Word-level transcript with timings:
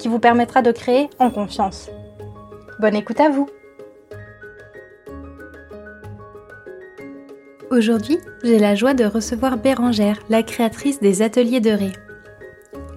qui 0.00 0.08
vous 0.08 0.18
permettra 0.18 0.62
de 0.62 0.72
créer 0.72 1.10
en 1.18 1.30
confiance. 1.30 1.90
Bonne 2.80 2.96
écoute 2.96 3.20
à 3.20 3.28
vous 3.28 3.46
Aujourd'hui, 7.70 8.18
j'ai 8.42 8.58
la 8.58 8.74
joie 8.74 8.94
de 8.94 9.04
recevoir 9.04 9.58
Bérangère, 9.58 10.18
la 10.28 10.42
créatrice 10.42 11.00
des 11.00 11.22
Ateliers 11.22 11.60
de 11.60 11.70
Ré. 11.70 11.92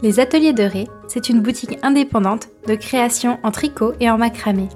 Les 0.01 0.19
Ateliers 0.19 0.53
de 0.53 0.63
Ré, 0.63 0.87
c'est 1.07 1.29
une 1.29 1.41
boutique 1.41 1.77
indépendante 1.83 2.47
de 2.67 2.75
création 2.75 3.37
en 3.43 3.51
tricot 3.51 3.93
et 3.99 4.09
en 4.09 4.17
macramé. 4.17 4.69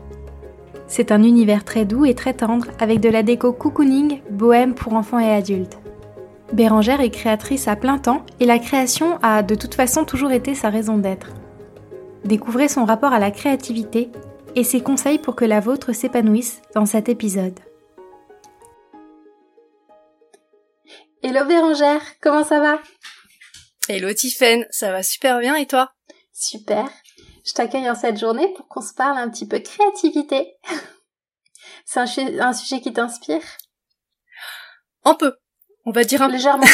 C'est 0.87 1.11
un 1.11 1.23
univers 1.23 1.63
très 1.63 1.85
doux 1.85 2.05
et 2.05 2.13
très 2.13 2.33
tendre 2.33 2.67
avec 2.79 2.99
de 2.99 3.09
la 3.09 3.23
déco 3.23 3.53
cocooning, 3.53 4.21
bohème 4.29 4.75
pour 4.75 4.93
enfants 4.93 5.19
et 5.19 5.31
adultes. 5.31 5.79
Bérangère 6.53 7.01
est 7.01 7.09
créatrice 7.09 7.67
à 7.67 7.75
plein 7.75 7.97
temps 7.97 8.23
et 8.39 8.45
la 8.45 8.59
création 8.59 9.17
a 9.23 9.43
de 9.43 9.55
toute 9.55 9.75
façon 9.75 10.03
toujours 10.03 10.31
été 10.31 10.55
sa 10.55 10.69
raison 10.69 10.97
d'être. 10.97 11.27
Découvrez 12.25 12.67
son 12.67 12.85
rapport 12.85 13.13
à 13.13 13.19
la 13.19 13.31
créativité 13.31 14.11
et 14.55 14.63
ses 14.63 14.81
conseils 14.81 15.19
pour 15.19 15.35
que 15.35 15.45
la 15.45 15.59
vôtre 15.59 15.93
s'épanouisse 15.93 16.61
dans 16.73 16.85
cet 16.85 17.09
épisode. 17.09 17.59
Hello 21.23 21.45
Bérangère, 21.45 22.01
comment 22.21 22.43
ça 22.43 22.59
va? 22.59 22.81
Hello 23.89 24.13
Tiffaine, 24.13 24.65
ça 24.69 24.91
va 24.91 25.03
super 25.03 25.39
bien 25.39 25.55
et 25.55 25.65
toi? 25.65 25.91
Super. 26.33 26.89
Je 27.45 27.53
t'accueille 27.53 27.89
en 27.89 27.95
cette 27.95 28.19
journée 28.19 28.51
pour 28.55 28.67
qu'on 28.67 28.81
se 28.81 28.93
parle 28.93 29.17
un 29.17 29.29
petit 29.29 29.47
peu 29.47 29.59
créativité. 29.59 30.55
C'est 31.85 31.99
un, 31.99 32.39
un, 32.41 32.53
sujet 32.53 32.81
qui 32.81 32.91
t'inspire? 32.91 33.41
Un 35.05 35.13
peu. 35.13 35.33
On 35.85 35.91
va 35.91 36.03
dire 36.03 36.21
un 36.21 36.27
légèrement. 36.27 36.67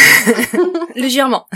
légèrement. 0.96 1.48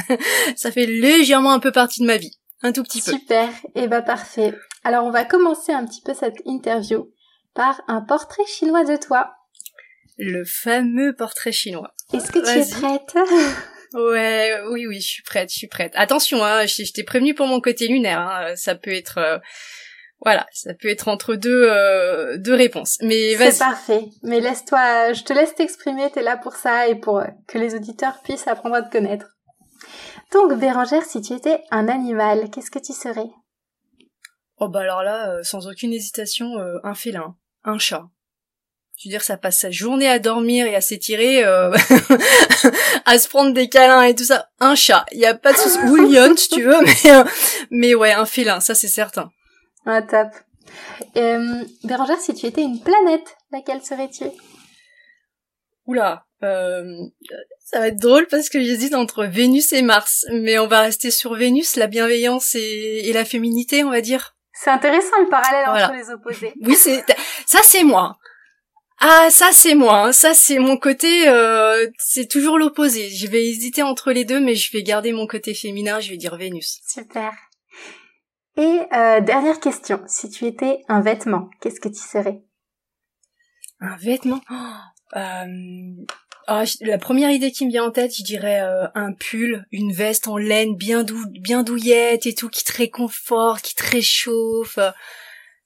Ça 0.56 0.72
fait 0.72 0.86
légèrement 0.86 1.52
un 1.54 1.60
peu 1.60 1.72
partie 1.72 2.02
de 2.02 2.06
ma 2.06 2.18
vie. 2.18 2.38
Un 2.64 2.72
tout 2.72 2.84
petit 2.84 3.02
peu. 3.02 3.12
Super. 3.12 3.50
Et 3.76 3.84
eh 3.84 3.88
bah 3.88 4.00
ben, 4.00 4.06
parfait. 4.06 4.54
Alors 4.84 5.06
on 5.06 5.12
va 5.12 5.26
commencer 5.26 5.72
un 5.72 5.86
petit 5.86 6.02
peu 6.02 6.14
cette 6.14 6.42
interview 6.46 7.12
par 7.54 7.82
un 7.88 8.02
portrait 8.02 8.46
chinois 8.48 8.84
de 8.84 8.96
toi. 8.98 9.32
Le 10.18 10.44
fameux 10.46 11.16
portrait 11.16 11.52
chinois. 11.52 11.94
Est-ce 12.14 12.32
que 12.32 12.40
tu 12.40 12.60
es 12.60 12.80
prête? 12.80 13.16
Ouais, 13.94 14.52
oui, 14.70 14.86
oui, 14.86 15.00
je 15.00 15.08
suis 15.08 15.24
prête, 15.24 15.50
je 15.50 15.56
suis 15.56 15.68
prête. 15.68 15.94
Attention, 15.96 16.44
hein, 16.44 16.66
je, 16.66 16.92
t'ai 16.92 17.04
prévenu 17.04 17.34
pour 17.34 17.48
mon 17.48 17.62
côté 17.62 17.88
lunaire. 17.88 18.20
Hein, 18.20 18.56
ça 18.58 18.76
peut 18.76 18.92
être, 18.92 19.18
euh, 19.18 19.38
voilà, 20.22 20.46
ça 20.52 20.74
peut 20.74 20.90
être 20.90 21.08
entre 21.08 21.36
deux 21.36 21.70
euh, 21.70 22.38
deux 22.38 22.54
réponses. 22.54 22.98
Mais 23.02 23.36
vas-y. 23.36 23.54
C'est 23.54 23.60
parfait. 23.60 24.06
Mais 24.24 24.42
laisse-toi, 24.42 25.14
je 25.14 25.24
te 25.24 25.32
laisse 25.32 25.56
t'exprimer. 25.56 26.12
T'es 26.12 26.22
là 26.22 26.36
pour 26.36 26.56
ça 26.58 26.90
et 26.90 26.96
pour 26.96 27.24
que 27.48 27.58
les 27.58 27.76
auditeurs 27.76 28.22
puissent 28.24 28.48
apprendre 28.48 28.76
à 28.76 28.82
te 28.82 28.92
connaître. 28.92 29.37
Donc, 30.32 30.54
Bérangère, 30.60 31.04
si 31.04 31.22
tu 31.22 31.34
étais 31.34 31.64
un 31.72 31.88
animal, 31.88 32.50
qu'est-ce 32.50 32.72
que 32.72 32.80
tu 32.80 32.94
serais? 32.94 33.30
Oh 34.58 34.70
bah 34.70 34.82
alors 34.82 35.04
là, 35.04 35.30
euh, 35.32 35.44
sans 35.44 35.68
aucune 35.68 35.94
hésitation, 35.94 36.58
un 36.84 36.96
félin, 36.96 37.36
un 37.64 37.78
chat. 37.78 38.10
Je 38.98 39.08
veux 39.08 39.12
dire, 39.12 39.22
ça 39.22 39.38
passe 39.38 39.60
sa 39.60 39.70
journée 39.70 40.10
à 40.10 40.18
dormir 40.18 40.66
et 40.66 40.76
à 40.76 40.82
s'étirer, 40.82 41.46
euh, 41.46 41.72
à 43.06 43.20
se 43.20 43.30
prendre 43.30 43.54
des 43.54 43.70
câlins 43.70 44.02
et 44.02 44.16
tout 44.16 44.24
ça. 44.24 44.50
Un 44.60 44.74
chat, 44.74 45.06
il 45.12 45.20
y 45.20 45.26
a 45.28 45.36
pas 45.36 45.54
de 45.54 45.58
souci. 45.58 45.78
Ou 45.78 46.36
si 46.36 46.50
tu 46.50 46.64
veux, 46.64 46.82
mais 46.84 47.12
euh, 47.12 47.24
mais 47.70 47.94
ouais, 47.94 48.14
un 48.14 48.26
félin, 48.26 48.60
ça 48.60 48.74
c'est 48.74 48.88
certain. 48.88 49.30
Ah 49.86 50.02
top. 50.02 50.30
Euh, 51.16 51.64
Bérangère, 51.84 52.20
si 52.20 52.34
tu 52.34 52.48
étais 52.48 52.64
une 52.64 52.82
planète, 52.82 53.38
laquelle 53.52 53.84
serais-tu? 53.84 54.26
Oula, 55.86 56.26
euh, 56.44 56.84
ça 57.60 57.80
va 57.80 57.88
être 57.88 58.00
drôle 58.00 58.28
parce 58.28 58.50
que 58.50 58.62
j'hésite 58.62 58.94
entre 58.94 59.26
Vénus 59.26 59.74
et 59.74 59.82
Mars, 59.82 60.26
mais 60.32 60.60
on 60.60 60.68
va 60.68 60.82
rester 60.82 61.12
sur 61.12 61.34
Vénus, 61.34 61.76
la 61.76 61.88
bienveillance 61.88 62.56
et, 62.56 63.02
et 63.06 63.14
la 63.14 63.26
féminité, 63.26 63.84
on 63.84 63.90
va 63.90 64.02
dire. 64.02 64.36
C'est 64.54 64.70
intéressant 64.70 65.20
le 65.22 65.30
parallèle 65.30 65.68
entre 65.68 65.94
les 65.94 66.10
opposés. 66.12 66.54
Oui, 66.62 66.76
c'est 66.76 67.04
ça, 67.46 67.60
c'est 67.64 67.84
moi. 67.84 68.18
Ah, 69.00 69.30
ça 69.30 69.50
c'est 69.52 69.76
moi, 69.76 70.08
hein. 70.08 70.12
ça 70.12 70.34
c'est 70.34 70.58
mon 70.58 70.76
côté, 70.76 71.30
euh, 71.30 71.88
c'est 72.00 72.28
toujours 72.28 72.58
l'opposé. 72.58 73.10
Je 73.10 73.28
vais 73.28 73.46
hésiter 73.46 73.84
entre 73.84 74.12
les 74.12 74.26
deux, 74.26 74.40
mais 74.40 74.56
je 74.56 74.72
vais 74.72 74.82
garder 74.82 75.14
mon 75.14 75.28
côté 75.28 75.54
féminin, 75.54 76.00
je 76.00 76.10
vais 76.10 76.18
dire 76.18 76.36
Vénus. 76.36 76.82
Super. 76.88 77.32
Et 78.58 78.80
euh, 78.92 79.22
dernière 79.22 79.60
question, 79.60 80.02
si 80.08 80.32
tu 80.32 80.46
étais 80.46 80.80
un 80.88 81.02
vêtement, 81.02 81.52
qu'est-ce 81.62 81.80
que 81.80 81.90
tu 81.90 82.02
serais? 82.02 82.42
Un 83.80 83.96
vêtement? 83.98 84.42
Oh, 84.50 85.16
euh, 85.16 85.46
oh, 86.48 86.64
La 86.82 86.98
première 86.98 87.32
idée 87.32 87.52
qui 87.52 87.66
me 87.66 87.72
vient 87.72 87.86
en 87.86 87.92
tête, 87.92 88.16
je 88.16 88.24
dirais 88.24 88.60
un 88.96 89.14
pull, 89.14 89.66
une 89.72 89.94
veste 89.94 90.28
en 90.28 90.38
laine 90.38 90.76
bien, 90.76 91.04
dou 91.04 91.26
bien 91.30 91.64
douillette 91.64 92.26
et 92.26 92.36
tout, 92.36 92.50
qui 92.50 92.64
te 92.64 92.76
réconforte, 92.76 93.64
qui 93.64 93.76
te 93.76 93.90
réchauffe, 93.90 94.80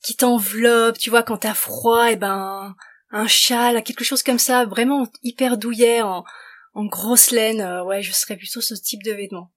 qui 0.03 0.15
t'enveloppe. 0.15 0.97
Tu 0.97 1.09
vois, 1.09 1.23
quand 1.23 1.37
t'as 1.37 1.53
froid, 1.53 2.09
et 2.09 2.13
eh 2.13 2.15
ben 2.15 2.75
un 3.11 3.27
châle, 3.27 3.83
quelque 3.83 4.03
chose 4.03 4.23
comme 4.23 4.39
ça, 4.39 4.65
vraiment 4.65 5.05
hyper 5.23 5.57
douillet, 5.57 6.01
en, 6.01 6.23
en 6.73 6.85
grosse 6.85 7.31
laine. 7.31 7.61
Euh, 7.61 7.83
ouais, 7.83 8.01
je 8.01 8.11
serais 8.11 8.37
plutôt 8.37 8.61
ce 8.61 8.73
type 8.73 9.03
de 9.03 9.11
vêtements. 9.11 9.51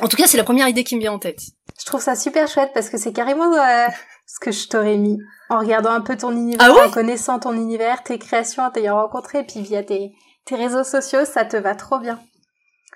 En 0.00 0.08
tout 0.08 0.16
cas, 0.16 0.26
c'est 0.26 0.36
la 0.36 0.44
première 0.44 0.68
idée 0.68 0.84
qui 0.84 0.96
me 0.96 1.00
vient 1.00 1.12
en 1.12 1.18
tête. 1.18 1.40
Je 1.80 1.86
trouve 1.86 2.02
ça 2.02 2.14
super 2.14 2.46
chouette 2.46 2.72
parce 2.74 2.90
que 2.90 2.98
c'est 2.98 3.12
carrément 3.12 3.54
euh, 3.54 3.86
ce 4.26 4.38
que 4.38 4.52
je 4.52 4.68
t'aurais 4.68 4.98
mis 4.98 5.18
en 5.48 5.60
regardant 5.60 5.90
un 5.90 6.02
peu 6.02 6.16
ton 6.16 6.32
univers, 6.32 6.74
ah 6.76 6.86
en 6.86 6.90
connaissant 6.90 7.38
ton 7.38 7.54
univers, 7.54 8.02
tes 8.02 8.18
créations, 8.18 8.64
en 8.64 8.70
t'ayant 8.70 8.96
rencontré, 8.96 9.44
puis 9.44 9.62
via 9.62 9.82
tes, 9.82 10.12
tes 10.44 10.56
réseaux 10.56 10.84
sociaux, 10.84 11.24
ça 11.24 11.44
te 11.44 11.56
va 11.56 11.74
trop 11.74 11.98
bien. 11.98 12.20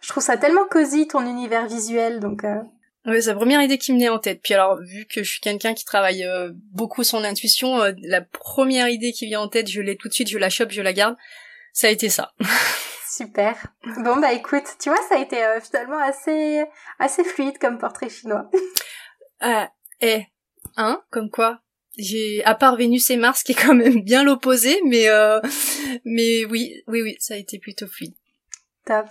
Je 0.03 0.09
trouve 0.09 0.23
ça 0.23 0.37
tellement 0.37 0.67
cosy 0.67 1.09
ton 1.09 1.27
univers 1.27 1.67
visuel, 1.67 2.21
donc 2.21 2.45
euh, 2.45 2.63
Ouais, 3.07 3.21
c'est 3.21 3.31
la 3.31 3.37
première 3.37 3.63
idée 3.63 3.79
qui 3.79 3.93
me 3.93 3.99
venait 3.99 4.09
en 4.09 4.19
tête. 4.19 4.41
Puis 4.43 4.53
alors, 4.53 4.81
vu 4.81 5.07
que 5.07 5.23
je 5.23 5.31
suis 5.31 5.41
quelqu'un 5.41 5.75
qui 5.75 5.85
travaille 5.85 6.25
euh, 6.25 6.51
beaucoup 6.73 7.05
son 7.05 7.23
intuition, 7.23 7.81
euh, 7.81 7.93
la 8.03 8.21
première 8.21 8.89
idée 8.89 9.13
qui 9.13 9.27
vient 9.27 9.41
en 9.41 9.49
tête, 9.49 9.71
je 9.71 9.81
l'ai 9.81 9.97
tout 9.97 10.09
de 10.09 10.13
suite, 10.13 10.29
je 10.29 10.39
la 10.39 10.51
chope, 10.51 10.73
je 10.73 10.83
la 10.83 10.93
garde. 10.93 11.17
Ça 11.73 11.87
a 11.87 11.91
été 11.91 12.09
ça. 12.09 12.33
Super. 13.09 13.55
Bon 13.99 14.17
bah 14.17 14.33
écoute, 14.33 14.65
tu 14.81 14.89
vois, 14.89 14.99
ça 15.09 15.15
a 15.15 15.19
été 15.21 15.43
euh, 15.43 15.61
finalement 15.61 15.99
assez 15.99 16.65
assez 16.99 17.23
fluide 17.23 17.59
comme 17.59 17.79
portrait 17.79 18.09
chinois. 18.09 18.51
ah, 19.41 19.71
eh, 20.01 20.25
hein, 20.77 21.01
comme 21.11 21.31
quoi? 21.31 21.61
J'ai 21.97 22.45
à 22.45 22.55
part 22.55 22.77
Vénus 22.77 23.11
et 23.11 23.17
Mars 23.17 23.43
qui 23.43 23.53
est 23.53 23.55
quand 23.55 23.75
même 23.75 24.03
bien 24.03 24.25
l'opposé, 24.25 24.81
mais 24.85 25.07
mais 26.05 26.45
oui, 26.47 26.83
oui, 26.87 27.03
oui, 27.03 27.17
ça 27.19 27.35
a 27.35 27.37
été 27.37 27.59
plutôt 27.59 27.87
fluide. 27.87 28.15
Top. 28.85 29.07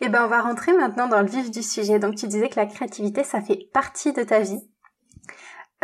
Eh 0.00 0.08
ben, 0.08 0.24
on 0.24 0.28
va 0.28 0.42
rentrer 0.42 0.72
maintenant 0.72 1.08
dans 1.08 1.20
le 1.20 1.28
vif 1.28 1.50
du 1.50 1.62
sujet. 1.62 1.98
Donc, 1.98 2.16
tu 2.16 2.26
disais 2.26 2.48
que 2.48 2.58
la 2.58 2.66
créativité, 2.66 3.24
ça 3.24 3.40
fait 3.40 3.68
partie 3.72 4.12
de 4.12 4.22
ta 4.22 4.40
vie. 4.40 4.60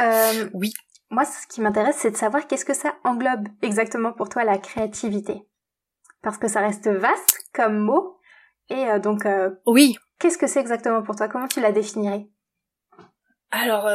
Euh, 0.00 0.48
oui. 0.52 0.72
Moi, 1.10 1.24
ce 1.24 1.46
qui 1.46 1.60
m'intéresse, 1.60 1.96
c'est 1.98 2.10
de 2.10 2.16
savoir 2.16 2.46
qu'est-ce 2.46 2.64
que 2.64 2.74
ça 2.74 2.94
englobe 3.04 3.48
exactement 3.60 4.12
pour 4.12 4.28
toi 4.28 4.44
la 4.44 4.58
créativité. 4.58 5.42
Parce 6.22 6.38
que 6.38 6.48
ça 6.48 6.60
reste 6.60 6.88
vaste 6.88 7.40
comme 7.52 7.78
mot. 7.78 8.16
Et 8.70 8.88
euh, 8.88 8.98
donc, 8.98 9.26
euh, 9.26 9.50
oui. 9.66 9.96
Qu'est-ce 10.18 10.38
que 10.38 10.46
c'est 10.46 10.60
exactement 10.60 11.02
pour 11.02 11.16
toi? 11.16 11.28
Comment 11.28 11.48
tu 11.48 11.60
la 11.60 11.72
définirais? 11.72 12.28
Alors, 13.52 13.86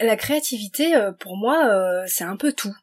la 0.00 0.16
créativité, 0.16 0.98
pour 1.20 1.36
moi, 1.36 2.04
c'est 2.06 2.24
un 2.24 2.36
peu 2.36 2.52
tout. 2.52 2.74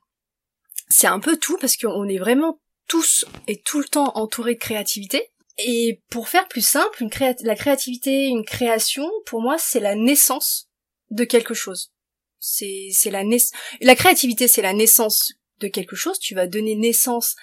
C'est 0.87 1.07
un 1.07 1.19
peu 1.19 1.35
tout 1.35 1.57
parce 1.57 1.77
qu'on 1.77 2.07
est 2.07 2.19
vraiment 2.19 2.59
tous 2.87 3.25
et 3.47 3.59
tout 3.59 3.79
le 3.79 3.85
temps 3.85 4.11
entourés 4.15 4.53
de 4.53 4.59
créativité. 4.59 5.31
Et 5.57 6.01
pour 6.09 6.29
faire 6.29 6.47
plus 6.47 6.65
simple, 6.65 7.05
la 7.41 7.55
créativité, 7.55 8.25
une 8.25 8.45
création, 8.45 9.09
pour 9.25 9.41
moi, 9.41 9.57
c'est 9.57 9.79
la 9.79 9.95
naissance 9.95 10.69
de 11.11 11.23
quelque 11.23 11.53
chose. 11.53 11.91
C'est, 12.39 12.91
la 13.05 13.23
naissance. 13.23 13.57
La 13.81 13.95
créativité, 13.95 14.47
c'est 14.47 14.61
la 14.61 14.73
naissance 14.73 15.33
de 15.59 15.67
quelque 15.67 15.95
chose. 15.95 16.19
Tu 16.19 16.35
vas 16.35 16.45
donner 16.45 16.75
naissance 16.75 17.35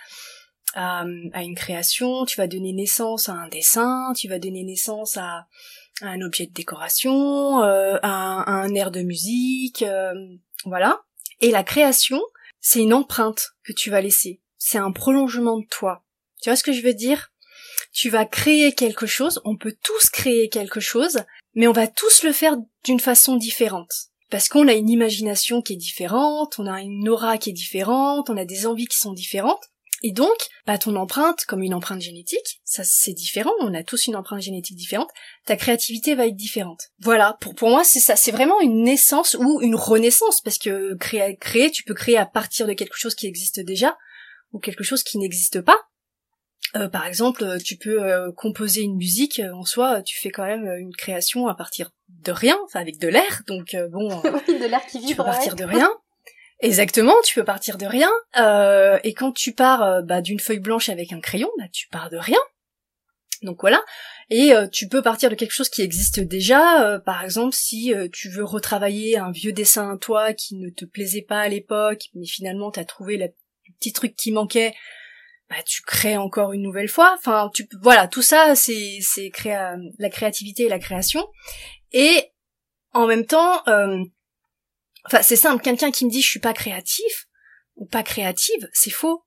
à, 0.75 1.05
une 1.05 1.55
création, 1.56 2.25
tu 2.26 2.37
vas 2.37 2.47
donner 2.47 2.73
naissance 2.73 3.29
à 3.29 3.32
un 3.32 3.49
dessin, 3.49 4.12
tu 4.17 4.29
vas 4.29 4.38
donner 4.38 4.62
naissance 4.62 5.17
à, 5.17 5.47
un 6.03 6.21
objet 6.21 6.47
de 6.47 6.53
décoration, 6.53 7.63
euh, 7.63 7.99
à, 8.03 8.51
un 8.51 8.75
air 8.75 8.91
de 8.91 9.03
musique, 9.03 9.83
euh, 9.83 10.13
voilà. 10.65 11.03
Et 11.41 11.51
la 11.51 11.65
création, 11.65 12.21
c'est 12.61 12.81
une 12.81 12.95
empreinte 12.95 13.55
que 13.65 13.73
tu 13.73 13.91
vas 13.91 14.01
laisser. 14.01 14.41
C'est 14.59 14.79
un 14.79 14.93
prolongement 14.93 15.59
de 15.59 15.67
toi. 15.67 16.05
Tu 16.41 16.51
vois 16.51 16.57
ce 16.57 16.65
que 16.65 16.73
je 16.73 16.83
veux 16.83 16.95
dire? 16.95 17.33
Tu 17.93 18.09
vas 18.09 18.25
créer 18.25 18.73
quelque 18.73 19.07
chose, 19.07 19.41
on 19.45 19.57
peut 19.57 19.75
tous 19.83 20.09
créer 20.09 20.49
quelque 20.49 20.81
chose, 20.81 21.25
mais 21.55 21.67
on 21.67 21.73
va 21.73 21.87
tous 21.87 22.23
le 22.23 22.33
faire 22.33 22.57
d'une 22.85 23.01
façon 23.01 23.37
différente. 23.37 23.93
parce 24.31 24.49
qu'on 24.49 24.67
a 24.67 24.73
une 24.73 24.89
imagination 24.89 25.61
qui 25.61 25.75
est 25.75 25.77
différente, 25.77 26.59
on 26.59 26.67
a 26.67 26.81
une 26.81 27.07
aura 27.11 27.37
qui 27.37 27.51
est 27.51 27.53
différente, 27.53 28.31
on 28.31 28.39
a 28.39 28.47
des 28.47 28.67
envies 28.67 28.87
qui 28.87 28.97
sont 28.97 29.13
différentes. 29.13 29.72
Et 30.03 30.13
donc, 30.13 30.37
bah, 30.67 30.79
ton 30.79 30.97
empreinte, 30.97 31.45
comme 31.45 31.63
une 31.63 31.75
empreinte 31.75 32.01
génétique, 32.01 32.61
ça 32.65 32.83
c'est 32.85 33.13
différent, 33.13 33.53
on 33.61 33.73
a 33.73 33.85
tous 33.85 34.07
une 34.07 34.17
empreinte 34.17 34.43
génétique 34.43 34.77
différente, 34.77 35.11
ta 35.47 35.57
créativité 35.57 36.15
va 36.15 36.27
être 36.27 36.37
différente. 36.37 36.91
Voilà, 36.99 37.37
pour, 37.41 37.55
pour 37.55 37.71
moi 37.71 37.85
c'est 37.85 38.01
ça, 38.01 38.17
c'est 38.17 38.33
vraiment 38.33 38.61
une 38.61 38.83
naissance 38.83 39.37
ou 39.39 39.61
une 39.61 39.77
renaissance, 39.77 40.41
parce 40.41 40.59
que 40.59 40.95
créer, 40.97 41.37
créer, 41.37 41.71
tu 41.71 41.85
peux 41.85 41.95
créer 41.95 42.17
à 42.17 42.27
partir 42.27 42.67
de 42.67 42.73
quelque 42.73 42.97
chose 42.97 43.15
qui 43.15 43.29
existe 43.29 43.61
déjà, 43.61 43.97
ou 44.53 44.59
quelque 44.59 44.85
chose 44.85 45.05
qui 45.05 45.19
n'existe 45.19 45.61
pas. 45.61 45.79
Euh, 46.75 46.89
par 46.89 47.07
exemple, 47.07 47.59
tu 47.63 47.77
peux 47.77 48.03
euh, 48.03 48.33
composer 48.33 48.81
une 48.81 48.97
musique 48.97 49.41
euh, 49.41 49.53
en 49.53 49.65
soi, 49.65 50.03
tu 50.03 50.19
fais 50.19 50.31
quand 50.31 50.45
même 50.45 50.65
une 50.79 50.95
création 50.95 51.47
à 51.47 51.55
partir 51.55 51.91
de 52.09 52.33
rien, 52.33 52.59
enfin 52.65 52.81
avec 52.81 52.99
de 52.99 53.09
l'air, 53.09 53.43
donc 53.47 53.77
bon, 53.91 54.09
de 54.49 54.69
l'air 54.69 54.85
qui 54.87 54.99
vibre. 54.99 55.11
Tu 55.11 55.17
peux 55.17 55.25
partir 55.25 55.55
de 55.55 55.65
rien. 55.65 55.91
Exactement, 56.62 57.14
tu 57.25 57.35
peux 57.35 57.44
partir 57.44 57.76
de 57.76 57.87
rien. 57.87 58.11
et 59.05 59.14
quand 59.14 59.32
tu 59.32 59.53
pars 59.53 60.03
bah, 60.05 60.20
d'une 60.20 60.41
feuille 60.41 60.61
blanche 60.61 60.88
avec 60.88 61.12
un 61.12 61.20
crayon, 61.20 61.50
bah, 61.59 61.64
tu 61.73 61.88
pars 61.88 62.09
de 62.09 62.17
rien. 62.17 62.38
Donc 63.43 63.61
voilà. 63.61 63.82
Et 64.31 64.53
tu 64.70 64.88
peux 64.88 65.03
partir 65.03 65.29
de 65.29 65.35
quelque 65.35 65.53
chose 65.53 65.69
qui 65.69 65.82
existe 65.82 66.20
déjà. 66.20 67.00
par 67.05 67.25
exemple, 67.25 67.55
si 67.55 67.93
tu 68.12 68.29
veux 68.31 68.44
retravailler 68.44 69.19
un 69.19 69.32
vieux 69.32 69.53
dessin 69.53 69.94
à 69.94 69.99
toi 69.99 70.32
qui 70.32 70.55
ne 70.55 70.70
te 70.70 70.85
plaisait 70.85 71.23
pas 71.23 71.41
à 71.41 71.49
l'époque, 71.49 72.05
mais 72.14 72.26
finalement 72.26 72.70
t'as 72.70 72.85
trouvé 72.85 73.17
le 73.17 73.26
petit 73.81 73.93
truc 73.93 74.15
qui 74.15 74.31
manquait, 74.31 74.73
bah, 75.53 75.62
tu 75.67 75.82
crées 75.82 76.17
encore 76.17 76.53
une 76.53 76.62
nouvelle 76.62 76.88
fois. 76.88 77.15
Enfin, 77.19 77.50
tu 77.53 77.69
voilà, 77.82 78.08
tout 78.08 78.23
ça, 78.23 78.55
c'est 78.55 78.99
c'est 79.03 79.29
créa 79.29 79.76
la 79.99 80.08
créativité 80.08 80.62
et 80.62 80.69
la 80.69 80.79
création. 80.79 81.26
Et 81.93 82.32
en 82.94 83.06
même 83.06 83.26
temps, 83.26 83.62
euh, 83.69 84.03
enfin, 85.05 85.23
c'est 85.23 85.37
simple. 85.37 85.63
Quelqu'un 85.63 85.91
qui 85.91 86.05
me 86.05 86.11
dit 86.11 86.23
je 86.23 86.29
suis 86.29 86.41
pas 86.41 86.53
créatif 86.53 87.27
ou 87.77 87.87
pas 87.87 88.03
créative, 88.03 88.69
c'est 88.73 88.91
faux. 88.91 89.25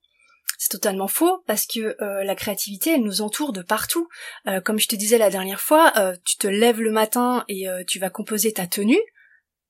C'est 0.58 0.70
totalement 0.70 1.08
faux 1.08 1.42
parce 1.46 1.66
que 1.66 1.96
euh, 2.00 2.24
la 2.24 2.34
créativité, 2.34 2.92
elle 2.92 3.02
nous 3.02 3.20
entoure 3.20 3.52
de 3.52 3.60
partout. 3.60 4.08
Euh, 4.46 4.60
comme 4.60 4.78
je 4.78 4.88
te 4.88 4.96
disais 4.96 5.18
la 5.18 5.28
dernière 5.28 5.60
fois, 5.60 5.92
tu 6.24 6.36
te 6.36 6.46
lèves 6.46 6.80
le 6.80 6.90
matin 6.90 7.44
et 7.48 7.66
tu 7.86 7.98
vas 7.98 8.10
composer 8.10 8.52
ta 8.52 8.66
tenue, 8.66 9.00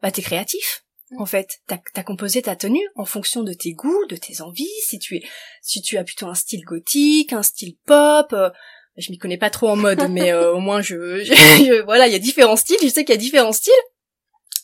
bah 0.00 0.11
t'es 0.11 0.23
créatif 0.23 0.85
en 1.17 1.26
fait. 1.26 1.61
T'as 1.67 1.79
as 1.94 2.03
composé 2.03 2.43
ta 2.43 2.56
tenue 2.56 2.87
en 2.97 3.05
fonction 3.05 3.43
de 3.43 3.53
tes 3.53 3.73
goûts, 3.73 4.06
de 4.08 4.17
tes 4.17 4.41
envies, 4.41 4.69
si 4.85 4.99
tu 4.99 5.17
es, 5.17 5.23
si 5.62 5.81
tu 5.82 5.97
as 5.99 6.05
plutôt 6.05 6.26
un 6.26 6.35
style 6.35 6.64
gothique, 6.64 7.32
un 7.32 7.43
style 7.43 7.76
pop, 7.87 8.32
euh, 8.32 8.50
je 8.97 9.11
m'y 9.11 9.19
connais 9.19 9.38
pas 9.38 9.50
trop 9.50 9.69
en 9.69 9.76
mode, 9.76 10.06
mais 10.11 10.32
euh, 10.32 10.53
au 10.53 10.61
moins 10.61 10.81
je, 10.81 11.82
voilà, 11.85 12.06
il 12.06 12.12
y 12.12 12.17
a 12.17 12.20
différents 12.20 12.56
styles, 12.56 12.79
je 12.82 12.88
sais 12.88 13.05
qu'il 13.05 13.14
y 13.14 13.19
a 13.19 13.20
différents 13.20 13.53
styles, 13.53 13.73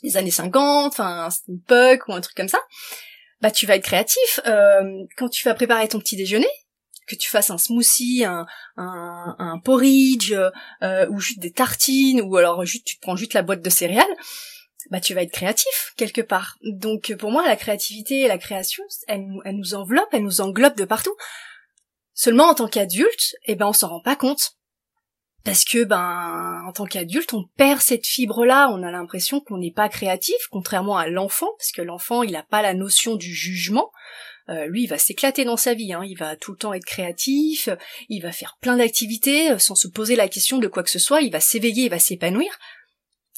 les 0.02 0.16
années 0.16 0.30
50, 0.30 0.92
enfin 0.92 1.24
un 1.24 1.30
style 1.30 1.60
punk 1.66 2.08
ou 2.08 2.12
un 2.12 2.20
truc 2.20 2.36
comme 2.36 2.48
ça, 2.48 2.60
bah 3.40 3.50
tu 3.50 3.66
vas 3.66 3.76
être 3.76 3.84
créatif. 3.84 4.40
Euh, 4.46 4.82
quand 5.16 5.28
tu 5.28 5.44
vas 5.44 5.54
préparer 5.54 5.88
ton 5.88 5.98
petit 5.98 6.16
déjeuner, 6.16 6.48
que 7.08 7.16
tu 7.16 7.28
fasses 7.28 7.50
un 7.50 7.58
smoothie, 7.58 8.24
un, 8.24 8.46
un, 8.76 9.36
un 9.38 9.58
porridge, 9.58 10.34
ou 11.10 11.18
juste 11.18 11.40
des 11.40 11.52
tartines, 11.52 12.20
ou 12.22 12.36
alors 12.36 12.64
juste 12.64 12.86
tu 12.86 12.96
te 12.96 13.00
prends 13.00 13.16
juste 13.16 13.34
la 13.34 13.42
boîte 13.42 13.62
de 13.62 13.70
céréales, 13.70 14.16
bah 14.90 15.00
tu 15.00 15.14
vas 15.14 15.22
être 15.22 15.32
créatif 15.32 15.92
quelque 15.96 16.20
part. 16.20 16.58
Donc 16.62 17.14
pour 17.18 17.30
moi 17.30 17.46
la 17.46 17.56
créativité 17.56 18.20
et 18.20 18.28
la 18.28 18.38
création, 18.38 18.84
elle, 19.08 19.26
elle 19.44 19.56
nous 19.56 19.74
enveloppe, 19.74 20.08
elle 20.12 20.22
nous 20.22 20.40
englobe 20.40 20.76
de 20.76 20.84
partout. 20.84 21.16
Seulement 22.14 22.48
en 22.48 22.54
tant 22.54 22.68
qu'adulte, 22.68 23.34
eh 23.46 23.54
ben 23.54 23.66
on 23.66 23.72
s'en 23.72 23.88
rend 23.88 24.02
pas 24.02 24.16
compte. 24.16 24.52
Parce 25.44 25.64
que 25.64 25.84
ben 25.84 26.62
en 26.66 26.72
tant 26.72 26.86
qu'adulte, 26.86 27.34
on 27.34 27.44
perd 27.56 27.80
cette 27.80 28.06
fibre-là, 28.06 28.70
on 28.70 28.82
a 28.82 28.90
l'impression 28.90 29.40
qu'on 29.40 29.58
n'est 29.58 29.72
pas 29.72 29.88
créatif, 29.88 30.36
contrairement 30.50 30.96
à 30.96 31.08
l'enfant, 31.08 31.48
parce 31.58 31.72
que 31.72 31.82
l'enfant 31.82 32.22
il 32.22 32.32
n'a 32.32 32.44
pas 32.44 32.62
la 32.62 32.74
notion 32.74 33.16
du 33.16 33.34
jugement. 33.34 33.90
Euh, 34.48 34.66
lui, 34.66 34.84
il 34.84 34.88
va 34.88 34.98
s'éclater 34.98 35.44
dans 35.44 35.56
sa 35.56 35.72
vie, 35.74 35.92
hein. 35.92 36.02
il 36.04 36.16
va 36.16 36.34
tout 36.34 36.50
le 36.50 36.58
temps 36.58 36.74
être 36.74 36.84
créatif, 36.84 37.68
il 38.08 38.20
va 38.22 38.32
faire 38.32 38.58
plein 38.60 38.76
d'activités 38.76 39.52
euh, 39.52 39.58
sans 39.58 39.76
se 39.76 39.86
poser 39.86 40.16
la 40.16 40.28
question 40.28 40.58
de 40.58 40.66
quoi 40.66 40.82
que 40.82 40.90
ce 40.90 40.98
soit, 40.98 41.20
il 41.20 41.30
va 41.30 41.38
s'éveiller, 41.38 41.84
il 41.84 41.90
va 41.90 42.00
s'épanouir 42.00 42.58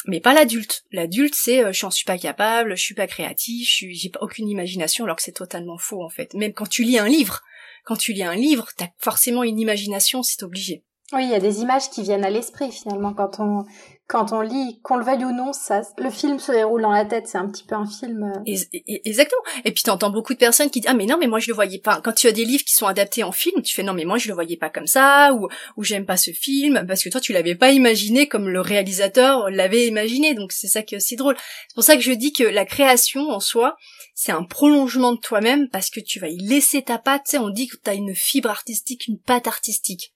mais 0.06 0.21
pas 0.21 0.35
l'adulte. 0.35 0.85
L'adulte, 0.93 1.35
c'est 1.35 1.65
euh, 1.65 1.73
je 1.73 1.89
suis 1.91 2.05
pas 2.05 2.19
capable, 2.19 2.77
je 2.77 2.83
suis 2.83 2.95
pas 2.95 3.06
créatif, 3.06 3.69
je 3.69 3.87
j'ai 3.91 4.11
pas 4.11 4.21
aucune 4.23 4.49
imagination, 4.49 5.05
alors 5.05 5.17
que 5.17 5.23
c'est 5.23 5.33
totalement 5.33 5.79
faux 5.79 6.03
en 6.03 6.11
fait. 6.11 6.35
Même 6.35 6.53
quand 6.53 6.69
tu 6.69 6.83
lis 6.85 6.99
un 6.99 7.09
livre, 7.09 7.43
quand 7.85 7.97
tu 7.97 8.12
lis 8.12 8.23
un 8.23 8.35
livre, 8.35 8.69
t'as 8.77 8.89
forcément 8.99 9.43
une 9.43 9.59
imagination, 9.59 10.23
c'est 10.23 10.43
obligé. 10.43 10.85
Oui, 11.12 11.25
il 11.25 11.31
y 11.31 11.35
a 11.35 11.41
des 11.41 11.61
images 11.61 11.91
qui 11.91 12.03
viennent 12.03 12.25
à 12.25 12.31
l'esprit 12.31 12.73
finalement 12.73 13.12
quand 13.12 13.39
on 13.39 13.65
quand 14.06 14.33
on 14.33 14.43
lit, 14.43 14.81
qu'on 14.83 14.97
le 14.97 15.05
veuille 15.05 15.25
ou 15.25 15.33
non, 15.33 15.55
ça, 15.55 15.81
le 15.97 16.11
film 16.11 16.39
se 16.39 16.53
déroule 16.53 16.83
dans 16.83 16.91
la 16.91 17.06
tête. 17.06 17.27
C'est 17.27 17.39
un 17.39 17.49
petit 17.49 17.65
peu 17.65 17.75
un 17.75 17.87
film. 17.87 18.23
Euh. 18.23 18.53
exactement. 18.87 19.43
Et 19.65 19.73
puis 19.73 19.83
t'entends 19.83 20.11
beaucoup 20.11 20.35
de 20.35 20.39
personnes 20.39 20.69
qui 20.69 20.81
disent 20.81 20.91
ah 20.91 20.95
mais 20.95 21.06
non 21.06 21.17
mais 21.19 21.27
moi 21.27 21.39
je 21.39 21.49
le 21.49 21.55
voyais 21.55 21.79
pas. 21.79 22.01
Quand 22.03 22.12
tu 22.12 22.27
as 22.27 22.33
des 22.33 22.45
livres 22.45 22.65
qui 22.65 22.75
sont 22.75 22.87
adaptés 22.87 23.23
en 23.23 23.33
film, 23.33 23.62
tu 23.62 23.75
fais 23.75 23.83
non 23.83 23.95
mais 23.95 24.05
moi 24.05 24.19
je 24.19 24.29
le 24.29 24.35
voyais 24.35 24.56
pas 24.56 24.71
comme 24.71 24.87
ça 24.87 25.33
ou 25.35 25.49
ou 25.77 25.85
j'aime 25.85 26.06
pas 26.06 26.17
ce 26.17 26.33
film 26.33 26.85
parce 26.87 27.03
que 27.03 27.09
toi 27.09 27.21
tu 27.21 27.33
l'avais 27.33 27.55
pas 27.55 27.71
imaginé 27.71 28.27
comme 28.27 28.49
le 28.49 28.61
réalisateur 28.61 29.51
l'avait 29.51 29.87
imaginé. 29.87 30.35
Donc 30.35 30.53
c'est 30.53 30.69
ça 30.69 30.83
que 30.83 30.99
c'est 30.99 31.17
drôle. 31.17 31.37
C'est 31.69 31.75
pour 31.75 31.85
ça 31.85 31.97
que 31.97 32.03
je 32.03 32.12
dis 32.12 32.33
que 32.33 32.45
la 32.45 32.65
création 32.65 33.31
en 33.31 33.41
soi 33.41 33.77
c'est 34.15 34.33
un 34.33 34.45
prolongement 34.45 35.12
de 35.12 35.21
toi-même 35.21 35.69
parce 35.69 35.91
que 35.91 36.01
tu 36.01 36.21
vas 36.21 36.29
y 36.29 36.39
laisser 36.39 36.83
ta 36.83 36.99
patte. 36.99 37.23
Tu 37.25 37.33
sais, 37.33 37.39
on 37.39 37.51
dit 37.51 37.67
que 37.67 37.77
tu 37.77 37.91
as 37.91 37.95
une 37.95 38.15
fibre 38.15 38.49
artistique, 38.49 39.06
une 39.09 39.19
patte 39.19 39.49
artistique. 39.49 40.15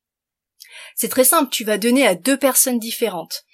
C'est 0.94 1.08
très 1.08 1.24
simple, 1.24 1.50
tu 1.50 1.64
vas 1.64 1.78
donner 1.78 2.06
à 2.06 2.14
deux 2.14 2.36
personnes 2.36 2.78
différentes 2.78 3.44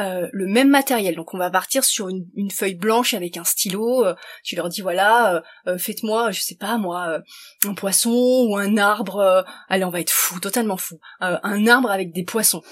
euh, 0.00 0.28
le 0.32 0.46
même 0.46 0.68
matériel. 0.68 1.14
Donc 1.14 1.34
on 1.34 1.38
va 1.38 1.50
partir 1.50 1.84
sur 1.84 2.08
une, 2.08 2.50
feuille 2.50 2.74
blanche 2.74 3.14
avec 3.14 3.36
un 3.36 3.44
stylo. 3.44 4.04
Euh, 4.04 4.14
tu 4.42 4.56
leur 4.56 4.68
dis 4.68 4.80
voilà, 4.80 5.42
euh, 5.66 5.78
faites-moi, 5.78 6.30
je 6.30 6.40
sais 6.40 6.56
pas 6.56 6.78
moi, 6.78 7.20
un 7.66 7.74
poisson 7.74 8.46
ou 8.48 8.56
un 8.56 8.76
arbre. 8.76 9.44
allez, 9.68 9.84
on 9.84 9.90
va 9.90 10.00
être 10.00 10.10
fou, 10.10 10.40
totalement 10.40 10.76
fou. 10.76 10.98
un 11.20 11.66
arbre 11.66 11.90
avec 11.90 12.12
des 12.12 12.24
poissons. 12.24 12.62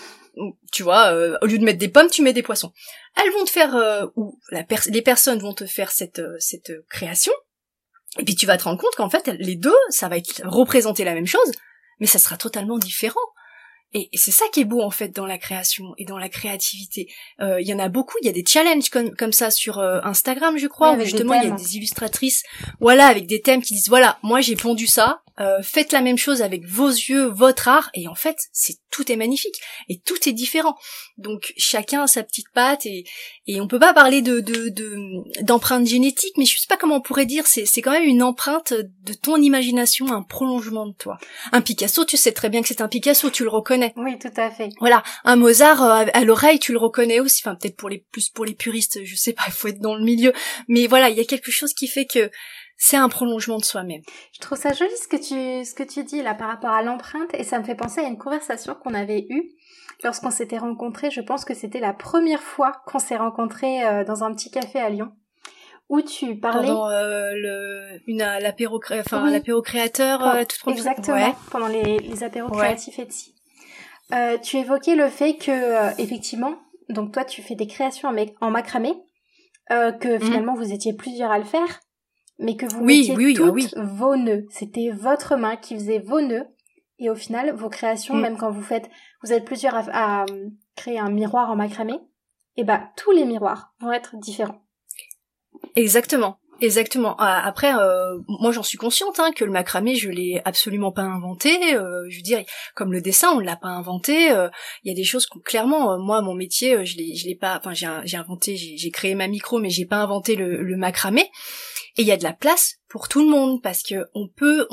Tu 0.73 0.83
vois, 0.83 1.13
au 1.43 1.47
lieu 1.47 1.59
de 1.59 1.65
mettre 1.65 1.79
des 1.79 1.89
pommes, 1.89 2.09
tu 2.11 2.23
mets 2.23 2.33
des 2.33 2.43
poissons. 2.43 2.73
Elles 3.17 3.33
vont 3.33 3.45
te 3.45 3.51
faire, 3.51 3.75
ou 4.17 4.39
la 4.51 4.65
les 4.87 5.03
personnes 5.03 5.41
vont 5.41 5.55
te 5.55 5.67
faire 5.67 5.91
cette 5.91 6.23
cette 6.39 6.73
création. 6.89 7.33
Et 8.19 8.25
puis 8.25 8.35
tu 8.35 8.47
vas 8.47 8.57
te 8.57 8.65
rendre 8.65 8.81
compte 8.81 8.95
qu'en 8.97 9.11
fait 9.11 9.27
les 9.39 9.57
deux, 9.57 9.75
ça 9.91 10.09
va 10.09 10.17
être 10.17 10.43
représenter 10.45 11.05
la 11.05 11.15
même 11.15 11.27
chose, 11.27 11.53
mais 12.01 12.07
ça 12.07 12.19
sera 12.19 12.37
totalement 12.37 12.79
différent. 12.79 13.21
Et, 13.93 14.09
c'est 14.15 14.31
ça 14.31 14.45
qui 14.53 14.61
est 14.61 14.65
beau 14.65 14.83
en 14.83 14.91
fait 14.91 15.09
dans 15.09 15.27
la 15.27 15.39
création 15.39 15.95
et 15.99 16.05
dans 16.05 16.19
la 16.19 16.29
créativité. 16.29 17.09
Euh, 17.41 17.61
il 17.61 17.67
y 17.67 17.75
en 17.75 17.79
a 17.79 17.89
beaucoup, 17.89 18.17
il 18.23 18.27
y 18.27 18.29
a 18.29 18.33
des 18.33 18.45
challenges 18.47 18.89
comme, 18.91 19.15
comme 19.17 19.33
ça 19.33 19.51
sur 19.51 19.79
euh, 19.79 20.01
Instagram, 20.05 20.57
je 20.59 20.67
crois, 20.67 20.93
où 20.93 21.01
justement 21.01 21.35
il 21.35 21.49
y 21.49 21.53
a 21.53 21.57
des 21.57 21.77
illustratrices, 21.77 22.45
voilà, 22.81 23.07
avec 23.07 23.27
des 23.27 23.41
thèmes 23.41 23.63
qui 23.63 23.75
disent 23.75 23.89
voilà, 23.89 24.19
moi 24.23 24.41
j'ai 24.41 24.57
pondu 24.57 24.87
ça, 24.87 25.23
euh, 25.41 25.63
faites 25.63 25.93
la 25.93 26.03
même 26.03 26.19
chose 26.19 26.43
avec 26.43 26.67
vos 26.67 26.89
yeux, 26.89 27.25
votre 27.25 27.69
art, 27.69 27.91
et 27.95 28.09
en 28.09 28.15
fait, 28.15 28.37
c'est 28.53 28.77
tout 28.91 29.11
est 29.11 29.17
magnifique 29.17 29.61
et 29.89 29.99
tout 29.99 30.29
est 30.29 30.33
différent. 30.33 30.77
Donc 31.17 31.53
chacun 31.57 32.03
a 32.03 32.07
sa 32.07 32.23
petite 32.23 32.49
patte 32.53 32.85
et 32.87 33.05
et 33.47 33.61
on 33.61 33.69
peut 33.69 33.79
pas 33.79 33.95
parler 33.95 34.21
de 34.21 34.41
de 34.41 34.73
d'empreinte 35.43 35.87
génétique, 35.87 36.37
mais 36.37 36.45
je 36.45 36.59
sais 36.59 36.67
pas 36.69 36.77
comment 36.77 36.97
on 36.97 37.01
pourrait 37.01 37.27
dire. 37.27 37.47
C'est 37.47 37.65
c'est 37.67 37.83
quand 37.83 37.93
même 37.93 38.05
une 38.05 38.23
empreinte 38.23 38.75
de 38.75 39.13
ton 39.15 39.37
imagination, 39.37 40.13
un 40.13 40.23
prolongement 40.23 40.87
de 40.87 40.95
toi. 40.95 41.19
Un 41.53 41.63
Picasso, 41.63 42.05
tu 42.05 42.17
sais 42.17 42.33
très 42.33 42.49
bien 42.49 42.63
que 42.63 42.69
c'est 42.69 42.81
un 42.81 42.89
Picasso, 42.89 43.31
tu 43.31 43.45
le 43.45 43.51
reconnais. 43.51 43.93
Oui, 43.97 44.19
tout 44.19 44.29
à 44.37 44.51
fait. 44.51 44.71
Voilà, 44.81 45.03
un 45.25 45.37
Mozart 45.37 45.83
euh, 45.83 46.07
à 46.13 46.25
l'oreille, 46.25 46.59
tu 46.59 46.73
le 46.73 46.79
reconnais 46.79 47.21
aussi. 47.21 47.43
Enfin 47.45 47.55
peut-être 47.55 47.77
pour 47.77 47.89
les 47.89 48.05
plus 48.13 48.29
pour 48.29 48.45
les 48.45 48.55
puristes, 48.55 48.99
je 49.05 49.17
sais 49.17 49.33
pas, 49.33 49.45
il 49.47 49.53
faut 49.53 49.69
être 49.69 49.81
dans 49.81 49.95
le 49.95 50.05
milieu. 50.05 50.33
Mais 50.69 50.87
voilà, 50.87 51.09
il 51.09 51.17
y 51.17 51.21
a 51.21 51.25
quelque 51.25 51.51
chose 51.51 51.73
qui 51.73 51.89
fait 51.89 52.07
que 52.07 52.31
c'est 52.83 52.97
un 52.97 53.11
prolongement 53.11 53.59
de 53.59 53.65
soi-même. 53.65 54.01
Je 54.33 54.41
trouve 54.41 54.57
ça 54.57 54.73
joli 54.73 54.91
ce 54.97 55.07
que 55.07 55.17
tu 55.17 55.65
ce 55.69 55.75
que 55.75 55.83
tu 55.83 56.03
dis 56.03 56.23
là 56.23 56.35
par 56.35 56.49
rapport 56.49 56.71
à 56.71 56.83
l'empreinte 56.83 57.29
et 57.35 57.45
ça 57.45 57.59
me 57.59 57.65
fait 57.65 57.75
penser 57.75 58.01
à 58.01 58.05
une 58.05 58.17
conversation 58.17 58.75
qu'on 58.75 58.95
avait 58.95 59.27
eue 59.29 59.51
lorsqu'on 60.03 60.31
s'était 60.31 60.57
rencontrés. 60.57 61.11
Je 61.11 61.21
pense 61.21 61.45
que 61.45 61.53
c'était 61.53 61.79
la 61.79 61.93
première 61.93 62.43
fois 62.43 62.73
qu'on 62.87 62.99
s'est 62.99 63.19
rencontrés 63.19 63.85
euh, 63.85 64.03
dans 64.03 64.25
un 64.25 64.33
petit 64.33 64.51
café 64.51 64.81
à 64.81 64.89
Lyon 64.89 65.13
où 65.91 66.01
tu 66.01 66.37
parlais 66.37 66.69
pendant 66.69 66.89
euh, 66.89 67.33
le 67.35 68.01
une 68.07 68.21
l'apéro 68.21 68.81
enfin 68.93 69.29
l'apéro 69.29 69.61
créateur 69.61 70.27
euh, 70.27 70.45
tout 70.45 70.71
exactement 70.71 71.35
pendant 71.51 71.67
les 71.67 71.99
les 71.99 72.25
apéros 72.25 72.49
créatifs 72.51 72.99
et 72.99 73.09
tu 74.43 74.57
évoquais 74.57 74.95
le 74.95 75.09
fait 75.09 75.35
que 75.35 76.01
effectivement 76.01 76.55
donc 76.89 77.13
toi 77.13 77.25
tu 77.25 77.43
fais 77.43 77.57
des 77.57 77.67
créations 77.67 78.09
en, 78.41 78.51
macramé 78.51 78.95
que 79.69 80.15
mhm. 80.15 80.21
finalement 80.21 80.55
vous 80.55 80.73
étiez 80.73 80.95
plusieurs 80.95 81.31
à 81.33 81.39
le 81.39 81.45
faire 81.45 81.81
mais 82.41 82.57
que 82.57 82.67
vous 82.67 82.81
oui, 82.83 83.11
mettiez 83.11 83.37
ah 83.39 83.51
toutes 83.51 83.77
vos 83.77 84.17
nœuds. 84.17 84.47
C'était 84.51 84.91
votre 84.91 85.37
main 85.37 85.57
qui 85.57 85.75
faisait 85.75 85.99
vos 85.99 86.21
nœuds. 86.21 86.47
Et 86.99 87.09
au 87.09 87.15
final, 87.15 87.55
vos 87.55 87.69
créations, 87.69 88.15
mm. 88.15 88.21
même 88.21 88.37
quand 88.37 88.51
vous 88.51 88.63
faites, 88.63 88.91
vous 89.23 89.33
êtes 89.33 89.45
plusieurs 89.45 89.75
à, 89.75 90.25
euh, 90.25 90.49
créer 90.77 90.99
un 90.99 91.11
miroir 91.11 91.51
en 91.51 91.57
macramé, 91.57 91.95
et 92.57 92.63
eh 92.63 92.65
bah 92.65 92.91
tous 92.97 93.13
les 93.13 93.25
miroirs 93.25 93.75
vont 93.81 93.93
être 93.93 94.17
différents. 94.17 94.63
Exactement. 95.77 96.39
Exactement. 96.63 97.17
Ah, 97.19 97.43
après, 97.47 97.75
euh, 97.75 98.19
moi 98.29 98.53
j'en 98.53 98.63
suis 98.63 98.77
consciente 98.77 99.19
hein, 99.19 99.31
que 99.35 99.45
le 99.45 99.51
macramé, 99.51 99.95
je 99.95 100.11
l'ai 100.11 100.43
absolument 100.45 100.93
pas 100.93 101.03
inventé. 101.03 101.75
Euh, 101.75 102.05
je 102.11 102.17
veux 102.17 102.23
dire, 102.23 102.45
comme 102.75 102.93
le 102.93 103.01
dessin, 103.01 103.31
on 103.35 103.39
l'a 103.39 103.57
pas 103.57 103.69
inventé. 103.69 104.31
Euh, 104.31 104.49
Il 104.85 104.89
y 104.89 104.93
a 104.93 104.95
des 104.95 105.05
choses 105.05 105.27
que 105.27 105.39
clairement, 105.39 105.99
moi, 105.99 106.21
mon 106.21 106.35
métier, 106.35 106.85
je 106.85 106.99
l'ai, 106.99 107.15
je 107.15 107.27
l'ai 107.27 107.35
pas. 107.35 107.59
Enfin, 107.59 107.73
j'ai, 107.73 107.89
j'ai 108.05 108.19
inventé, 108.19 108.57
j'ai, 108.57 108.91
créé 108.91 109.15
ma 109.15 109.27
micro, 109.27 109.59
mais 109.59 109.71
j'ai 109.71 109.87
pas 109.87 110.03
inventé 110.03 110.37
le, 110.37 110.63
le 110.63 110.77
macramé. 110.77 111.31
Et 112.01 112.03
il 112.03 112.07
y 112.07 112.13
a 112.13 112.17
de 112.17 112.25
la 112.25 112.33
place 112.33 112.77
pour 112.89 113.09
tout 113.09 113.21
le 113.21 113.29
monde 113.29 113.61
parce 113.61 113.83
que 113.83 114.07
on 114.15 114.27
peut, 114.27 114.67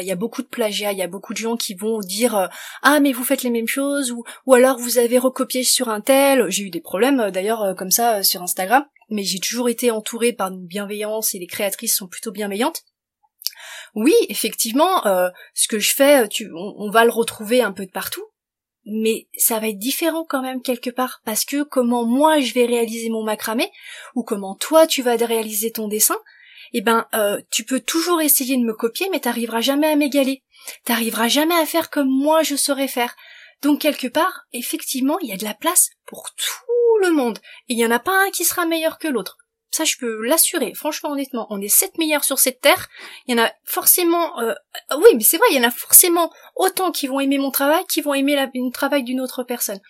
il 0.00 0.06
y 0.06 0.12
a 0.12 0.16
beaucoup 0.16 0.40
de 0.40 0.46
plagiat, 0.46 0.92
il 0.92 0.98
y 0.98 1.02
a 1.02 1.08
beaucoup 1.08 1.34
de 1.34 1.38
gens 1.38 1.56
qui 1.56 1.74
vont 1.74 2.00
dire 2.00 2.48
ah 2.80 3.00
mais 3.00 3.12
vous 3.12 3.22
faites 3.22 3.42
les 3.42 3.50
mêmes 3.50 3.68
choses 3.68 4.10
ou 4.12 4.24
ou 4.46 4.54
alors 4.54 4.78
vous 4.78 4.96
avez 4.96 5.18
recopié 5.18 5.62
sur 5.62 5.90
un 5.90 6.00
tel. 6.00 6.48
J'ai 6.48 6.62
eu 6.62 6.70
des 6.70 6.80
problèmes 6.80 7.30
d'ailleurs 7.30 7.74
comme 7.76 7.90
ça 7.90 8.22
sur 8.22 8.40
Instagram 8.40 8.86
mais 9.10 9.24
j'ai 9.24 9.40
toujours 9.40 9.68
été 9.68 9.90
entourée 9.90 10.32
par 10.32 10.48
une 10.48 10.66
bienveillance 10.66 11.34
et 11.34 11.38
les 11.38 11.46
créatrices 11.46 11.96
sont 11.96 12.06
plutôt 12.06 12.30
bienveillantes. 12.30 12.84
Oui, 13.94 14.14
effectivement, 14.28 15.06
euh, 15.06 15.28
ce 15.52 15.68
que 15.68 15.80
je 15.80 15.92
fais, 15.92 16.24
on, 16.54 16.90
va 16.90 17.04
le 17.04 17.10
retrouver 17.10 17.60
un 17.60 17.72
peu 17.72 17.84
de 17.84 17.90
partout, 17.90 18.24
mais 18.84 19.28
ça 19.36 19.58
va 19.58 19.68
être 19.68 19.78
différent 19.78 20.24
quand 20.24 20.42
même 20.42 20.62
quelque 20.62 20.90
part, 20.90 21.20
parce 21.24 21.44
que 21.44 21.64
comment 21.64 22.04
moi 22.04 22.38
je 22.38 22.54
vais 22.54 22.66
réaliser 22.66 23.10
mon 23.10 23.24
macramé, 23.24 23.70
ou 24.14 24.22
comment 24.22 24.54
toi 24.54 24.86
tu 24.86 25.02
vas 25.02 25.16
réaliser 25.16 25.72
ton 25.72 25.88
dessin, 25.88 26.16
eh 26.72 26.80
ben, 26.82 27.06
euh, 27.14 27.40
tu 27.50 27.64
peux 27.64 27.80
toujours 27.80 28.20
essayer 28.20 28.56
de 28.56 28.62
me 28.62 28.74
copier, 28.74 29.08
mais 29.10 29.20
t'arriveras 29.20 29.60
jamais 29.60 29.88
à 29.88 29.96
m'égaler. 29.96 30.42
T'arriveras 30.84 31.28
jamais 31.28 31.54
à 31.54 31.66
faire 31.66 31.90
comme 31.90 32.08
moi 32.08 32.42
je 32.42 32.56
saurais 32.56 32.88
faire. 32.88 33.14
Donc 33.62 33.80
quelque 33.80 34.06
part, 34.06 34.46
effectivement, 34.52 35.18
il 35.20 35.28
y 35.28 35.32
a 35.32 35.36
de 35.36 35.44
la 35.44 35.54
place 35.54 35.90
pour 36.06 36.30
tout 36.36 37.02
le 37.02 37.10
monde. 37.10 37.38
Et 37.68 37.74
il 37.74 37.76
n'y 37.76 37.86
en 37.86 37.90
a 37.90 37.98
pas 37.98 38.24
un 38.26 38.30
qui 38.30 38.44
sera 38.44 38.66
meilleur 38.66 38.98
que 38.98 39.08
l'autre. 39.08 39.36
Ça, 39.70 39.84
je 39.84 39.96
peux 39.98 40.24
l'assurer. 40.24 40.74
Franchement, 40.74 41.10
honnêtement, 41.10 41.46
on 41.48 41.60
est 41.60 41.68
sept 41.68 41.96
milliards 41.96 42.24
sur 42.24 42.40
cette 42.40 42.60
terre. 42.60 42.88
Il 43.26 43.36
y 43.36 43.40
en 43.40 43.44
a 43.44 43.52
forcément, 43.64 44.40
euh, 44.40 44.52
oui, 44.96 45.10
mais 45.14 45.22
c'est 45.22 45.36
vrai, 45.36 45.46
il 45.50 45.56
y 45.56 45.60
en 45.60 45.68
a 45.68 45.70
forcément 45.70 46.32
autant 46.56 46.90
qui 46.90 47.06
vont 47.06 47.20
aimer 47.20 47.38
mon 47.38 47.52
travail, 47.52 47.84
qui 47.88 48.00
vont 48.00 48.12
aimer 48.12 48.34
le 48.34 48.72
travail 48.72 49.04
d'une 49.04 49.20
autre 49.20 49.44
personne. 49.44 49.80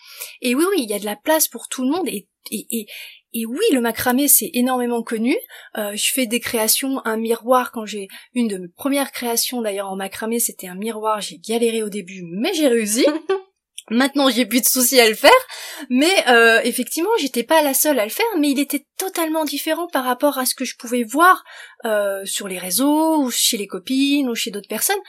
Et 0.43 0.55
oui, 0.55 0.65
oui, 0.71 0.83
il 0.83 0.91
y 0.91 0.95
a 0.95 0.99
de 0.99 1.07
la 1.07 1.17
place 1.17 1.49
pour 1.49 1.69
tout 1.69 1.83
le 1.83 1.91
monde. 1.91 2.07
Et, 2.09 2.29
et, 2.51 2.67
et, 2.71 2.87
oui, 3.35 3.65
le 3.73 3.81
macramé, 3.81 4.29
c'est 4.29 4.51
énormément 4.55 5.03
connu. 5.03 5.37
Euh, 5.79 5.93
je 5.95 6.13
fais 6.13 6.27
des 6.27 6.41
créations, 6.41 7.01
un 7.05 7.17
miroir. 7.17 7.71
Quand 7.73 7.87
j'ai 7.87 8.09
une 8.35 8.49
de 8.49 8.59
mes 8.59 8.69
premières 8.69 9.13
créations, 9.13 9.63
d'ailleurs 9.63 9.91
en 9.91 9.97
macramé, 9.97 10.41
c'était 10.41 10.67
un 10.67 10.75
miroir. 10.75 11.21
J'ai 11.21 11.39
galéré 11.39 11.83
au 11.83 11.89
début, 11.89 12.23
mais 12.25 12.53
j'ai 12.55 12.69
réussi. 12.69 13.07
Maintenant, 13.91 14.31
j'ai 14.31 14.47
plus 14.47 14.61
de 14.61 14.67
soucis 14.67 15.01
à 15.01 15.09
le 15.09 15.17
faire, 15.17 15.31
mais 15.89 16.29
euh, 16.29 16.61
effectivement, 16.63 17.11
j'étais 17.19 17.43
pas 17.43 17.61
la 17.63 17.75
seule 17.75 17.99
à 17.99 18.05
le 18.05 18.11
faire, 18.11 18.27
mais 18.39 18.51
il 18.51 18.61
était 18.61 18.87
totalement 18.97 19.45
différent 19.45 19.89
par 19.89 20.05
rapport 20.05 20.39
à 20.39 20.47
ce 20.47 20.55
que 20.55 20.65
je 20.65 20.77
pouvais 20.77 21.03
voir 21.03 21.43
euh, 21.85 22.25
sur 22.25 22.47
les 22.47 22.59
réseaux 22.59 23.17
ou 23.17 23.31
chez 23.33 23.57
les 23.57 23.67
copines 23.67 24.29
ou 24.29 24.37
chez 24.37 24.53
d'autres 24.53 24.69
personnes. 24.69 25.01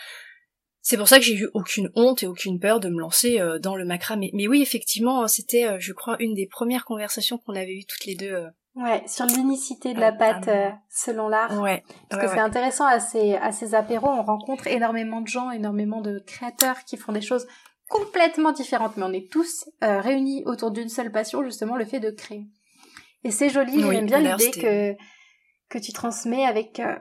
C'est 0.81 0.97
pour 0.97 1.07
ça 1.07 1.17
que 1.17 1.23
j'ai 1.23 1.35
eu 1.35 1.49
aucune 1.53 1.91
honte 1.95 2.23
et 2.23 2.27
aucune 2.27 2.59
peur 2.59 2.79
de 2.79 2.89
me 2.89 2.99
lancer 2.99 3.39
euh, 3.39 3.59
dans 3.59 3.75
le 3.75 3.85
macramé. 3.85 4.31
Mais 4.33 4.47
oui, 4.47 4.61
effectivement, 4.61 5.27
c'était, 5.27 5.67
euh, 5.67 5.77
je 5.79 5.93
crois, 5.93 6.15
une 6.19 6.33
des 6.33 6.47
premières 6.47 6.85
conversations 6.85 7.37
qu'on 7.37 7.55
avait 7.55 7.73
eues 7.73 7.85
toutes 7.85 8.05
les 8.05 8.15
deux. 8.15 8.31
Euh. 8.31 8.49
Ouais, 8.73 9.03
sur 9.05 9.25
l'unicité 9.25 9.93
de 9.93 9.99
la 9.99 10.13
pâte 10.13 10.49
selon 10.89 11.27
l'art. 11.27 11.61
Ouais. 11.61 11.83
Parce 12.09 12.23
que 12.23 12.29
c'est 12.29 12.39
intéressant 12.39 12.85
à 12.85 13.01
ces 13.01 13.35
à 13.35 13.51
ces 13.51 13.75
apéros, 13.75 14.07
on 14.07 14.23
rencontre 14.23 14.65
énormément 14.67 15.19
de 15.19 15.27
gens, 15.27 15.51
énormément 15.51 15.99
de 15.99 16.19
créateurs 16.25 16.85
qui 16.85 16.95
font 16.95 17.11
des 17.11 17.19
choses 17.19 17.45
complètement 17.91 18.53
différentes, 18.53 18.97
mais 18.97 19.03
on 19.03 19.13
est 19.13 19.29
tous 19.29 19.69
euh, 19.83 19.99
réunis 19.99 20.43
autour 20.45 20.71
d'une 20.71 20.89
seule 20.89 21.11
passion, 21.11 21.43
justement 21.43 21.75
le 21.75 21.85
fait 21.85 21.99
de 21.99 22.09
créer. 22.09 22.47
Et 23.23 23.31
c'est 23.31 23.49
joli, 23.49 23.81
j'aime 23.81 24.05
bien 24.07 24.19
l'idée 24.19 24.51
que 24.51 24.95
que 25.69 25.77
tu 25.77 25.93
transmets 25.93 26.45
avec 26.45 26.79
euh, 26.79 26.95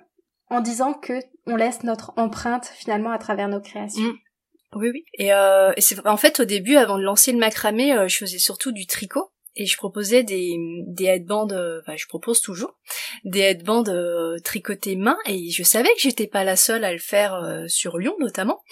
en 0.48 0.60
disant 0.60 0.92
que 0.92 1.14
on 1.46 1.56
laisse 1.56 1.82
notre 1.82 2.12
empreinte 2.16 2.66
finalement 2.76 3.10
à 3.10 3.18
travers 3.18 3.48
nos 3.48 3.60
créations. 3.60 4.02
Mm. 4.02 4.18
Oui, 4.76 4.90
oui. 4.92 5.04
Et, 5.14 5.32
euh, 5.32 5.72
et 5.76 5.80
c'est 5.80 6.06
en 6.06 6.16
fait 6.16 6.38
au 6.40 6.44
début, 6.44 6.76
avant 6.76 6.96
de 6.96 7.02
lancer 7.02 7.32
le 7.32 7.38
macramé, 7.38 7.92
euh, 7.92 8.06
je 8.06 8.18
faisais 8.18 8.38
surtout 8.38 8.70
du 8.70 8.86
tricot 8.86 9.32
et 9.56 9.66
je 9.66 9.76
proposais 9.76 10.22
des 10.22 10.56
des 10.86 11.06
headbands 11.06 11.48
enfin 11.80 11.96
je 11.96 12.06
propose 12.06 12.40
toujours 12.40 12.78
des 13.24 13.40
headbands 13.40 13.82
euh, 13.88 14.38
tricotés 14.44 14.94
main 14.94 15.18
et 15.26 15.50
je 15.50 15.64
savais 15.64 15.92
que 15.94 16.00
j'étais 16.00 16.28
pas 16.28 16.44
la 16.44 16.54
seule 16.54 16.84
à 16.84 16.92
le 16.92 17.00
faire 17.00 17.64
sur 17.66 17.98
Lyon 17.98 18.14
notamment 18.20 18.62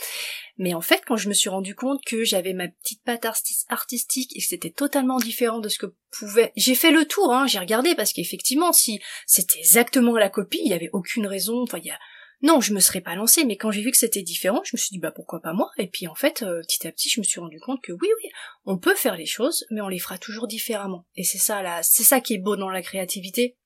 mais 0.59 0.75
en 0.75 0.81
fait, 0.81 1.03
quand 1.07 1.17
je 1.17 1.29
me 1.29 1.35
suis 1.35 1.49
rendu 1.49 1.77
compte 1.77 2.05
que 2.05 2.25
j'avais 2.25 2.53
ma 2.53 2.67
petite 2.67 3.03
patte 3.05 3.25
artistique 3.69 4.37
et 4.37 4.41
que 4.41 4.47
c'était 4.47 4.73
totalement 4.73 5.19
différent 5.19 5.61
de 5.61 5.69
ce 5.69 5.79
que 5.79 5.95
pouvait, 6.11 6.53
j'ai 6.57 6.75
fait 6.75 6.91
le 6.91 7.05
tour, 7.05 7.33
hein, 7.33 7.47
j'ai 7.47 7.61
regardé 7.61 7.95
parce 7.95 8.13
qu'effectivement, 8.13 8.73
si 8.73 8.99
c'était 9.27 9.61
exactement 9.61 10.17
la 10.17 10.29
copie, 10.29 10.61
il 10.65 10.71
y 10.71 10.75
avait 10.75 10.91
aucune 10.93 11.29
raison. 11.29 11.63
Enfin, 11.63 11.79
il 11.79 11.87
y 11.87 11.91
a, 11.91 11.99
non, 12.41 12.61
je 12.61 12.73
me 12.73 12.81
serais 12.81 13.01
pas 13.01 13.17
lancée. 13.17 13.45
Mais 13.45 13.57
quand 13.57 13.71
j'ai 13.71 13.83
vu 13.83 13.91
que 13.91 13.97
c'était 13.97 14.23
différent, 14.23 14.63
je 14.65 14.71
me 14.75 14.79
suis 14.79 14.91
dit 14.91 14.99
bah 14.99 15.11
pourquoi 15.11 15.41
pas 15.41 15.53
moi? 15.53 15.71
Et 15.77 15.89
puis 15.89 16.07
en 16.07 16.15
fait, 16.15 16.43
euh, 16.43 16.63
petit 16.63 16.87
à 16.87 16.93
petit, 16.93 17.09
je 17.09 17.21
me 17.21 17.25
suis 17.25 17.41
rendu 17.41 17.59
compte 17.61 17.83
que 17.83 17.93
oui, 17.93 18.09
oui, 18.23 18.31
on 18.65 18.79
peut 18.79 18.95
faire 18.95 19.17
les 19.17 19.27
choses, 19.27 19.67
mais 19.71 19.81
on 19.81 19.89
les 19.89 19.99
fera 19.99 20.19
toujours 20.19 20.47
différemment. 20.47 21.07
Et 21.17 21.25
c'est 21.25 21.39
ça 21.39 21.63
là, 21.63 21.83
c'est 21.83 22.05
ça 22.05 22.21
qui 22.21 22.35
est 22.35 22.39
beau 22.39 22.57
dans 22.57 22.71
la 22.71 22.83
créativité. 22.83 23.57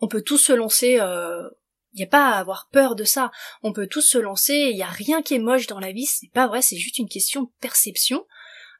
On 0.00 0.08
peut 0.08 0.22
tous 0.22 0.38
se 0.38 0.52
lancer. 0.52 0.98
Euh, 1.00 1.48
il 1.94 1.98
n'y 1.98 2.04
a 2.04 2.08
pas 2.08 2.30
à 2.30 2.38
avoir 2.38 2.68
peur 2.72 2.94
de 2.96 3.04
ça. 3.04 3.30
On 3.62 3.72
peut 3.72 3.86
tous 3.86 4.00
se 4.00 4.16
lancer, 4.16 4.54
il 4.54 4.74
n'y 4.74 4.82
a 4.82 4.86
rien 4.86 5.20
qui 5.20 5.34
est 5.34 5.38
moche 5.38 5.66
dans 5.66 5.78
la 5.78 5.92
vie, 5.92 6.06
c'est 6.06 6.30
pas 6.32 6.46
vrai, 6.46 6.62
c'est 6.62 6.78
juste 6.78 6.98
une 6.98 7.08
question 7.08 7.42
de 7.42 7.50
perception. 7.60 8.26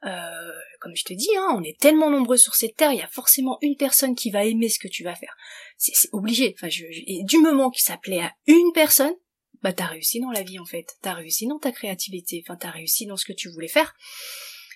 Euh, 0.05 0.51
comme 0.79 0.95
je 0.95 1.05
te 1.05 1.13
dis, 1.13 1.29
hein, 1.37 1.55
on 1.55 1.63
est 1.63 1.79
tellement 1.79 2.09
nombreux 2.09 2.37
sur 2.37 2.55
cette 2.55 2.75
terre, 2.75 2.91
il 2.91 2.99
y 2.99 3.03
a 3.03 3.07
forcément 3.07 3.57
une 3.61 3.77
personne 3.77 4.15
qui 4.15 4.31
va 4.31 4.43
aimer 4.43 4.67
ce 4.67 4.79
que 4.79 4.89
tu 4.89 5.03
vas 5.03 5.15
faire. 5.15 5.35
C'est 5.77 6.09
obligé. 6.11 6.53
Enfin, 6.57 6.69
je, 6.69 6.83
et 6.85 7.23
du 7.23 7.37
moment 7.37 7.71
que 7.71 7.81
ça 7.81 7.97
plaît 7.97 8.21
à 8.21 8.33
une 8.47 8.73
personne, 8.73 9.13
bah 9.61 9.71
t'as 9.71 9.85
réussi 9.85 10.19
dans 10.19 10.31
la 10.31 10.43
vie 10.43 10.59
en 10.59 10.65
fait. 10.65 10.97
T'as 11.01 11.13
réussi 11.13 11.47
dans 11.47 11.57
ta 11.57 11.71
créativité. 11.71 12.43
Enfin, 12.45 12.57
t'as 12.57 12.69
réussi 12.69 13.05
dans 13.05 13.15
ce 13.15 13.25
que 13.25 13.33
tu 13.33 13.49
voulais 13.49 13.69
faire. 13.69 13.95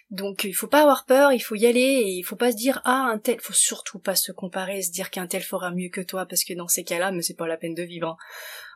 Donc 0.09 0.45
il 0.45 0.53
faut 0.53 0.67
pas 0.67 0.83
avoir 0.83 1.05
peur, 1.05 1.33
il 1.33 1.41
faut 1.41 1.55
y 1.55 1.65
aller 1.65 1.81
et 1.81 2.11
il 2.11 2.23
faut 2.23 2.37
pas 2.37 2.53
se 2.53 2.57
dire 2.57 2.79
ah 2.85 3.09
un 3.11 3.19
tel, 3.19 3.41
faut 3.41 3.51
surtout 3.51 3.99
pas 3.99 4.15
se 4.15 4.31
comparer, 4.31 4.81
se 4.81 4.91
dire 4.91 5.11
qu'un 5.11 5.27
tel 5.27 5.43
fera 5.43 5.71
mieux 5.71 5.89
que 5.89 5.99
toi 5.99 6.25
parce 6.25 6.45
que 6.45 6.53
dans 6.53 6.69
ces 6.69 6.85
cas-là, 6.85 7.11
mais 7.11 7.21
c'est 7.21 7.33
pas 7.33 7.47
la 7.47 7.57
peine 7.57 7.75
de 7.75 7.83
vivre. 7.83 8.07
Hein. 8.07 8.17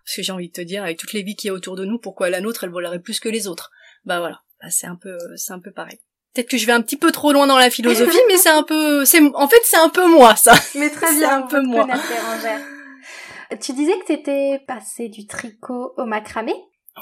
Parce 0.04 0.18
que 0.18 0.24
j'ai 0.24 0.34
envie 0.34 0.50
de 0.50 0.54
te 0.54 0.62
dire 0.62 0.84
avec 0.84 1.00
toutes 1.00 1.14
les 1.14 1.24
vies 1.24 1.38
qui 1.38 1.48
y 1.48 1.50
a 1.50 1.54
autour 1.54 1.78
de 1.78 1.86
nous, 1.86 2.00
pourquoi 2.00 2.30
la 2.30 2.42
nôtre 2.42 2.66
elle 2.66 2.72
volerait 2.72 3.00
plus 3.00 3.22
que 3.22 3.30
les 3.30 3.48
autres 3.48 3.72
Bah 4.04 4.20
voilà, 4.20 4.42
bah, 4.62 4.70
c'est 4.70 4.88
un 4.88 4.98
peu 4.98 5.18
c'est 5.38 5.54
un 5.54 5.62
peu 5.62 5.72
pareil. 5.72 6.00
Peut-être 6.34 6.50
que 6.50 6.58
je 6.58 6.66
vais 6.66 6.72
un 6.72 6.82
petit 6.82 6.98
peu 6.98 7.12
trop 7.12 7.34
loin 7.34 7.48
dans 7.48 7.58
la 7.58 7.70
philosophie, 7.70 8.18
mais 8.28 8.38
c'est 8.38 8.50
un 8.50 8.64
peu 8.64 9.06
c'est 9.06 9.22
en 9.36 9.48
fait 9.48 9.62
c'est 9.64 9.78
un 9.78 9.90
peu 9.90 10.08
moi 10.08 10.36
ça. 10.36 10.54
Mais 10.76 10.90
très 10.90 11.14
bien, 11.16 11.38
un 11.38 11.42
peu 11.44 11.62
moi. 11.62 11.88
Tu 13.60 13.74
disais 13.74 14.00
que 14.00 14.06
t'étais 14.06 14.64
passé 14.66 15.10
du 15.10 15.28
tricot 15.28 15.94
au 15.98 16.06
macramé 16.06 16.54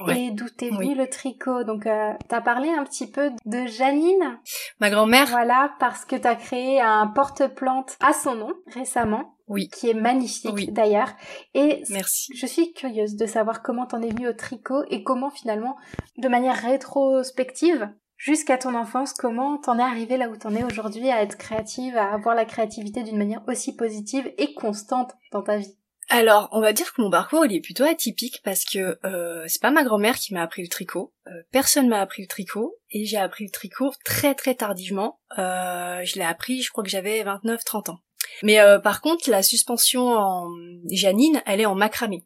et 0.07 0.31
d'où 0.31 0.48
t'es 0.50 0.69
venu 0.69 0.95
le 0.95 1.07
tricot? 1.07 1.63
Donc, 1.63 1.86
euh, 1.86 2.13
t'as 2.27 2.41
parlé 2.41 2.69
un 2.69 2.83
petit 2.83 3.09
peu 3.09 3.31
de 3.45 3.65
Janine. 3.67 4.39
Ma 4.79 4.89
grand-mère. 4.89 5.27
Voilà, 5.27 5.74
parce 5.79 6.05
que 6.05 6.15
t'as 6.15 6.36
créé 6.36 6.79
un 6.79 7.07
porte-plante 7.07 7.98
à 8.00 8.13
son 8.13 8.36
nom 8.36 8.53
récemment. 8.67 9.36
Oui. 9.48 9.67
Qui 9.67 9.89
est 9.89 9.95
magnifique 9.95 10.71
d'ailleurs. 10.74 11.09
Et 11.55 11.83
Merci. 11.89 12.31
je 12.36 12.45
suis 12.45 12.71
curieuse 12.74 13.15
de 13.15 13.25
savoir 13.25 13.63
comment 13.63 13.88
t'en 13.88 14.01
es 14.01 14.09
venu 14.09 14.27
au 14.27 14.33
tricot 14.33 14.83
et 14.89 15.03
comment 15.03 15.31
finalement, 15.31 15.75
de 16.17 16.27
manière 16.27 16.55
rétrospective, 16.55 17.89
jusqu'à 18.19 18.59
ton 18.59 18.75
enfance, 18.75 19.13
comment 19.13 19.57
t'en 19.57 19.79
es 19.79 19.81
arrivé 19.81 20.17
là 20.17 20.29
où 20.29 20.38
t'en 20.38 20.53
es 20.53 20.63
aujourd'hui 20.63 21.09
à 21.09 21.23
être 21.23 21.38
créative, 21.38 21.97
à 21.97 22.13
avoir 22.13 22.35
la 22.35 22.45
créativité 22.45 23.01
d'une 23.01 23.17
manière 23.17 23.41
aussi 23.47 23.75
positive 23.75 24.31
et 24.38 24.53
constante 24.53 25.13
dans 25.31 25.41
ta 25.41 25.57
vie? 25.57 25.75
Alors, 26.11 26.49
on 26.51 26.59
va 26.59 26.73
dire 26.73 26.91
que 26.91 27.01
mon 27.01 27.11
parcours 27.11 27.45
il 27.45 27.55
est 27.55 27.61
plutôt 27.61 27.83
atypique 27.83 28.41
parce 28.43 28.65
que 28.65 28.97
euh, 29.05 29.43
c'est 29.47 29.61
pas 29.61 29.69
ma 29.69 29.83
grand-mère 29.83 30.15
qui 30.15 30.33
m'a 30.33 30.41
appris 30.41 30.63
le 30.63 30.67
tricot. 30.67 31.13
Euh, 31.27 31.31
personne 31.51 31.88
m'a 31.88 32.01
appris 32.01 32.23
le 32.23 32.27
tricot 32.27 32.75
et 32.89 33.05
j'ai 33.05 33.17
appris 33.17 33.45
le 33.45 33.51
tricot 33.51 33.91
très 34.03 34.33
très 34.33 34.55
tardivement. 34.55 35.19
Euh, 35.38 36.03
je 36.03 36.15
l'ai 36.15 36.25
appris, 36.25 36.61
je 36.61 36.71
crois 36.71 36.83
que 36.83 36.89
j'avais 36.89 37.23
29-30 37.23 37.91
ans. 37.91 37.99
Mais 38.43 38.59
euh, 38.59 38.79
par 38.79 39.01
contre, 39.01 39.29
la 39.29 39.43
suspension 39.43 40.07
en 40.09 40.49
Janine, 40.91 41.41
elle 41.45 41.61
est 41.61 41.65
en 41.65 41.75
macramé. 41.75 42.25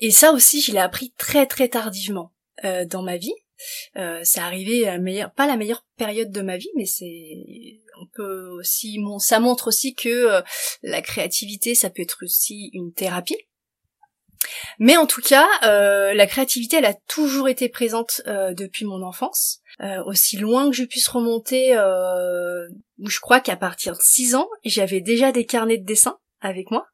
Et 0.00 0.10
ça 0.10 0.32
aussi, 0.32 0.60
je 0.60 0.72
l'ai 0.72 0.78
appris 0.78 1.12
très 1.16 1.46
très 1.46 1.68
tardivement 1.68 2.32
euh, 2.64 2.84
dans 2.84 3.02
ma 3.02 3.16
vie. 3.16 3.34
Euh, 3.96 4.20
c'est 4.24 4.40
arrivé 4.40 4.88
à 4.88 4.98
meilleure, 4.98 5.32
pas 5.32 5.46
la 5.46 5.56
meilleure 5.56 5.84
période 5.96 6.30
de 6.30 6.40
ma 6.40 6.56
vie, 6.56 6.70
mais 6.76 6.86
c'est, 6.86 7.80
on 8.00 8.06
peut 8.14 8.48
aussi, 8.48 8.98
ça 9.18 9.40
montre 9.40 9.68
aussi 9.68 9.94
que 9.94 10.08
euh, 10.08 10.42
la 10.82 11.02
créativité, 11.02 11.74
ça 11.74 11.90
peut 11.90 12.02
être 12.02 12.24
aussi 12.24 12.70
une 12.72 12.92
thérapie. 12.92 13.38
Mais 14.78 14.96
en 14.96 15.06
tout 15.06 15.22
cas, 15.22 15.46
euh, 15.62 16.12
la 16.12 16.26
créativité, 16.26 16.76
elle 16.76 16.84
a 16.84 16.94
toujours 17.08 17.48
été 17.48 17.68
présente 17.68 18.20
depuis 18.26 18.84
mon 18.84 19.02
enfance. 19.02 19.60
aussi 20.04 20.36
loin 20.36 20.68
que 20.68 20.76
je 20.76 20.84
puisse 20.84 21.08
remonter, 21.08 21.70
je 21.72 23.20
crois 23.20 23.40
qu'à 23.40 23.56
partir 23.56 23.94
de 23.94 24.02
6 24.02 24.34
ans, 24.34 24.48
j'avais 24.64 25.00
déjà 25.00 25.32
des 25.32 25.46
carnets 25.46 25.78
de 25.78 25.86
dessin 25.86 26.18
avec 26.42 26.70
moi. 26.70 26.86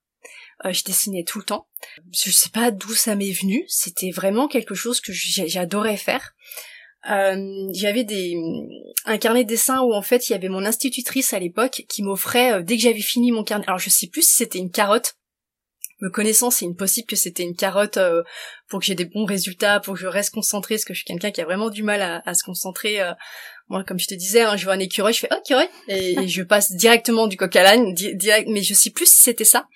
Je 0.65 0.85
dessinais 0.85 1.25
tout 1.25 1.39
le 1.39 1.45
temps. 1.45 1.67
Je 2.13 2.31
sais 2.31 2.51
pas 2.51 2.71
d'où 2.71 2.95
ça 2.95 3.15
m'est 3.15 3.33
venu. 3.33 3.65
C'était 3.69 4.11
vraiment 4.11 4.49
quelque 4.49 4.75
chose 4.75 5.01
que 5.01 5.13
j'adorais 5.13 5.97
faire. 5.97 6.35
Euh, 7.11 7.71
j'avais 7.73 8.05
des 8.05 8.37
un 9.07 9.17
carnet 9.17 9.45
de 9.45 9.49
dessin 9.49 9.81
où 9.81 9.95
en 9.95 10.03
fait 10.03 10.29
il 10.29 10.33
y 10.33 10.35
avait 10.35 10.51
mon 10.51 10.67
institutrice 10.67 11.33
à 11.33 11.39
l'époque 11.39 11.85
qui 11.89 12.03
m'offrait 12.03 12.53
euh, 12.53 12.63
dès 12.63 12.77
que 12.77 12.83
j'avais 12.83 13.01
fini 13.01 13.33
mon 13.33 13.43
carnet 13.43 13.65
alors 13.67 13.79
je 13.79 13.89
sais 13.89 14.07
plus 14.07 14.21
si 14.21 14.35
c'était 14.35 14.59
une 14.59 14.71
carotte 14.71 15.15
me 16.01 16.11
connaissant, 16.11 16.51
c'est 16.51 16.67
impossible 16.67 17.07
que 17.07 17.17
c'était 17.17 17.43
une 17.43 17.55
carotte 17.55 17.97
euh, 17.97 18.23
pour 18.69 18.81
que 18.81 18.87
j'ai 18.87 18.95
des 18.95 19.05
bons 19.05 19.25
résultats, 19.25 19.81
pour 19.81 19.95
que 19.95 20.01
je 20.01 20.07
reste 20.07 20.33
concentrée, 20.33 20.77
parce 20.77 20.85
que 20.85 20.95
je 20.95 20.99
suis 20.99 21.07
quelqu'un 21.07 21.31
qui 21.31 21.41
a 21.41 21.45
vraiment 21.45 21.71
du 21.71 21.83
mal 21.83 22.23
à, 22.25 22.35
se 22.35 22.43
concentrer. 22.45 23.01
Euh. 23.01 23.13
moi, 23.69 23.85
comme 23.85 23.99
je 23.99 24.07
te 24.07 24.15
disais, 24.15 24.43
hein, 24.43 24.57
je 24.57 24.65
vois 24.65 24.75
un 24.75 24.79
écureuil, 24.79 25.13
je 25.13 25.21
fais 25.21 25.29
oh 25.31 25.37
écureuil 25.45 25.69
et, 25.89 26.29
je 26.29 26.43
passe 26.43 26.73
directement 26.73 27.27
du 27.27 27.37
coq 27.37 27.55
à 27.57 27.63
l'âne, 27.63 27.95
direct. 27.95 28.49
Mais 28.51 28.63
je 28.63 28.75
sais 28.75 28.91
plus 28.91 29.07
si 29.07 29.23
c'était 29.23 29.45
ça. 29.45 29.67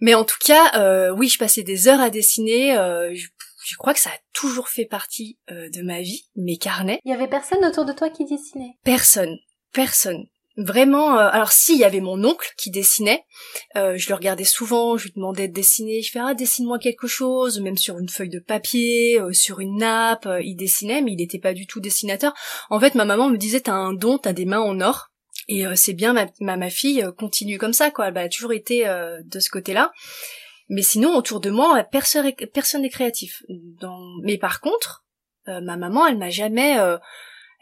Mais 0.00 0.14
en 0.14 0.24
tout 0.24 0.38
cas, 0.44 0.78
euh, 0.80 1.10
oui, 1.10 1.28
je 1.28 1.38
passais 1.38 1.62
des 1.62 1.88
heures 1.88 2.00
à 2.00 2.10
dessiner. 2.10 2.74
Je, 3.14 3.26
je, 3.64 3.76
crois 3.76 3.94
que 3.94 4.00
ça 4.00 4.10
a 4.10 4.18
toujours 4.32 4.68
fait 4.68 4.86
partie 4.86 5.38
de 5.48 5.82
ma 5.82 6.00
vie, 6.00 6.28
mes 6.36 6.56
carnets. 6.56 7.00
Il 7.04 7.10
y 7.10 7.14
avait 7.14 7.28
personne 7.28 7.64
autour 7.64 7.84
de 7.84 7.92
toi 7.92 8.10
qui 8.10 8.24
dessinait? 8.24 8.76
Personne, 8.84 9.36
personne 9.72 10.26
vraiment 10.56 11.18
euh, 11.18 11.28
alors 11.30 11.52
si 11.52 11.74
il 11.74 11.78
y 11.78 11.84
avait 11.84 12.00
mon 12.00 12.22
oncle 12.24 12.52
qui 12.56 12.70
dessinait 12.70 13.24
euh, 13.76 13.96
je 13.96 14.08
le 14.08 14.14
regardais 14.14 14.44
souvent 14.44 14.96
je 14.96 15.04
lui 15.04 15.12
demandais 15.12 15.48
de 15.48 15.52
dessiner 15.52 16.02
je 16.02 16.10
fais 16.10 16.20
ah 16.20 16.34
dessine-moi 16.34 16.78
quelque 16.78 17.06
chose 17.06 17.60
même 17.60 17.78
sur 17.78 17.98
une 17.98 18.08
feuille 18.08 18.28
de 18.28 18.38
papier 18.38 19.18
euh, 19.20 19.32
sur 19.32 19.60
une 19.60 19.78
nappe 19.78 20.28
il 20.42 20.56
dessinait 20.56 21.00
mais 21.00 21.12
il 21.12 21.16
n'était 21.16 21.38
pas 21.38 21.54
du 21.54 21.66
tout 21.66 21.80
dessinateur. 21.80 22.34
En 22.70 22.78
fait 22.80 22.94
ma 22.94 23.04
maman 23.04 23.30
me 23.30 23.36
disait 23.36 23.60
t'as 23.60 23.72
un 23.72 23.92
don 23.94 24.18
t'as 24.18 24.32
des 24.32 24.44
mains 24.44 24.60
en 24.60 24.80
or 24.80 25.08
et 25.48 25.64
c'est 25.74 25.94
bien 25.94 26.12
ma, 26.12 26.56
ma, 26.56 26.70
fille 26.70 27.04
continue 27.18 27.58
comme 27.58 27.72
ça 27.72 27.90
quoi. 27.90 28.08
Elle 28.08 28.18
a 28.18 28.28
toujours 28.28 28.52
été 28.52 28.84
de 28.84 29.40
ce 29.40 29.50
côté 29.50 29.72
là 29.72 29.92
mais 30.68 30.82
sinon 30.82 31.16
autour 31.16 31.40
de 31.40 31.50
moi 31.50 31.82
personne 31.84 32.82
n'est 32.82 32.90
créatif. 32.90 33.42
Mais 34.22 34.38
par 34.38 34.60
contre 34.60 35.04
ma 35.46 35.76
maman 35.76 36.06
elle 36.06 36.18
m'a 36.18 36.30
jamais 36.30 36.78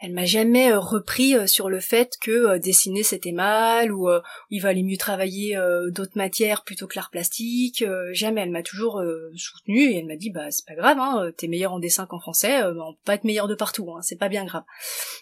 elle 0.01 0.13
m'a 0.13 0.25
jamais 0.25 0.71
euh, 0.71 0.79
repris 0.79 1.35
euh, 1.35 1.45
sur 1.45 1.69
le 1.69 1.79
fait 1.79 2.17
que 2.19 2.31
euh, 2.31 2.59
dessiner 2.59 3.03
c'était 3.03 3.31
mal 3.31 3.91
ou 3.93 4.09
il 4.49 4.59
valait 4.61 4.81
mieux 4.81 4.97
travailler 4.97 5.57
d'autres 5.89 6.17
matières 6.17 6.63
plutôt 6.63 6.87
que 6.87 6.95
l'art 6.95 7.09
plastique. 7.11 7.83
jamais, 8.11 8.41
elle 8.41 8.51
m'a 8.51 8.63
toujours 8.63 9.01
soutenue 9.35 9.91
et 9.91 9.97
elle 9.97 10.07
m'a 10.07 10.15
dit 10.15 10.31
bah 10.31 10.49
c'est 10.49 10.65
pas 10.65 10.75
grave, 10.75 10.97
hein, 10.99 11.31
t'es 11.37 11.47
meilleur 11.47 11.73
en 11.73 11.79
dessin 11.79 12.05
qu'en 12.05 12.19
français, 12.19 12.61
bah, 12.61 12.83
on 12.87 12.93
peut 12.93 12.99
pas 13.05 13.13
être 13.15 13.23
meilleur 13.23 13.47
de 13.47 13.55
partout, 13.55 13.91
hein, 13.91 14.01
c'est 14.01 14.17
pas 14.17 14.29
bien 14.29 14.45
grave. 14.45 14.63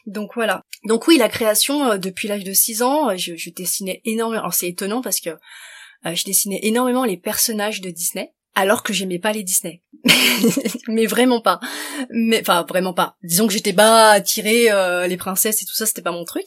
Donc 0.05 0.31
voilà. 0.35 0.63
Donc 0.85 1.07
oui, 1.07 1.17
la 1.17 1.29
création 1.29 1.97
depuis 1.97 2.27
l'âge 2.27 2.43
de 2.43 2.53
6 2.53 2.81
ans, 2.81 3.15
je, 3.17 3.35
je 3.35 3.49
dessinais 3.49 4.01
énormément. 4.05 4.41
Alors 4.41 4.53
c'est 4.53 4.69
étonnant 4.69 5.01
parce 5.01 5.19
que 5.19 5.31
je 6.05 6.23
dessinais 6.23 6.59
énormément 6.63 7.05
les 7.05 7.17
personnages 7.17 7.81
de 7.81 7.89
Disney 7.89 8.33
alors 8.59 8.83
que 8.83 8.93
j'aimais 8.93 9.19
pas 9.19 9.31
les 9.31 9.43
Disney. 9.43 9.81
mais 10.87 11.05
vraiment 11.05 11.41
pas. 11.41 11.59
Mais 12.09 12.39
enfin 12.41 12.63
vraiment 12.67 12.93
pas. 12.93 13.17
Disons 13.23 13.47
que 13.47 13.53
j'étais 13.53 13.73
pas 13.73 14.11
attirée 14.11 14.71
euh, 14.71 15.07
les 15.07 15.17
princesses 15.17 15.61
et 15.61 15.65
tout 15.65 15.73
ça, 15.73 15.85
c'était 15.85 16.01
pas 16.01 16.11
mon 16.11 16.25
truc. 16.25 16.45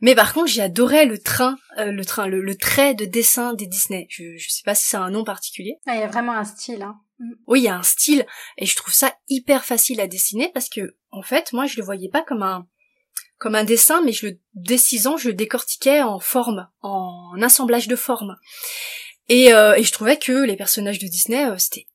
Mais 0.00 0.14
par 0.14 0.32
contre, 0.32 0.48
j'adorais 0.48 1.06
le 1.06 1.18
train, 1.18 1.56
euh, 1.78 1.90
le 1.90 2.04
train, 2.04 2.26
le, 2.26 2.56
trait 2.56 2.94
de 2.94 3.04
dessin 3.04 3.54
des 3.54 3.66
Disney. 3.66 4.06
Je, 4.10 4.36
je 4.36 4.48
sais 4.48 4.62
pas 4.64 4.74
si 4.74 4.86
c'est 4.86 4.96
un 4.96 5.10
nom 5.10 5.24
particulier. 5.24 5.78
Ah, 5.86 5.96
il 5.96 6.00
y 6.00 6.04
a 6.04 6.08
vraiment 6.08 6.32
un 6.32 6.44
style, 6.44 6.82
hein. 6.82 6.96
Mm. 7.18 7.32
Oui, 7.46 7.60
il 7.60 7.64
y 7.64 7.68
a 7.68 7.76
un 7.76 7.82
style 7.82 8.26
et 8.58 8.66
je 8.66 8.76
trouve 8.76 8.94
ça 8.94 9.14
hyper 9.28 9.64
facile 9.64 10.00
à 10.00 10.06
dessiner 10.06 10.50
parce 10.52 10.68
que 10.68 10.96
en 11.10 11.22
fait, 11.22 11.52
moi, 11.52 11.66
je 11.66 11.76
le 11.76 11.84
voyais 11.84 12.08
pas 12.08 12.22
comme 12.22 12.42
un 12.42 12.66
comme 13.38 13.56
un 13.56 13.64
dessin, 13.64 14.00
mais 14.02 14.12
je 14.12 14.26
le 14.26 14.38
décisant, 14.54 15.16
je 15.16 15.28
le 15.28 15.34
décortiquais 15.34 16.02
en 16.02 16.18
forme, 16.18 16.68
en 16.80 17.42
assemblage 17.42 17.88
de 17.88 17.96
formes. 17.96 18.36
Et, 19.28 19.52
euh, 19.52 19.74
et 19.74 19.82
je 19.82 19.92
trouvais 19.92 20.18
que 20.18 20.44
les 20.44 20.56
personnages 20.56 20.98
de 20.98 21.06
Disney, 21.06 21.46
euh, 21.46 21.56
c'était 21.58 21.86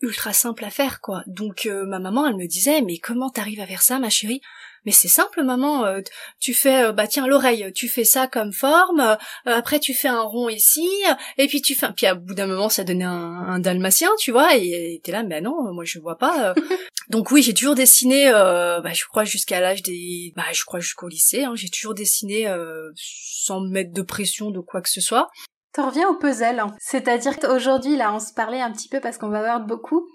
ultra 0.00 0.32
simple 0.32 0.64
à 0.64 0.70
faire, 0.70 1.00
quoi. 1.00 1.22
Donc 1.26 1.66
euh, 1.66 1.84
ma 1.84 1.98
maman, 1.98 2.26
elle 2.26 2.36
me 2.36 2.46
disait, 2.46 2.82
mais 2.82 2.98
comment 2.98 3.30
t'arrives 3.30 3.60
à 3.60 3.66
faire 3.66 3.82
ça, 3.82 3.98
ma 3.98 4.10
chérie? 4.10 4.40
Mais 4.86 4.92
c'est 4.92 5.08
simple, 5.08 5.42
maman. 5.42 5.84
tu 6.40 6.54
fais, 6.54 6.92
bah 6.92 7.06
tiens, 7.08 7.26
l'oreille, 7.26 7.72
tu 7.74 7.88
fais 7.88 8.04
ça 8.04 8.26
comme 8.26 8.52
forme. 8.52 9.18
après, 9.44 9.80
tu 9.80 9.92
fais 9.92 10.08
un 10.08 10.22
rond 10.22 10.48
ici, 10.48 10.88
et 11.36 11.46
puis 11.46 11.60
tu 11.60 11.74
fais. 11.74 11.88
Puis 11.94 12.06
à 12.06 12.14
bout 12.14 12.32
d'un 12.32 12.46
moment, 12.46 12.70
ça 12.70 12.84
donnait 12.84 13.04
un, 13.04 13.10
un 13.10 13.58
dalmatien, 13.58 14.08
tu 14.18 14.30
vois. 14.30 14.56
Et 14.56 15.00
t'es 15.02 15.12
là, 15.12 15.24
mais 15.24 15.42
non, 15.42 15.74
moi 15.74 15.84
je 15.84 15.98
vois 15.98 16.16
pas. 16.16 16.54
Donc 17.10 17.32
oui, 17.32 17.42
j'ai 17.42 17.52
toujours 17.52 17.74
dessiné. 17.74 18.30
bah, 18.30 18.92
je 18.94 19.04
crois 19.04 19.24
jusqu'à 19.24 19.60
l'âge 19.60 19.82
des. 19.82 20.32
Bah, 20.36 20.44
je 20.52 20.64
crois 20.64 20.80
jusqu'au 20.80 21.08
lycée. 21.08 21.42
Hein, 21.42 21.52
j'ai 21.54 21.68
toujours 21.68 21.94
dessiné 21.94 22.46
sans 22.94 23.60
mettre 23.60 23.92
de 23.92 24.02
pression 24.02 24.50
de 24.52 24.60
quoi 24.60 24.80
que 24.80 24.88
ce 24.88 25.02
soit. 25.02 25.28
T'en 25.78 25.90
reviens 25.90 26.08
au 26.08 26.16
puzzle. 26.16 26.58
Hein. 26.58 26.74
C'est-à-dire 26.80 27.38
qu'aujourd'hui, 27.38 27.94
là, 27.94 28.12
on 28.12 28.18
se 28.18 28.32
parlait 28.34 28.60
un 28.60 28.72
petit 28.72 28.88
peu 28.88 28.98
parce 28.98 29.16
qu'on 29.16 29.28
va 29.28 29.42
voir 29.42 29.64
beaucoup. 29.64 30.08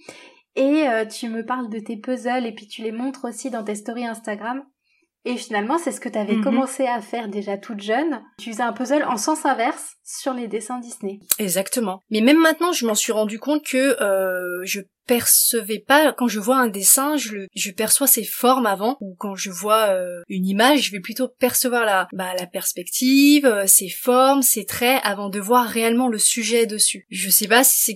Et 0.57 0.89
euh, 0.89 1.05
tu 1.05 1.29
me 1.29 1.45
parles 1.45 1.69
de 1.69 1.79
tes 1.79 1.95
puzzles 1.95 2.45
et 2.45 2.51
puis 2.51 2.67
tu 2.67 2.81
les 2.81 2.91
montres 2.91 3.23
aussi 3.23 3.49
dans 3.49 3.63
tes 3.63 3.75
stories 3.75 4.05
Instagram. 4.05 4.65
Et 5.25 5.37
finalement, 5.37 5.77
c'est 5.77 5.91
ce 5.91 6.01
que 6.01 6.09
tu 6.09 6.17
avais 6.17 6.35
mhm. 6.35 6.43
commencé 6.43 6.85
à 6.85 7.01
faire 7.01 7.29
déjà 7.29 7.57
toute 7.57 7.81
jeune. 7.81 8.21
Tu 8.39 8.51
faisais 8.51 8.63
un 8.63 8.73
puzzle 8.73 9.03
en 9.03 9.17
sens 9.17 9.45
inverse 9.45 9.93
sur 10.03 10.33
les 10.33 10.47
dessins 10.47 10.79
Disney. 10.79 11.19
Exactement. 11.39 12.01
Mais 12.09 12.21
même 12.21 12.39
maintenant, 12.39 12.73
je 12.73 12.85
m'en 12.85 12.95
suis 12.95 13.13
rendu 13.13 13.39
compte 13.39 13.63
que 13.65 14.01
euh, 14.01 14.61
je 14.65 14.81
percevais 15.05 15.79
pas 15.79 16.13
quand 16.13 16.27
je 16.27 16.39
vois 16.39 16.57
un 16.57 16.67
dessin, 16.67 17.17
je, 17.17 17.47
je 17.55 17.71
perçois 17.71 18.07
ses 18.07 18.23
formes 18.23 18.65
avant 18.65 18.97
ou 19.01 19.15
quand 19.17 19.35
je 19.35 19.49
vois 19.49 19.89
euh, 19.89 20.21
une 20.29 20.45
image, 20.45 20.83
je 20.83 20.91
vais 20.91 20.99
plutôt 20.99 21.27
percevoir 21.27 21.85
la 21.85 22.07
bah, 22.13 22.33
la 22.37 22.47
perspective, 22.47 23.45
euh, 23.45 23.67
ses 23.67 23.89
formes, 23.89 24.41
ses 24.41 24.65
traits 24.65 25.01
avant 25.03 25.29
de 25.29 25.39
voir 25.39 25.65
réellement 25.65 26.07
le 26.07 26.17
sujet 26.17 26.65
dessus. 26.65 27.05
Je 27.09 27.29
sais 27.29 27.47
pas 27.47 27.63
si 27.63 27.81
c'est 27.81 27.95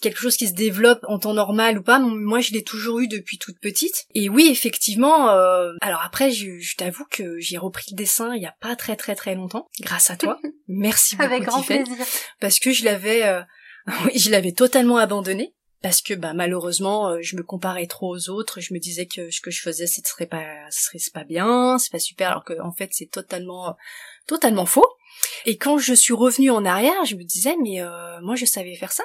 quelque 0.00 0.20
chose 0.20 0.36
qui 0.36 0.48
se 0.48 0.54
développe 0.54 1.00
en 1.08 1.18
temps 1.18 1.34
normal 1.34 1.78
ou 1.78 1.82
pas. 1.82 1.98
Moi, 1.98 2.40
je 2.40 2.52
l'ai 2.52 2.62
toujours 2.62 3.00
eu 3.00 3.08
depuis 3.08 3.38
toute 3.38 3.58
petite. 3.60 4.06
Et 4.14 4.28
oui, 4.28 4.48
effectivement. 4.50 5.30
Euh... 5.30 5.72
Alors 5.80 6.02
après, 6.02 6.30
je, 6.30 6.58
je 6.58 6.76
t'avoue 6.76 7.04
que 7.10 7.38
j'ai 7.38 7.58
repris 7.58 7.86
le 7.90 7.96
dessin 7.96 8.34
il 8.34 8.42
y 8.42 8.46
a 8.46 8.54
pas 8.60 8.76
très 8.76 8.96
très 8.96 9.14
très 9.14 9.34
longtemps, 9.34 9.68
grâce 9.80 10.10
à 10.10 10.16
toi. 10.16 10.38
Merci 10.68 11.16
beaucoup. 11.16 11.30
Avec 11.30 11.44
grand 11.44 11.62
plaisir. 11.62 11.96
Parce 12.40 12.58
que 12.58 12.72
je 12.72 12.84
l'avais, 12.84 13.24
euh... 13.24 13.42
oui, 14.04 14.18
je 14.18 14.30
l'avais 14.30 14.52
totalement 14.52 14.98
abandonné. 14.98 15.54
Parce 15.80 16.02
que 16.02 16.14
bah 16.14 16.32
malheureusement 16.32 17.10
euh, 17.10 17.18
je 17.22 17.36
me 17.36 17.44
comparais 17.44 17.86
trop 17.86 18.12
aux 18.12 18.30
autres, 18.30 18.60
je 18.60 18.74
me 18.74 18.80
disais 18.80 19.06
que 19.06 19.30
ce 19.30 19.40
que 19.40 19.52
je 19.52 19.60
faisais 19.62 19.86
ce 19.86 20.00
serait 20.04 20.26
pas 20.26 20.44
ce 20.70 20.86
serait 20.86 20.98
pas 21.14 21.22
bien, 21.22 21.78
c'est 21.78 21.92
pas 21.92 22.00
super 22.00 22.30
alors 22.30 22.44
que 22.44 22.60
en 22.60 22.72
fait 22.72 22.88
c'est 22.90 23.08
totalement 23.08 23.76
totalement 24.26 24.66
faux. 24.66 24.88
Et 25.46 25.56
quand 25.56 25.78
je 25.78 25.94
suis 25.94 26.14
revenue 26.14 26.50
en 26.50 26.64
arrière, 26.64 27.04
je 27.04 27.14
me 27.14 27.22
disais 27.22 27.54
mais 27.62 27.80
euh, 27.80 28.20
moi 28.22 28.34
je 28.34 28.44
savais 28.44 28.74
faire 28.74 28.90
ça 28.90 29.04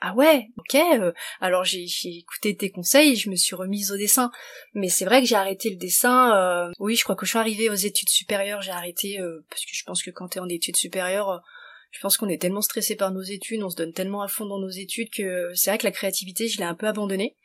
ah 0.00 0.14
ouais, 0.14 0.48
ok. 0.56 0.76
Euh, 0.76 1.12
alors 1.40 1.64
j'ai 1.64 1.86
écouté 2.04 2.56
tes 2.56 2.70
conseils, 2.70 3.16
je 3.16 3.30
me 3.30 3.36
suis 3.36 3.56
remise 3.56 3.90
au 3.90 3.96
dessin. 3.96 4.30
Mais 4.74 4.88
c'est 4.88 5.04
vrai 5.04 5.20
que 5.20 5.26
j'ai 5.26 5.34
arrêté 5.34 5.70
le 5.70 5.76
dessin. 5.76 6.36
Euh, 6.36 6.70
oui, 6.78 6.94
je 6.94 7.02
crois 7.02 7.16
que 7.16 7.26
je 7.26 7.30
suis 7.30 7.38
arrivée 7.38 7.68
aux 7.68 7.74
études 7.74 8.08
supérieures, 8.08 8.62
j'ai 8.62 8.70
arrêté 8.70 9.20
euh, 9.20 9.44
parce 9.50 9.62
que 9.62 9.70
je 9.72 9.84
pense 9.84 10.02
que 10.02 10.10
quand 10.10 10.28
t'es 10.28 10.40
en 10.40 10.48
études 10.48 10.76
supérieures, 10.76 11.42
je 11.90 12.00
pense 12.00 12.16
qu'on 12.16 12.28
est 12.28 12.40
tellement 12.40 12.60
stressé 12.60 12.94
par 12.94 13.10
nos 13.10 13.22
études, 13.22 13.62
on 13.62 13.70
se 13.70 13.76
donne 13.76 13.92
tellement 13.92 14.22
à 14.22 14.28
fond 14.28 14.46
dans 14.46 14.60
nos 14.60 14.68
études 14.68 15.10
que 15.10 15.52
c'est 15.54 15.70
vrai 15.70 15.78
que 15.78 15.86
la 15.86 15.92
créativité, 15.92 16.46
je 16.46 16.58
l'ai 16.58 16.64
un 16.64 16.74
peu 16.74 16.86
abandonnée. 16.86 17.36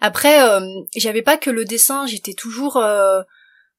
Après, 0.00 0.38
j'avais 0.96 1.22
pas 1.22 1.38
que 1.38 1.50
le 1.50 1.64
dessin, 1.64 2.06
j'étais 2.06 2.34
toujours 2.34 2.82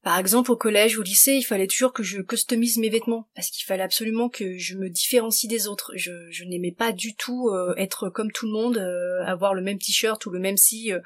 par 0.03 0.17
exemple, 0.17 0.51
au 0.51 0.55
collège 0.55 0.97
ou 0.97 1.01
au 1.01 1.03
lycée, 1.03 1.33
il 1.33 1.43
fallait 1.43 1.67
toujours 1.67 1.93
que 1.93 2.01
je 2.01 2.21
customise 2.21 2.77
mes 2.77 2.89
vêtements, 2.89 3.27
parce 3.35 3.51
qu'il 3.51 3.65
fallait 3.65 3.83
absolument 3.83 4.29
que 4.29 4.57
je 4.57 4.75
me 4.75 4.89
différencie 4.89 5.47
des 5.47 5.67
autres. 5.67 5.91
Je, 5.95 6.43
n'aimais 6.43 6.71
pas 6.71 6.91
du 6.91 7.15
tout 7.15 7.49
euh, 7.49 7.75
être 7.77 8.09
comme 8.09 8.31
tout 8.31 8.47
le 8.47 8.51
monde, 8.51 8.77
euh, 8.77 9.23
avoir 9.25 9.53
le 9.53 9.61
même 9.61 9.77
t-shirt 9.77 10.25
ou 10.25 10.31
le 10.31 10.39
même 10.39 10.57
si. 10.57 10.91
Euh. 10.91 10.99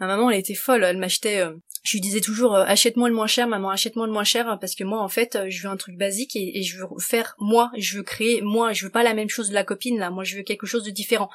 Ma 0.00 0.08
maman, 0.08 0.28
elle 0.28 0.40
était 0.40 0.54
folle, 0.54 0.82
elle 0.82 0.98
m'achetait... 0.98 1.44
je 1.84 1.92
lui 1.92 2.00
disais 2.00 2.20
toujours 2.20 2.56
achète-moi 2.56 3.08
le 3.08 3.14
moins 3.14 3.28
cher, 3.28 3.46
maman, 3.46 3.70
achète-moi 3.70 4.06
le 4.06 4.12
moins 4.12 4.24
cher, 4.24 4.48
hein, 4.48 4.56
parce 4.56 4.74
que 4.74 4.82
moi, 4.82 5.00
en 5.00 5.08
fait, 5.08 5.38
je 5.48 5.62
veux 5.62 5.68
un 5.68 5.76
truc 5.76 5.96
basique 5.96 6.34
et, 6.34 6.58
et, 6.58 6.62
je 6.64 6.78
veux 6.78 6.86
faire 6.98 7.36
moi, 7.38 7.70
je 7.78 7.98
veux 7.98 8.02
créer 8.02 8.40
moi, 8.42 8.72
je 8.72 8.84
veux 8.84 8.90
pas 8.90 9.04
la 9.04 9.14
même 9.14 9.28
chose 9.28 9.50
de 9.50 9.54
la 9.54 9.62
copine 9.62 10.00
là, 10.00 10.10
moi 10.10 10.24
je 10.24 10.36
veux 10.36 10.42
quelque 10.42 10.66
chose 10.66 10.82
de 10.82 10.90
différent. 10.90 11.30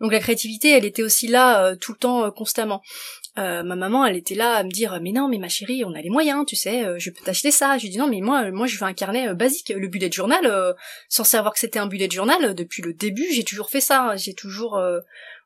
Donc 0.00 0.12
la 0.12 0.20
créativité, 0.20 0.70
elle 0.70 0.84
était 0.84 1.02
aussi 1.02 1.26
là 1.26 1.74
tout 1.76 1.92
le 1.92 1.98
temps, 1.98 2.30
constamment. 2.30 2.82
Euh, 3.38 3.62
ma 3.62 3.76
maman, 3.76 4.04
elle 4.04 4.16
était 4.16 4.34
là 4.34 4.56
à 4.56 4.62
me 4.62 4.70
dire 4.70 4.98
mais 5.00 5.12
non, 5.12 5.26
mais 5.26 5.38
ma 5.38 5.48
chérie, 5.48 5.84
on 5.86 5.94
a 5.94 6.02
les 6.02 6.10
moyens, 6.10 6.44
tu 6.46 6.54
sais, 6.54 6.84
euh, 6.84 6.98
je 6.98 7.10
peux 7.10 7.24
t'acheter 7.24 7.50
ça. 7.50 7.78
Je 7.78 7.84
lui 7.84 7.90
dis 7.90 7.98
non, 7.98 8.06
mais 8.06 8.20
moi, 8.20 8.50
moi, 8.50 8.66
je 8.66 8.78
veux 8.78 8.84
un 8.84 8.92
carnet 8.92 9.28
euh, 9.28 9.34
basique, 9.34 9.72
le 9.74 9.88
bullet 9.88 10.12
journal, 10.12 10.74
sans 11.08 11.24
savoir 11.24 11.54
que 11.54 11.58
c'était 11.58 11.78
un 11.78 11.86
bullet 11.86 12.10
journal. 12.10 12.54
Depuis 12.54 12.82
le 12.82 12.92
début, 12.92 13.26
j'ai 13.32 13.44
toujours 13.44 13.70
fait 13.70 13.80
ça. 13.80 14.16
J'ai 14.16 14.34
toujours 14.34 14.80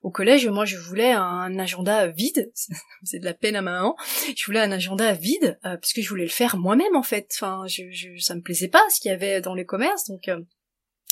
au 0.03 0.11
collège, 0.11 0.47
moi, 0.49 0.65
je 0.65 0.77
voulais 0.77 1.13
un 1.13 1.59
agenda 1.59 2.09
vide. 2.09 2.51
C'est 3.05 3.21
de 3.21 3.25
la 3.25 3.35
peine 3.35 3.57
à 3.57 3.63
ma 3.63 3.73
maman. 3.73 3.97
Je 4.37 4.45
voulais 4.47 4.61
un 4.61 4.73
agenda 4.73 5.13
vide 5.13 5.59
parce 5.63 5.93
que 5.93 6.03
je 6.03 6.09
voulais 6.09 6.25
le 6.25 6.31
faire 6.31 6.57
moi-même 6.57 6.97
en 6.97 7.03
fait. 7.03 7.31
Enfin, 7.35 7.65
je, 7.69 7.85
je, 7.93 8.19
ça 8.19 8.35
me 8.35 8.41
plaisait 8.41 8.69
pas 8.69 8.83
ce 8.91 9.01
qu'il 9.01 9.11
y 9.11 9.15
avait 9.15 9.41
dans 9.41 9.55
les 9.55 9.65
commerces, 9.65 10.09
donc 10.09 10.29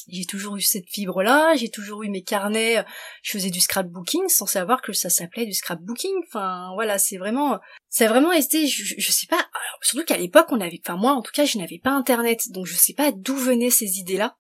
j'ai 0.08 0.24
toujours 0.24 0.56
eu 0.56 0.60
cette 0.60 0.88
fibre-là, 0.88 1.54
j'ai 1.56 1.70
toujours 1.70 2.02
eu 2.02 2.08
mes 2.08 2.22
carnets, 2.22 2.84
je 3.22 3.32
faisais 3.32 3.50
du 3.50 3.60
scrapbooking 3.60 4.28
sans 4.28 4.46
savoir 4.46 4.82
que 4.82 4.92
ça 4.92 5.10
s'appelait 5.10 5.46
du 5.46 5.54
scrapbooking. 5.54 6.14
Enfin, 6.26 6.70
voilà, 6.74 6.98
c'est 6.98 7.16
vraiment, 7.16 7.58
ça 7.88 8.06
a 8.06 8.08
vraiment 8.08 8.32
été, 8.32 8.66
je, 8.66 9.12
sais 9.12 9.26
pas, 9.26 9.46
surtout 9.80 10.04
qu'à 10.04 10.18
l'époque 10.18 10.48
on 10.50 10.60
avait, 10.60 10.80
enfin 10.84 10.96
moi 10.96 11.12
en 11.12 11.22
tout 11.22 11.32
cas 11.32 11.44
je 11.44 11.58
n'avais 11.58 11.78
pas 11.78 11.90
internet, 11.90 12.50
donc 12.50 12.66
je 12.66 12.74
sais 12.74 12.94
pas 12.94 13.12
d'où 13.12 13.36
venaient 13.36 13.70
ces 13.70 13.98
idées-là. 13.98 14.36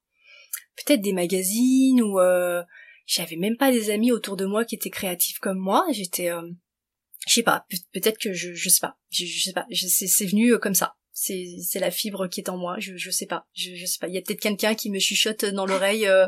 Peut-être 0.76 1.02
des 1.02 1.12
magazines 1.12 2.02
ou 2.02 2.18
euh, 2.18 2.62
j'avais 3.06 3.36
même 3.36 3.56
pas 3.56 3.70
des 3.70 3.90
amis 3.90 4.12
autour 4.12 4.36
de 4.36 4.44
moi 4.44 4.64
qui 4.64 4.74
étaient 4.74 4.90
créatifs 4.90 5.38
comme 5.38 5.58
moi. 5.58 5.86
J'étais, 5.92 6.30
euh, 6.30 6.42
je 7.28 7.34
sais 7.34 7.42
pas, 7.42 7.64
peut-être 7.92 8.18
que 8.18 8.32
je, 8.32 8.54
je 8.54 8.68
sais 8.68 8.80
pas, 8.80 8.96
je, 9.10 9.24
je 9.24 9.44
sais 9.44 9.52
pas, 9.52 9.66
c'est 9.70 10.26
venu 10.26 10.52
euh, 10.52 10.58
comme 10.58 10.74
ça. 10.74 10.96
C'est 11.14 11.46
c'est 11.62 11.78
la 11.78 11.90
fibre 11.90 12.26
qui 12.26 12.40
est 12.40 12.50
en 12.50 12.58
moi. 12.58 12.76
Je 12.78 12.96
je 12.96 13.10
sais 13.10 13.26
pas, 13.26 13.46
je 13.54 13.74
je 13.74 13.86
sais 13.86 13.98
pas. 14.00 14.08
Il 14.08 14.14
y 14.14 14.18
a 14.18 14.20
peut-être 14.20 14.40
quelqu'un 14.40 14.74
qui 14.74 14.90
me 14.90 14.98
chuchote 14.98 15.44
dans 15.44 15.64
l'oreille 15.64 16.06
euh, 16.06 16.26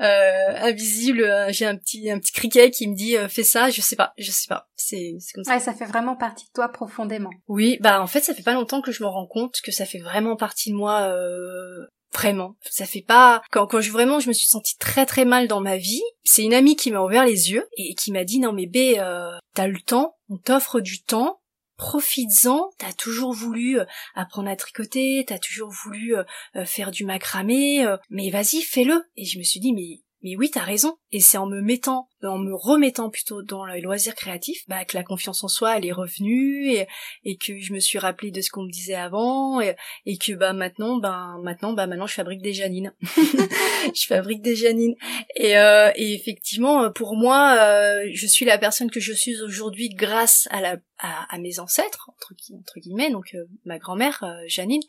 euh, 0.00 0.56
invisible. 0.56 1.30
J'ai 1.50 1.66
un 1.66 1.76
petit 1.76 2.10
un 2.10 2.18
petit 2.18 2.32
criquet 2.32 2.70
qui 2.70 2.88
me 2.88 2.96
dit 2.96 3.14
fais 3.28 3.44
ça. 3.44 3.70
Je 3.70 3.80
sais 3.82 3.96
pas, 3.96 4.14
je 4.18 4.30
sais 4.30 4.48
pas. 4.48 4.68
C'est 4.74 5.16
c'est 5.20 5.34
comme 5.34 5.44
ça. 5.44 5.54
Ouais, 5.54 5.60
ça 5.60 5.74
fait 5.74 5.84
vraiment 5.84 6.16
partie 6.16 6.46
de 6.46 6.52
toi 6.52 6.68
profondément. 6.70 7.30
Oui, 7.46 7.76
bah 7.80 8.02
en 8.02 8.06
fait 8.06 8.22
ça 8.22 8.34
fait 8.34 8.42
pas 8.42 8.54
longtemps 8.54 8.80
que 8.80 8.90
je 8.90 9.02
me 9.02 9.08
rends 9.08 9.26
compte 9.26 9.60
que 9.62 9.70
ça 9.70 9.84
fait 9.84 10.00
vraiment 10.00 10.34
partie 10.34 10.70
de 10.70 10.76
moi. 10.76 11.02
Euh, 11.02 11.86
Vraiment, 12.14 12.56
ça 12.60 12.84
fait 12.84 13.00
pas 13.00 13.40
quand 13.50 13.66
quand 13.66 13.80
je 13.80 13.90
vraiment 13.90 14.20
je 14.20 14.28
me 14.28 14.34
suis 14.34 14.46
sentie 14.46 14.76
très 14.76 15.06
très 15.06 15.24
mal 15.24 15.48
dans 15.48 15.60
ma 15.60 15.78
vie. 15.78 16.02
C'est 16.24 16.44
une 16.44 16.52
amie 16.52 16.76
qui 16.76 16.90
m'a 16.90 17.00
ouvert 17.00 17.24
les 17.24 17.50
yeux 17.50 17.66
et 17.78 17.94
qui 17.94 18.12
m'a 18.12 18.24
dit 18.24 18.38
non 18.38 18.52
mais 18.52 18.66
B, 18.66 18.98
euh, 18.98 19.32
t'as 19.54 19.66
le 19.66 19.80
temps, 19.80 20.16
on 20.28 20.36
t'offre 20.36 20.80
du 20.80 21.02
temps, 21.02 21.40
profites-en. 21.82 22.70
T'as 22.78 22.92
toujours 22.92 23.32
voulu 23.32 23.80
euh, 23.80 23.84
apprendre 24.14 24.48
à 24.48 24.54
tricoter, 24.54 25.24
t'as 25.26 25.40
toujours 25.40 25.70
voulu 25.70 26.14
euh, 26.16 26.64
faire 26.64 26.92
du 26.92 27.04
macramé, 27.04 27.84
mais 28.08 28.30
vas-y 28.30 28.62
fais-le. 28.62 29.02
Et 29.16 29.24
je 29.24 29.38
me 29.38 29.42
suis 29.42 29.58
dit 29.58 29.72
mais 29.72 30.00
mais 30.22 30.36
oui, 30.36 30.50
t'as 30.50 30.62
raison. 30.62 30.96
Et 31.10 31.20
c'est 31.20 31.38
en 31.38 31.46
me 31.46 31.60
mettant, 31.60 32.08
en 32.24 32.38
me 32.38 32.54
remettant 32.54 33.10
plutôt 33.10 33.42
dans 33.42 33.64
les 33.64 33.80
loisirs 33.80 34.14
créatifs, 34.14 34.64
bah, 34.68 34.84
que 34.84 34.96
la 34.96 35.02
confiance 35.02 35.42
en 35.44 35.48
soi, 35.48 35.76
elle 35.76 35.86
est 35.86 35.92
revenue 35.92 36.70
et, 36.70 36.86
et 37.24 37.36
que 37.36 37.58
je 37.58 37.72
me 37.72 37.80
suis 37.80 37.98
rappelé 37.98 38.30
de 38.30 38.40
ce 38.40 38.50
qu'on 38.50 38.64
me 38.64 38.70
disait 38.70 38.94
avant 38.94 39.60
et, 39.60 39.74
et 40.06 40.16
que 40.16 40.32
bah 40.32 40.52
maintenant, 40.52 40.98
bah 40.98 41.36
maintenant, 41.42 41.72
bah 41.72 41.86
maintenant, 41.86 42.06
je 42.06 42.14
fabrique 42.14 42.42
des 42.42 42.52
janines. 42.52 42.94
je 43.02 44.06
fabrique 44.06 44.42
des 44.42 44.56
janines. 44.56 44.94
Et, 45.36 45.56
euh, 45.56 45.90
et 45.96 46.14
effectivement, 46.14 46.90
pour 46.92 47.16
moi, 47.16 47.56
euh, 47.60 48.10
je 48.12 48.26
suis 48.26 48.44
la 48.44 48.58
personne 48.58 48.90
que 48.90 49.00
je 49.00 49.12
suis 49.12 49.40
aujourd'hui 49.42 49.88
grâce 49.88 50.48
à 50.50 50.60
la 50.60 50.76
à, 51.04 51.36
mes 51.38 51.58
ancêtres 51.58 52.10
entre, 52.10 52.32
entre 52.56 52.78
guillemets, 52.78 53.10
donc 53.10 53.34
euh, 53.34 53.44
ma 53.64 53.80
grand-mère 53.80 54.24
Janine 54.46 54.82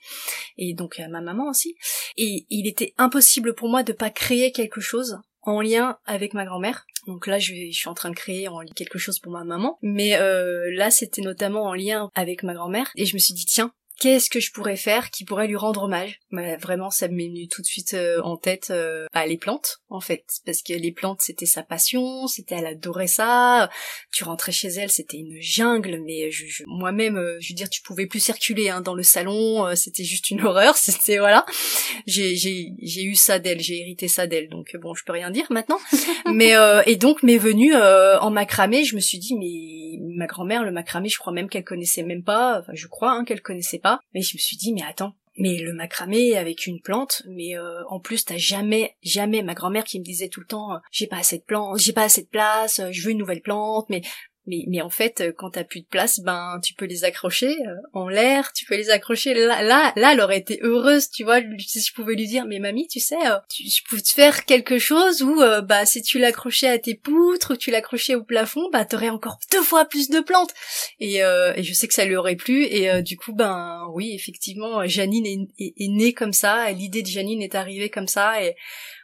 et 0.59 0.75
donc 0.75 0.99
ma 1.09 1.21
maman 1.21 1.49
aussi. 1.49 1.75
Et 2.17 2.45
il 2.51 2.67
était 2.67 2.93
impossible 2.99 3.55
pour 3.55 3.67
moi 3.67 3.81
de 3.81 3.93
pas 3.93 4.11
créer 4.11 4.51
quelque 4.51 4.79
chose 4.79 5.17
en 5.43 5.61
lien 5.61 5.97
avec 6.05 6.33
ma 6.33 6.45
grand-mère. 6.45 6.85
Donc 7.07 7.27
là, 7.27 7.39
je, 7.39 7.53
suis 7.71 7.89
en 7.89 7.93
train 7.93 8.09
de 8.09 8.15
créer 8.15 8.47
quelque 8.75 8.97
chose 8.97 9.19
pour 9.19 9.31
ma 9.31 9.43
maman. 9.43 9.77
Mais 9.81 10.17
euh, 10.17 10.71
là, 10.73 10.89
c'était 10.89 11.21
notamment 11.21 11.63
en 11.63 11.73
lien 11.73 12.09
avec 12.15 12.43
ma 12.43 12.53
grand-mère. 12.53 12.91
Et 12.95 13.05
je 13.05 13.13
me 13.13 13.19
suis 13.19 13.33
dit, 13.33 13.45
tiens, 13.45 13.73
qu'est-ce 13.99 14.29
que 14.29 14.39
je 14.39 14.51
pourrais 14.51 14.75
faire 14.75 15.11
qui 15.11 15.25
pourrait 15.25 15.47
lui 15.47 15.55
rendre 15.55 15.83
hommage? 15.83 16.19
Bah, 16.31 16.57
Vraiment, 16.57 16.89
ça 16.89 17.07
m'est 17.07 17.27
venu 17.27 17.47
tout 17.47 17.61
de 17.61 17.67
suite 17.67 17.93
euh, 17.93 18.21
en 18.21 18.37
tête 18.37 18.67
euh, 18.69 19.05
bah, 19.13 19.25
les 19.25 19.37
plantes, 19.37 19.81
en 19.89 19.99
fait, 19.99 20.25
parce 20.45 20.61
que 20.61 20.73
les 20.73 20.91
plantes, 20.91 21.21
c'était 21.21 21.45
sa 21.45 21.63
passion, 21.63 22.27
c'était 22.27 22.55
elle 22.55 22.65
adorait 22.65 23.07
ça. 23.07 23.69
Tu 24.11 24.23
rentrais 24.23 24.51
chez 24.51 24.69
elle, 24.69 24.91
c'était 24.91 25.17
une 25.17 25.41
jungle, 25.41 26.01
mais 26.05 26.31
je, 26.31 26.63
moi-même, 26.67 27.17
euh, 27.17 27.37
je 27.39 27.49
veux 27.49 27.55
dire, 27.55 27.69
tu 27.69 27.81
pouvais 27.81 28.05
plus 28.05 28.19
circuler 28.19 28.69
hein, 28.69 28.81
dans 28.81 28.95
le 28.95 29.03
salon, 29.03 29.65
euh, 29.65 29.75
c'était 29.75 30.03
juste 30.03 30.31
une 30.31 30.41
horreur, 30.45 30.75
c'était 30.77 31.17
voilà. 31.17 31.45
J'ai 32.07 32.35
j'ai 32.35 33.03
eu 33.03 33.15
ça 33.15 33.39
d'elle, 33.39 33.59
j'ai 33.59 33.79
hérité 33.79 34.07
ça 34.07 34.27
d'elle, 34.27 34.49
donc 34.49 34.75
bon, 34.81 34.93
je 34.93 35.03
peux 35.03 35.13
rien 35.13 35.31
dire 35.31 35.47
maintenant. 35.49 35.79
mais 36.33 36.53
et 36.85 36.95
donc 36.95 37.23
m'est 37.23 37.37
venu 37.37 37.75
en 37.75 38.31
macramé, 38.31 38.83
je 38.83 38.95
me 38.95 39.01
suis 39.01 39.19
dit 39.19 39.35
mais 39.35 39.99
ma 40.15 40.27
grand-mère 40.27 40.63
le 40.63 40.71
macramé, 40.71 41.09
je 41.09 41.17
crois 41.17 41.33
même 41.33 41.49
qu'elle 41.49 41.63
connaissait 41.63 42.03
même 42.03 42.23
pas, 42.23 42.59
enfin 42.59 42.73
je 42.73 42.87
crois 42.87 43.11
hein, 43.11 43.25
qu'elle 43.25 43.41
connaissait 43.41 43.79
mais 44.13 44.21
je 44.21 44.35
me 44.35 44.39
suis 44.39 44.57
dit, 44.57 44.73
mais 44.73 44.83
attends, 44.83 45.15
mais 45.37 45.57
le 45.57 45.73
macramé 45.73 46.37
avec 46.37 46.67
une 46.67 46.81
plante, 46.81 47.23
mais 47.27 47.57
euh, 47.57 47.83
en 47.87 47.99
plus 47.99 48.25
t'as 48.25 48.37
jamais, 48.37 48.95
jamais 49.01 49.41
ma 49.41 49.53
grand-mère 49.53 49.83
qui 49.83 49.99
me 49.99 50.03
disait 50.03 50.29
tout 50.29 50.39
le 50.39 50.45
temps, 50.45 50.73
euh, 50.73 50.79
j'ai 50.91 51.07
pas 51.07 51.17
assez 51.17 51.37
de 51.37 51.43
plantes, 51.43 51.79
j'ai 51.79 51.93
pas 51.93 52.03
assez 52.03 52.21
de 52.23 52.27
place, 52.27 52.79
euh, 52.79 52.89
je 52.91 53.03
veux 53.03 53.11
une 53.11 53.17
nouvelle 53.17 53.41
plante, 53.41 53.89
mais 53.89 54.01
mais, 54.45 54.65
mais 54.67 54.81
en 54.81 54.89
fait, 54.89 55.21
euh, 55.21 55.31
quand 55.35 55.51
t'as 55.51 55.63
plus 55.63 55.81
de 55.81 55.85
place, 55.85 56.19
ben 56.19 56.59
tu 56.61 56.73
peux 56.73 56.83
les 56.83 57.05
accrocher 57.05 57.55
euh, 57.65 57.75
en 57.93 58.09
l'air, 58.09 58.51
tu 58.51 58.65
peux 58.65 58.75
les 58.75 58.89
accrocher 58.89 59.33
là, 59.33 59.63
là, 59.63 59.93
là, 59.95 60.11
elle 60.11 60.19
aurait 60.19 60.39
été 60.39 60.59
heureuse, 60.61 61.09
tu 61.09 61.23
vois, 61.23 61.39
si 61.59 61.81
je 61.81 61.93
pouvais 61.93 62.15
lui 62.15 62.27
dire, 62.27 62.45
mais 62.45 62.59
mamie, 62.59 62.87
tu 62.89 62.99
sais, 62.99 63.15
euh, 63.25 63.37
tu, 63.49 63.63
je 63.63 63.81
peux 63.89 64.01
te 64.01 64.09
faire 64.09 64.43
quelque 64.43 64.79
chose 64.79 65.21
où, 65.21 65.41
bah, 65.63 65.85
si 65.85 66.01
tu 66.01 66.19
l'accrochais 66.19 66.67
à 66.67 66.77
tes 66.77 66.95
poutres, 66.95 67.53
ou 67.53 67.55
tu 67.55 67.71
l'accrochais 67.71 68.15
au 68.15 68.23
plafond, 68.23 68.69
bah, 68.71 68.83
t'aurais 68.83 69.09
encore 69.09 69.39
deux 69.51 69.63
fois 69.63 69.85
plus 69.85 70.09
de 70.09 70.19
plantes. 70.19 70.53
Et, 70.99 71.17
et 71.19 71.63
je 71.63 71.73
sais 71.73 71.87
que 71.87 71.93
ça 71.93 72.05
lui 72.05 72.15
aurait 72.15 72.35
plu, 72.35 72.65
et 72.65 73.01
du 73.01 73.17
coup, 73.17 73.33
ben, 73.33 73.87
oui, 73.93 74.13
effectivement, 74.13 74.85
Janine 74.85 75.25
est, 75.25 75.73
est, 75.77 75.87
née 75.87 76.13
comme 76.13 76.33
ça, 76.33 76.69
l'idée 76.71 77.01
de 77.01 77.07
Janine 77.07 77.41
est 77.41 77.55
arrivée 77.55 77.89
comme 77.89 78.07
ça, 78.07 78.43
et 78.43 78.55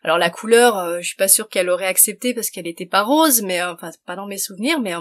alors 0.04 0.17
la 0.17 0.30
couleur, 0.30 1.02
je 1.02 1.08
suis 1.08 1.15
pas 1.15 1.28
sûre 1.28 1.49
qu'elle 1.49 1.69
aurait 1.69 1.86
accepté 1.86 2.34
parce 2.34 2.49
qu'elle 2.49 2.67
était 2.67 2.86
pas 2.86 3.04
rose, 3.04 3.41
mais 3.41 3.63
enfin, 3.63 3.91
pas 4.06 4.15
dans 4.15 4.28
mes 4.28 4.38
souvenirs, 4.38 4.80
mais 4.80 4.93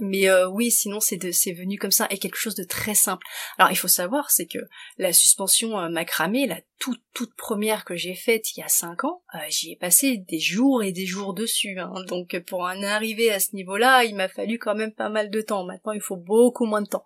mais 0.00 0.28
euh, 0.28 0.48
oui, 0.48 0.70
sinon 0.70 1.00
c'est 1.00 1.32
c'est 1.32 1.52
venu 1.52 1.78
comme 1.78 1.90
ça 1.90 2.06
et 2.10 2.18
quelque 2.18 2.36
chose 2.36 2.54
de 2.54 2.64
très 2.64 2.94
simple. 2.94 3.26
Alors 3.58 3.70
il 3.72 3.76
faut 3.76 3.88
savoir, 3.88 4.30
c'est 4.30 4.46
que 4.46 4.58
la 4.96 5.12
suspension 5.12 5.78
euh, 5.78 5.88
macramé, 5.88 6.46
la 6.46 6.60
toute 6.78 7.02
toute 7.14 7.34
première 7.34 7.84
que 7.84 7.96
j'ai 7.96 8.14
faite 8.14 8.56
il 8.56 8.60
y 8.60 8.62
a 8.62 8.68
cinq 8.68 9.04
ans, 9.04 9.22
euh, 9.34 9.38
j'y 9.48 9.72
ai 9.72 9.76
passé 9.76 10.18
des 10.18 10.38
jours 10.38 10.82
et 10.82 10.92
des 10.92 11.06
jours 11.06 11.34
dessus. 11.34 11.78
Hein. 11.78 11.92
Donc 12.06 12.38
pour 12.46 12.60
en 12.60 12.82
arriver 12.82 13.30
à 13.30 13.40
ce 13.40 13.54
niveau-là, 13.54 14.04
il 14.04 14.14
m'a 14.14 14.28
fallu 14.28 14.58
quand 14.58 14.74
même 14.74 14.92
pas 14.92 15.08
mal 15.08 15.30
de 15.30 15.40
temps. 15.40 15.64
Maintenant, 15.64 15.92
il 15.92 16.00
faut 16.00 16.16
beaucoup 16.16 16.66
moins 16.66 16.82
de 16.82 16.88
temps. 16.88 17.04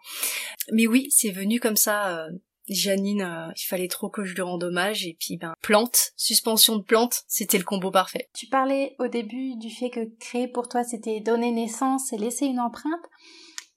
Mais 0.72 0.86
oui, 0.86 1.08
c'est 1.10 1.30
venu 1.30 1.60
comme 1.60 1.76
ça 1.76 2.26
Janine, 2.68 3.22
euh, 3.22 3.52
il 3.56 3.64
fallait 3.64 3.88
trop 3.88 4.08
que 4.08 4.24
je 4.24 4.34
lui 4.34 4.42
rende 4.42 4.64
hommage 4.64 5.06
et 5.06 5.16
puis 5.18 5.36
ben 5.36 5.54
plante, 5.62 6.12
suspension 6.16 6.76
de 6.76 6.82
plante, 6.82 7.22
c'était 7.26 7.58
le 7.58 7.64
combo 7.64 7.90
parfait. 7.90 8.28
Tu 8.34 8.46
parlais 8.46 8.94
au 8.98 9.08
début 9.08 9.56
du 9.56 9.70
fait 9.70 9.90
que 9.90 10.08
créer 10.18 10.48
pour 10.48 10.68
toi 10.68 10.84
c'était 10.84 11.20
donner 11.20 11.50
naissance 11.50 12.12
et 12.12 12.18
laisser 12.18 12.46
une 12.46 12.60
empreinte. 12.60 13.04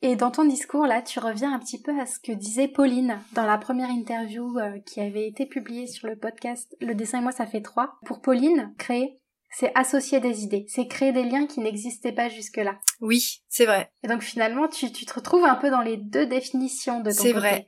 Et 0.02 0.16
dans 0.16 0.30
ton 0.30 0.46
discours 0.46 0.86
là, 0.86 1.02
tu 1.02 1.20
reviens 1.20 1.54
un 1.54 1.60
petit 1.60 1.82
peu 1.82 2.00
à 2.00 2.06
ce 2.06 2.20
que 2.20 2.32
disait 2.32 2.68
Pauline 2.68 3.20
dans 3.34 3.46
la 3.46 3.58
première 3.58 3.90
interview 3.90 4.60
euh, 4.60 4.80
qui 4.86 5.00
avait 5.00 5.28
été 5.28 5.46
publiée 5.46 5.88
sur 5.88 6.08
le 6.08 6.16
podcast 6.16 6.76
Le 6.80 6.94
dessin 6.94 7.20
et 7.20 7.24
moi 7.24 7.32
ça 7.32 7.48
fait 7.48 7.62
trois. 7.62 7.96
Pour 8.06 8.22
Pauline, 8.22 8.74
créer 8.78 9.20
c'est 9.58 9.72
associer 9.74 10.20
des 10.20 10.44
idées, 10.44 10.66
c'est 10.68 10.86
créer 10.86 11.14
des 11.14 11.24
liens 11.24 11.48
qui 11.48 11.62
n'existaient 11.62 12.12
pas 12.12 12.28
jusque-là. 12.28 12.78
Oui, 13.00 13.42
c'est 13.48 13.66
vrai. 13.66 13.90
Et 14.04 14.08
donc 14.10 14.22
finalement, 14.22 14.68
tu, 14.68 14.92
tu 14.92 15.06
te 15.06 15.14
retrouves 15.14 15.46
un 15.46 15.56
peu 15.56 15.70
dans 15.70 15.82
les 15.82 15.96
deux 15.96 16.26
définitions 16.26 17.00
de 17.00 17.10
ton 17.10 17.24
C'est 17.24 17.32
vrai. 17.32 17.66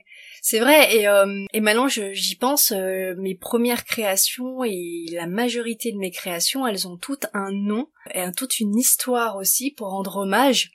C'est 0.50 0.60
vrai, 0.60 0.96
et, 0.96 1.06
euh, 1.06 1.44
et 1.52 1.60
maintenant 1.60 1.88
j'y 1.88 2.36
pense, 2.36 2.72
euh, 2.72 3.14
mes 3.18 3.34
premières 3.34 3.84
créations 3.84 4.64
et 4.64 5.04
la 5.12 5.26
majorité 5.26 5.92
de 5.92 5.98
mes 5.98 6.10
créations, 6.10 6.66
elles 6.66 6.88
ont 6.88 6.96
toutes 6.96 7.26
un 7.34 7.52
nom 7.52 7.90
et 8.14 8.24
toute 8.34 8.58
une 8.58 8.74
histoire 8.74 9.36
aussi 9.36 9.70
pour 9.70 9.90
rendre 9.90 10.16
hommage 10.16 10.70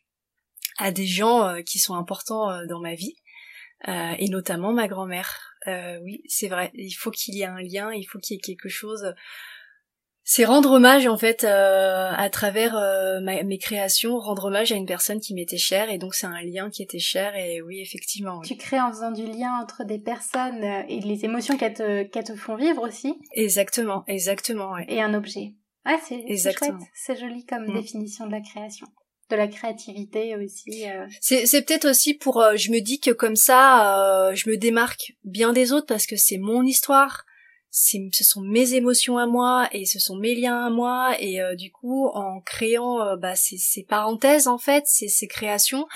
à 0.77 0.91
des 0.91 1.07
gens 1.07 1.47
euh, 1.47 1.61
qui 1.61 1.79
sont 1.79 1.95
importants 1.95 2.63
dans 2.67 2.81
ma 2.81 2.93
vie, 2.93 3.15
et 3.87 4.29
notamment 4.29 4.73
ma 4.73 4.87
grand-mère. 4.87 5.55
oui, 6.03 6.21
c'est 6.27 6.49
vrai, 6.49 6.69
il 6.75 6.93
faut 6.93 7.09
qu'il 7.09 7.33
y 7.33 7.41
ait 7.41 7.45
un 7.45 7.59
lien, 7.59 7.91
il 7.91 8.03
faut 8.03 8.19
qu'il 8.19 8.35
y 8.35 8.37
ait 8.37 8.41
quelque 8.41 8.69
chose 8.69 9.15
c'est 10.25 10.45
rendre 10.45 10.71
hommage 10.71 11.05
en 11.05 11.17
fait 11.17 11.43
euh, 11.43 12.09
à 12.15 12.29
travers 12.29 12.77
euh, 12.77 13.19
mes 13.21 13.57
créations, 13.57 14.17
rendre 14.19 14.45
hommage 14.45 14.71
à 14.71 14.75
une 14.75 14.85
personne 14.85 15.19
qui 15.19 15.33
m'était 15.33 15.57
chère 15.57 15.89
et 15.89 15.97
donc 15.97 16.15
c'est 16.15 16.27
un 16.27 16.41
lien 16.41 16.69
qui 16.69 16.81
était 16.81 16.99
cher 16.99 17.35
et 17.35 17.61
oui 17.61 17.81
effectivement. 17.81 18.41
Tu 18.41 18.55
crées 18.55 18.79
en 18.79 18.89
faisant 18.89 19.11
du 19.11 19.25
lien 19.25 19.59
entre 19.61 19.83
des 19.83 19.99
personnes 19.99 20.63
euh, 20.63 20.83
et 20.87 21.01
les 21.01 21.25
émotions 21.25 21.57
qu'elles 21.57 21.73
te, 21.73 22.21
te 22.21 22.35
font 22.35 22.55
vivre 22.55 22.87
aussi. 22.87 23.15
Exactement, 23.33 24.03
exactement. 24.07 24.77
Et 24.87 25.01
un 25.01 25.13
objet. 25.13 25.55
Ouais, 25.85 25.99
c'est 26.07 26.53
chouette, 26.53 26.71
c'est 26.93 27.19
joli 27.19 27.45
comme 27.45 27.67
mm. 27.67 27.73
définition 27.73 28.25
de 28.25 28.31
la 28.31 28.41
création 28.41 28.87
de 29.29 29.37
la 29.37 29.47
créativité 29.47 30.35
aussi. 30.35 30.85
C'est 31.21 31.65
peut-être 31.65 31.89
aussi 31.89 32.13
pour, 32.13 32.43
je 32.55 32.71
me 32.71 32.81
dis 32.81 32.99
que 32.99 33.09
comme 33.09 33.37
ça, 33.37 34.31
je 34.35 34.49
me 34.49 34.57
démarque 34.57 35.15
bien 35.23 35.53
des 35.53 35.71
autres 35.71 35.87
parce 35.87 36.05
que 36.05 36.17
c'est 36.17 36.37
mon 36.37 36.63
histoire, 36.63 37.25
ce 37.75 38.23
sont 38.23 38.41
mes 38.41 38.75
émotions 38.75 39.17
à 39.17 39.25
moi 39.25 39.67
et 39.71 39.85
ce 39.85 39.99
sont 39.99 40.15
mes 40.15 40.35
liens 40.35 40.67
à 40.67 40.69
moi 40.69 41.15
et 41.19 41.41
euh, 41.41 41.55
du 41.55 41.71
coup 41.71 42.07
en 42.13 42.39
créant 42.39 43.01
euh, 43.01 43.15
bah, 43.15 43.35
ces, 43.35 43.57
ces, 43.57 43.81
parenthèses 43.83 44.47
en 44.47 44.59
fait 44.59 44.83
ces, 44.85 45.07
ces 45.07 45.27
créations 45.27 45.87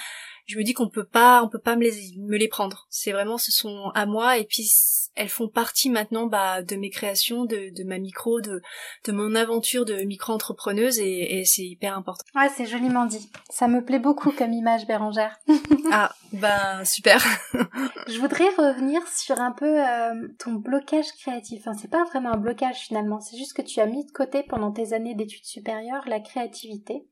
je 0.48 0.58
me 0.58 0.63
dis 0.63 0.74
qu'on 0.74 0.90
peut 0.90 1.06
pas 1.06 1.44
on 1.44 1.50
peut 1.50 1.60
pas 1.60 1.76
me 1.76 1.84
les 1.84 2.16
me 2.18 2.38
les 2.38 2.48
prendre. 2.48 2.88
C'est 2.90 3.12
vraiment 3.12 3.38
ce 3.38 3.52
sont 3.52 3.92
à 3.94 4.06
moi 4.06 4.38
et 4.38 4.46
puis 4.46 4.72
elles 5.17 5.30
font 5.30 5.47
partie 5.47 5.89
maintenant 5.89 6.27
bah, 6.27 6.62
de 6.62 6.75
mes 6.75 6.89
créations 6.89 7.45
de, 7.45 7.73
de 7.75 7.84
ma 7.84 7.97
micro 7.97 8.41
de 8.41 8.62
de 9.06 9.12
mon 9.12 9.36
aventure 9.36 9.86
de 9.86 10.03
micro 10.03 10.34
entrepreneuse 10.34 10.99
et, 10.99 11.39
et 11.39 11.45
c'est 11.45 11.65
hyper 11.65 11.97
important. 11.97 12.23
Ouais 12.36 12.49
c'est 12.56 12.65
joliment 12.65 13.06
dit. 13.06 13.30
Ça 13.49 13.67
me 13.67 13.84
plaît 13.84 13.99
beaucoup 13.99 14.32
comme 14.32 14.53
image 14.53 14.88
Bérangère. 14.88 15.38
Ah 15.89 16.13
ben 16.34 16.84
super. 16.84 17.23
Je 18.08 18.19
voudrais 18.19 18.49
revenir 18.49 19.01
sur 19.08 19.39
un 19.39 19.53
peu 19.53 19.65
euh, 19.65 20.27
ton 20.38 20.53
blocage 20.53 21.12
créatif. 21.19 21.62
Enfin 21.62 21.77
c'est 21.80 21.89
pas 21.89 22.03
vraiment 22.06 22.34
un 22.34 22.38
blocage 22.38 22.80
finalement. 22.80 23.21
C'est 23.21 23.38
juste 23.38 23.56
que 23.56 23.62
tu 23.62 23.80
as 23.80 23.86
mis 23.86 24.06
de 24.06 24.12
côté 24.12 24.43
pendant 24.43 24.71
tes 24.71 24.93
années 24.93 25.15
d'études 25.15 25.45
supérieures 25.45 26.03
la 26.08 26.19
créativité 26.19 27.08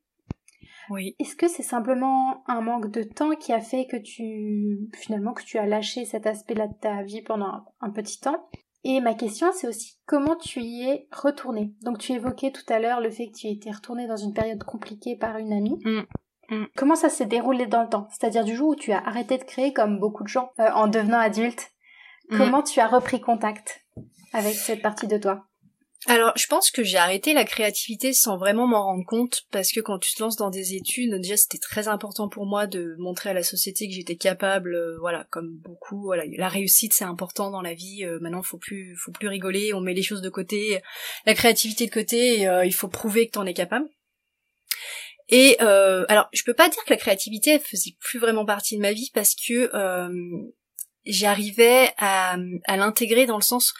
oui. 0.90 1.14
Est-ce 1.18 1.36
que 1.36 1.48
c'est 1.48 1.62
simplement 1.62 2.44
un 2.46 2.60
manque 2.60 2.90
de 2.90 3.02
temps 3.02 3.34
qui 3.34 3.52
a 3.52 3.60
fait 3.60 3.86
que 3.86 3.96
tu 3.96 4.88
finalement 4.94 5.32
que 5.32 5.42
tu 5.42 5.58
as 5.58 5.66
lâché 5.66 6.04
cet 6.04 6.26
aspect-là 6.26 6.68
de 6.68 6.74
ta 6.80 7.02
vie 7.02 7.22
pendant 7.22 7.64
un, 7.80 7.90
petit 7.90 8.20
temps? 8.20 8.48
Et 8.84 9.00
ma 9.00 9.14
question 9.14 9.48
c'est 9.52 9.66
aussi 9.66 9.98
comment 10.06 10.36
tu 10.36 10.60
y 10.60 10.88
es 10.88 11.08
retourné? 11.12 11.74
Donc 11.82 11.98
tu 11.98 12.12
évoquais 12.12 12.52
tout 12.52 12.72
à 12.72 12.78
l'heure 12.78 13.00
le 13.00 13.10
fait 13.10 13.28
que 13.28 13.36
tu 13.36 13.48
étais 13.48 13.70
retourné 13.70 14.06
dans 14.06 14.16
une 14.16 14.32
période 14.32 14.62
compliquée 14.64 15.16
par 15.16 15.38
une 15.38 15.52
amie. 15.52 15.78
Mm, 15.84 16.02
mm. 16.50 16.66
Comment 16.76 16.94
ça 16.94 17.08
s'est 17.08 17.26
déroulé 17.26 17.66
dans 17.66 17.82
le 17.82 17.88
temps? 17.88 18.08
C'est-à-dire 18.10 18.44
du 18.44 18.54
jour 18.54 18.68
où 18.70 18.76
tu 18.76 18.92
as 18.92 19.04
arrêté 19.04 19.38
de 19.38 19.44
créer 19.44 19.72
comme 19.72 19.98
beaucoup 19.98 20.22
de 20.22 20.28
gens 20.28 20.50
euh, 20.60 20.70
en 20.74 20.86
devenant 20.86 21.18
adulte 21.18 21.72
Mm. 22.30 22.38
Comment 22.38 22.62
tu 22.62 22.80
as 22.80 22.88
repris 22.88 23.20
contact 23.20 23.84
avec 24.32 24.54
cette 24.54 24.82
partie 24.82 25.06
de 25.06 25.18
toi? 25.18 25.46
Alors, 26.08 26.32
je 26.36 26.46
pense 26.46 26.70
que 26.70 26.84
j'ai 26.84 26.98
arrêté 26.98 27.34
la 27.34 27.44
créativité 27.44 28.12
sans 28.12 28.36
vraiment 28.36 28.68
m'en 28.68 28.84
rendre 28.84 29.04
compte, 29.04 29.42
parce 29.50 29.72
que 29.72 29.80
quand 29.80 29.98
tu 29.98 30.14
te 30.14 30.22
lances 30.22 30.36
dans 30.36 30.50
des 30.50 30.74
études, 30.74 31.12
déjà 31.16 31.36
c'était 31.36 31.58
très 31.58 31.88
important 31.88 32.28
pour 32.28 32.46
moi 32.46 32.68
de 32.68 32.94
montrer 32.98 33.30
à 33.30 33.32
la 33.32 33.42
société 33.42 33.88
que 33.88 33.94
j'étais 33.94 34.14
capable, 34.14 34.76
euh, 34.76 34.96
voilà, 35.00 35.26
comme 35.30 35.58
beaucoup, 35.58 36.12
la 36.12 36.48
réussite 36.48 36.94
c'est 36.94 37.04
important 37.04 37.50
dans 37.50 37.60
la 37.60 37.74
vie. 37.74 38.04
Euh, 38.04 38.20
maintenant, 38.20 38.44
faut 38.44 38.56
plus, 38.56 38.96
faut 38.96 39.10
plus 39.10 39.26
rigoler, 39.26 39.74
on 39.74 39.80
met 39.80 39.94
les 39.94 40.02
choses 40.02 40.22
de 40.22 40.28
côté, 40.28 40.80
la 41.26 41.34
créativité 41.34 41.86
de 41.86 41.92
côté, 41.92 42.46
euh, 42.46 42.64
il 42.64 42.74
faut 42.74 42.88
prouver 42.88 43.26
que 43.26 43.32
t'en 43.32 43.44
es 43.44 43.54
capable. 43.54 43.88
Et 45.28 45.58
alors, 45.58 46.28
je 46.32 46.44
peux 46.44 46.54
pas 46.54 46.68
dire 46.68 46.84
que 46.84 46.90
la 46.90 46.98
créativité 46.98 47.50
elle 47.50 47.60
faisait 47.60 47.96
plus 47.98 48.20
vraiment 48.20 48.44
partie 48.44 48.76
de 48.76 48.80
ma 48.80 48.92
vie 48.92 49.10
parce 49.12 49.34
que 49.34 49.68
j'arrivais 51.04 51.90
à 51.98 52.36
l'intégrer 52.68 53.26
dans 53.26 53.36
le 53.36 53.42
sens 53.42 53.74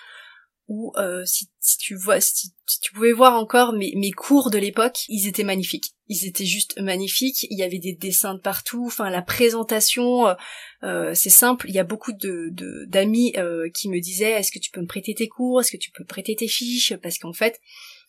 où 0.69 0.93
euh, 0.97 1.25
si, 1.25 1.49
tu 1.79 1.95
vois 1.95 2.21
si, 2.21 2.53
tu 2.83 2.93
pouvais 2.93 3.13
voir 3.13 3.35
encore 3.35 3.73
mes, 3.73 4.11
cours 4.11 4.51
de 4.51 4.59
l'époque 4.59 5.05
ils 5.09 5.29
étaient 5.29 5.45
magnifiques. 5.45 5.93
Ils 6.09 6.27
étaient 6.27 6.47
juste 6.47 6.81
magnifiques. 6.81 7.47
Il 7.51 7.59
y 7.59 7.63
avait 7.63 7.79
des 7.79 7.95
dessins 7.95 8.35
de 8.35 8.41
partout. 8.41 8.85
Enfin 8.87 9.11
la 9.11 9.23
présentation 9.23 10.29
euh, 10.29 10.35
euh, 10.83 11.15
c'est 11.15 11.31
simple. 11.31 11.69
Il 11.69 11.75
y 11.75 11.79
a 11.79 11.85
beaucoup 11.85 12.13
de 12.13 12.51
d'amis 12.87 13.35
qui 13.75 13.89
me 13.89 14.01
disaient 14.01 14.33
est-ce 14.33 14.53
que 14.53 14.59
tu 14.59 14.71
peux 14.71 14.81
me 14.81 14.87
prêter 14.87 15.15
tes 15.15 15.29
cours? 15.29 15.61
Est-ce 15.61 15.71
que 15.71 15.77
tu 15.77 15.91
peux 15.93 16.05
prêter 16.05 16.35
tes 16.35 16.49
fiches? 16.49 16.95
Parce 16.97 17.19
qu'en 17.19 17.33
fait 17.33 17.61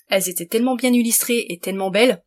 elles 0.10 0.30
étaient 0.30 0.46
tellement 0.46 0.76
bien 0.76 0.94
illustrées 0.94 1.46
et 1.50 1.60
tellement 1.60 1.92
belles. 1.92 2.24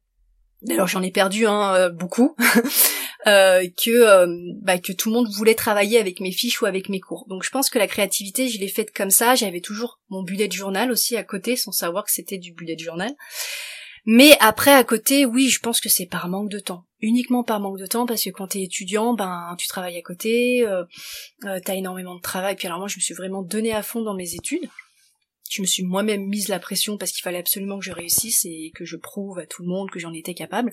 Alors 0.69 0.87
j'en 0.87 1.03
ai 1.03 1.11
perdu 1.11 1.47
hein, 1.47 1.88
beaucoup 1.90 2.37
Euh, 3.26 3.68
que 3.76 3.90
euh, 3.90 4.26
bah, 4.62 4.78
que 4.78 4.92
tout 4.92 5.11
le 5.11 5.14
monde 5.14 5.28
voulait 5.28 5.54
travailler 5.54 5.98
avec 5.98 6.20
mes 6.20 6.33
fiches 6.33 6.62
ou 6.62 6.66
avec 6.66 6.88
mes 6.88 7.00
cours. 7.00 7.26
Donc 7.28 7.42
je 7.44 7.50
pense 7.50 7.68
que 7.68 7.78
la 7.78 7.87
créativité, 7.87 8.48
je 8.48 8.59
l'ai 8.59 8.68
faite 8.68 8.92
comme 8.96 9.11
ça. 9.11 9.35
J'avais 9.35 9.61
toujours 9.61 10.00
mon 10.09 10.22
bullet 10.22 10.50
journal 10.50 10.90
aussi 10.90 11.16
à 11.16 11.22
côté, 11.22 11.54
sans 11.56 11.72
savoir 11.72 12.04
que 12.04 12.12
c'était 12.12 12.38
du 12.38 12.54
bullet 12.54 12.78
journal. 12.78 13.14
Mais 14.06 14.37
après, 14.40 14.72
à 14.72 14.85
côté, 14.85 15.26
oui, 15.26 15.50
je 15.50 15.61
pense 15.61 15.80
que 15.80 15.90
c'est 15.90 16.06
par 16.06 16.28
manque 16.28 16.48
de 16.48 16.59
temps. 16.59 16.87
Uniquement 17.02 17.44
par 17.44 17.61
manque 17.61 17.78
de 17.78 17.87
temps, 17.87 18.06
parce 18.06 18.24
que 18.24 18.30
quand 18.30 18.48
t'es 18.48 18.62
étudiant, 18.62 19.12
ben 19.12 19.54
tu 19.59 19.68
travailles 19.68 19.98
à 19.98 20.02
côté, 20.02 20.66
euh, 20.66 20.85
euh, 21.44 21.61
t'as 21.62 21.74
énormément 21.74 22.14
de 22.14 22.22
travail. 22.22 22.56
Puis 22.56 22.66
alors 22.68 22.78
moi, 22.78 22.88
je 22.88 22.96
me 22.96 23.02
suis 23.02 23.14
vraiment 23.14 23.42
donné 23.42 23.74
à 23.74 23.83
fond 23.83 24.00
dans 24.00 24.14
mes 24.14 24.35
études 24.35 24.68
je 25.51 25.63
me 25.63 25.67
suis 25.67 25.83
moi-même 25.83 26.27
mise 26.27 26.49
la 26.49 26.61
pression 26.61 26.97
parce 26.97 27.11
qu'il 27.11 27.23
fallait 27.23 27.39
absolument 27.39 27.79
que 27.79 27.85
je 27.85 27.93
réussisse 27.93 28.45
et 28.45 28.71
que 28.75 28.85
je 28.85 28.97
prouve 28.97 29.39
à 29.41 29.47
tout 29.47 29.63
le 29.63 29.69
monde 29.69 29.91
que 29.91 29.99
j'en 29.99 30.13
étais 30.13 30.35
capable. 30.35 30.73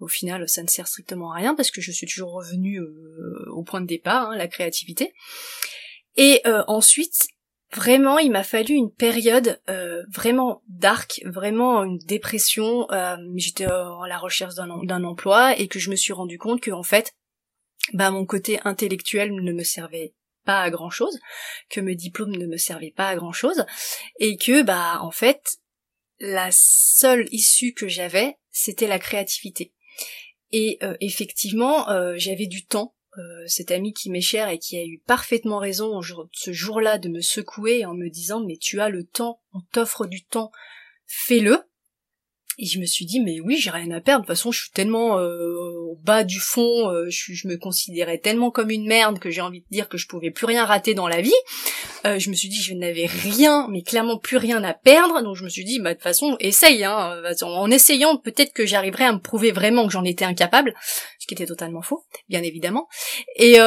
Au 0.00 0.08
final, 0.08 0.48
ça 0.48 0.62
ne 0.62 0.68
sert 0.68 0.88
strictement 0.88 1.32
à 1.32 1.36
rien 1.36 1.54
parce 1.54 1.70
que 1.70 1.80
je 1.80 1.92
suis 1.92 2.06
toujours 2.06 2.32
revenue 2.32 2.80
euh, 2.80 3.50
au 3.52 3.62
point 3.62 3.80
de 3.80 3.86
départ, 3.86 4.30
hein, 4.30 4.36
la 4.36 4.48
créativité. 4.48 5.12
Et 6.16 6.40
euh, 6.46 6.64
ensuite, 6.66 7.28
vraiment, 7.72 8.18
il 8.18 8.32
m'a 8.32 8.42
fallu 8.42 8.74
une 8.74 8.92
période 8.92 9.60
euh, 9.70 10.02
vraiment 10.12 10.62
dark, 10.66 11.20
vraiment 11.24 11.84
une 11.84 11.98
dépression. 11.98 12.88
J'étais 13.36 13.66
à 13.66 14.04
la 14.08 14.18
recherche 14.18 14.54
d'un 14.56 15.04
emploi 15.04 15.56
et 15.56 15.68
que 15.68 15.78
je 15.78 15.90
me 15.90 15.96
suis 15.96 16.12
rendu 16.12 16.38
compte 16.38 16.60
que 16.60 16.72
en 16.72 16.82
fait, 16.82 17.12
bah 17.92 18.10
mon 18.10 18.26
côté 18.26 18.58
intellectuel 18.64 19.32
ne 19.32 19.52
me 19.52 19.62
servait 19.62 20.12
à 20.56 20.70
grand 20.70 20.90
chose, 20.90 21.18
que 21.70 21.80
mes 21.80 21.94
diplômes 21.94 22.36
ne 22.36 22.46
me 22.46 22.56
servaient 22.56 22.94
pas 22.94 23.08
à 23.08 23.16
grand 23.16 23.32
chose, 23.32 23.64
et 24.18 24.36
que 24.36 24.62
bah 24.62 24.98
en 25.02 25.10
fait 25.10 25.58
la 26.20 26.48
seule 26.50 27.28
issue 27.30 27.74
que 27.74 27.88
j'avais 27.88 28.36
c'était 28.50 28.88
la 28.88 28.98
créativité. 28.98 29.72
Et 30.50 30.78
euh, 30.82 30.96
effectivement 31.00 31.88
euh, 31.90 32.14
j'avais 32.16 32.46
du 32.46 32.64
temps. 32.66 32.94
Euh, 33.16 33.46
cet 33.46 33.72
ami 33.72 33.94
qui 33.94 34.10
m'est 34.10 34.20
cher 34.20 34.48
et 34.48 34.58
qui 34.58 34.78
a 34.78 34.84
eu 34.84 35.02
parfaitement 35.04 35.58
raison 35.58 36.00
ce 36.32 36.52
jour-là 36.52 36.98
de 36.98 37.08
me 37.08 37.20
secouer 37.20 37.84
en 37.84 37.94
me 37.94 38.08
disant 38.10 38.44
mais 38.44 38.56
tu 38.56 38.80
as 38.80 38.90
le 38.90 39.04
temps, 39.04 39.40
on 39.52 39.60
t'offre 39.72 40.06
du 40.06 40.24
temps, 40.24 40.52
fais-le. 41.06 41.67
Et 42.60 42.66
je 42.66 42.80
me 42.80 42.86
suis 42.86 43.04
dit, 43.04 43.20
mais 43.20 43.38
oui, 43.38 43.56
j'ai 43.56 43.70
rien 43.70 43.88
à 43.92 44.00
perdre. 44.00 44.22
De 44.22 44.26
toute 44.26 44.36
façon, 44.36 44.50
je 44.50 44.62
suis 44.62 44.72
tellement 44.72 45.20
euh, 45.20 45.54
au 45.90 45.96
bas 46.02 46.24
du 46.24 46.40
fond, 46.40 46.90
euh, 46.90 47.08
je, 47.08 47.32
je, 47.32 47.46
me 47.46 47.56
considérais 47.56 48.18
tellement 48.18 48.50
comme 48.50 48.70
une 48.70 48.84
merde 48.84 49.20
que 49.20 49.30
j'ai 49.30 49.40
envie 49.40 49.60
de 49.60 49.66
dire 49.70 49.88
que 49.88 49.96
je 49.96 50.08
pouvais 50.08 50.32
plus 50.32 50.44
rien 50.44 50.64
rater 50.64 50.92
dans 50.92 51.06
la 51.06 51.20
vie. 51.20 51.30
Euh, 52.04 52.18
je 52.18 52.30
me 52.30 52.34
suis 52.34 52.48
dit, 52.48 52.60
je 52.60 52.74
n'avais 52.74 53.06
rien, 53.06 53.68
mais 53.70 53.82
clairement 53.82 54.18
plus 54.18 54.38
rien 54.38 54.64
à 54.64 54.74
perdre. 54.74 55.22
Donc 55.22 55.36
je 55.36 55.44
me 55.44 55.48
suis 55.48 55.64
dit, 55.64 55.78
bah 55.78 55.90
de 55.90 55.94
toute 55.94 56.02
façon, 56.02 56.36
essaye. 56.40 56.82
Hein. 56.82 57.22
En 57.42 57.70
essayant, 57.70 58.16
peut-être 58.16 58.52
que 58.52 58.66
j'arriverai 58.66 59.04
à 59.04 59.12
me 59.12 59.20
prouver 59.20 59.52
vraiment 59.52 59.86
que 59.86 59.92
j'en 59.92 60.04
étais 60.04 60.24
incapable, 60.24 60.74
ce 61.20 61.28
qui 61.28 61.34
était 61.34 61.46
totalement 61.46 61.82
faux, 61.82 62.06
bien 62.28 62.42
évidemment. 62.42 62.88
Et 63.36 63.58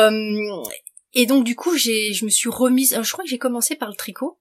et 1.14 1.26
donc 1.26 1.46
du 1.46 1.56
coup, 1.56 1.78
j'ai, 1.78 2.14
je 2.14 2.26
me 2.26 2.30
suis 2.30 2.50
remise. 2.50 3.00
je 3.02 3.12
crois 3.12 3.24
que 3.24 3.30
j'ai 3.30 3.38
commencé 3.38 3.76
par 3.76 3.90
le 3.90 3.96
tricot. 3.96 4.38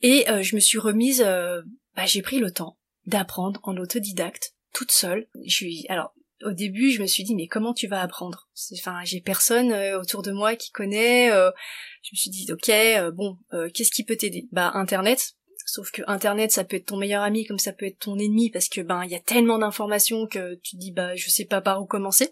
Et 0.00 0.26
je 0.42 0.54
me 0.54 0.60
suis 0.60 0.78
remise. 0.78 1.22
bah, 1.22 2.06
j'ai 2.06 2.22
pris 2.22 2.38
le 2.38 2.52
temps 2.52 2.76
d'apprendre 3.06 3.60
en 3.64 3.76
autodidacte, 3.76 4.54
toute 4.72 4.92
seule. 4.92 5.28
Je 5.44 5.52
suis, 5.52 5.86
alors, 5.88 6.14
au 6.44 6.52
début, 6.52 6.90
je 6.90 7.02
me 7.02 7.06
suis 7.06 7.24
dit, 7.24 7.34
mais 7.34 7.46
comment 7.46 7.74
tu 7.74 7.86
vas 7.86 8.00
apprendre? 8.00 8.48
Enfin, 8.78 9.00
j'ai 9.04 9.20
personne 9.20 9.72
euh, 9.72 10.00
autour 10.00 10.22
de 10.22 10.32
moi 10.32 10.56
qui 10.56 10.70
connaît. 10.70 11.30
Euh, 11.30 11.50
je 12.02 12.10
me 12.12 12.16
suis 12.16 12.30
dit, 12.30 12.46
ok, 12.50 12.68
euh, 12.68 13.10
bon, 13.10 13.36
qu'est-ce 13.74 13.90
qui 13.90 14.04
peut 14.04 14.16
t'aider? 14.16 14.48
Bah, 14.52 14.70
Internet. 14.74 15.34
Sauf 15.66 15.90
que 15.92 16.02
Internet, 16.06 16.50
ça 16.50 16.64
peut 16.64 16.76
être 16.76 16.86
ton 16.86 16.96
meilleur 16.96 17.22
ami 17.22 17.44
comme 17.44 17.58
ça 17.58 17.72
peut 17.72 17.86
être 17.86 17.98
ton 17.98 18.18
ennemi 18.18 18.50
parce 18.50 18.68
que 18.68 18.80
ben 18.80 19.04
il 19.04 19.10
y 19.10 19.14
a 19.14 19.20
tellement 19.20 19.58
d'informations 19.58 20.26
que 20.26 20.54
tu 20.64 20.74
te 20.74 20.80
dis 20.80 20.90
bah 20.90 21.14
je 21.14 21.30
sais 21.30 21.44
pas 21.44 21.60
par 21.60 21.80
où 21.80 21.86
commencer. 21.86 22.30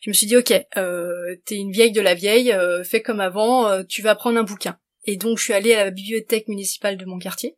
Je 0.00 0.10
me 0.10 0.14
suis 0.14 0.26
dit 0.26 0.36
ok, 0.36 0.52
euh, 0.76 1.36
t'es 1.44 1.54
une 1.54 1.70
vieille 1.70 1.92
de 1.92 2.00
la 2.00 2.14
vieille, 2.14 2.52
fais 2.84 3.00
comme 3.00 3.20
avant, 3.20 3.84
tu 3.84 4.02
vas 4.02 4.16
prendre 4.16 4.40
un 4.40 4.42
bouquin. 4.42 4.80
Et 5.04 5.16
donc 5.18 5.38
je 5.38 5.44
suis 5.44 5.52
allée 5.52 5.74
à 5.74 5.84
la 5.84 5.90
bibliothèque 5.90 6.48
municipale 6.48 6.96
de 6.96 7.04
mon 7.04 7.18
quartier 7.18 7.56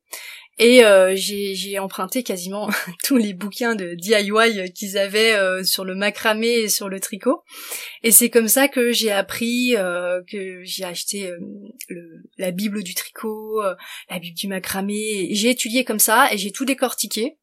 et 0.59 0.85
euh, 0.85 1.15
j'ai 1.17 1.79
emprunté 1.79 2.23
quasiment 2.23 2.69
tous 3.05 3.17
les 3.17 3.33
bouquins 3.33 3.75
de 3.75 3.95
DIY 3.95 4.73
qu'ils 4.73 4.99
avaient 4.99 5.33
euh, 5.33 5.65
sur 5.65 5.85
le 5.85 5.95
macramé 5.95 6.49
et 6.49 6.69
sur 6.69 6.89
le 6.89 7.01
tricot. 7.01 7.43
Et 8.03 8.11
c'est 8.11 8.31
comme 8.31 8.49
ça 8.49 8.69
que 8.69 8.93
j'ai 8.93 9.11
appris, 9.11 9.75
euh, 9.77 10.21
que 10.31 10.63
j'ai 10.63 10.85
acheté 10.85 11.33
le, 11.89 12.23
la 12.37 12.51
Bible 12.51 12.83
du 12.83 12.95
tricot, 12.95 13.63
la 14.11 14.19
Bible 14.19 14.37
du 14.37 14.49
macramé. 14.49 15.29
J'ai 15.33 15.51
étudié 15.51 15.85
comme 15.85 15.99
ça 15.99 16.33
et 16.33 16.39
j'ai 16.39 16.53
tout 16.53 16.65
décortiqué. 16.65 17.39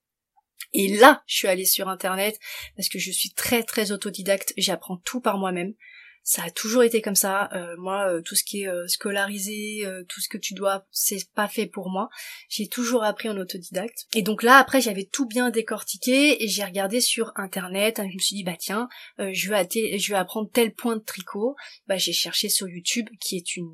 Et 0.74 0.98
là, 0.98 1.24
je 1.26 1.36
suis 1.36 1.48
allée 1.48 1.65
sur 1.65 1.89
Internet 1.89 2.38
parce 2.76 2.89
que 2.89 3.00
je 3.00 3.12
suis 3.12 3.32
très 3.32 3.63
très 3.63 3.91
autodidacte. 3.91 4.54
J'apprends 4.56 4.98
tout 4.98 5.19
par 5.19 5.39
moi-même 5.39 5.74
ça 6.23 6.43
a 6.43 6.51
toujours 6.51 6.84
été 6.84 7.01
comme 7.01 7.15
ça. 7.15 7.49
Euh, 7.53 7.75
moi, 7.77 8.08
euh, 8.08 8.21
tout 8.21 8.36
ce 8.36 8.43
qui 8.43 8.62
est 8.62 8.67
euh, 8.67 8.88
scolarisé, 8.88 9.84
tout 10.08 10.21
ce 10.21 10.29
que 10.29 10.38
tu 10.38 10.53
dois, 10.53 10.86
c'est 10.91 11.27
pas 11.34 11.47
fait 11.47 11.65
pour 11.65 11.89
moi. 11.89 12.10
J'ai 12.49 12.67
toujours 12.67 13.03
appris 13.03 13.29
en 13.29 13.38
autodidacte. 13.38 14.05
Et 14.13 14.21
donc 14.21 14.43
là, 14.43 14.58
après, 14.58 14.79
j'avais 14.79 15.05
tout 15.05 15.25
bien 15.25 15.49
décortiqué 15.49 16.43
et 16.43 16.47
j'ai 16.47 16.63
regardé 16.63 17.01
sur 17.01 17.32
internet. 17.36 17.97
je 17.97 18.13
me 18.13 18.19
suis 18.19 18.36
dit, 18.36 18.43
bah 18.43 18.55
tiens, 18.60 18.88
je 19.17 19.49
vais 19.49 19.97
je 19.97 20.12
vais 20.12 20.17
apprendre 20.17 20.49
tel 20.51 20.73
point 20.73 20.97
de 20.97 21.03
tricot. 21.03 21.55
Bah 21.88 21.97
j'ai 21.97 22.13
cherché 22.13 22.49
sur 22.49 22.67
YouTube, 22.67 23.10
qui 23.19 23.36
est 23.38 23.55
une 23.55 23.69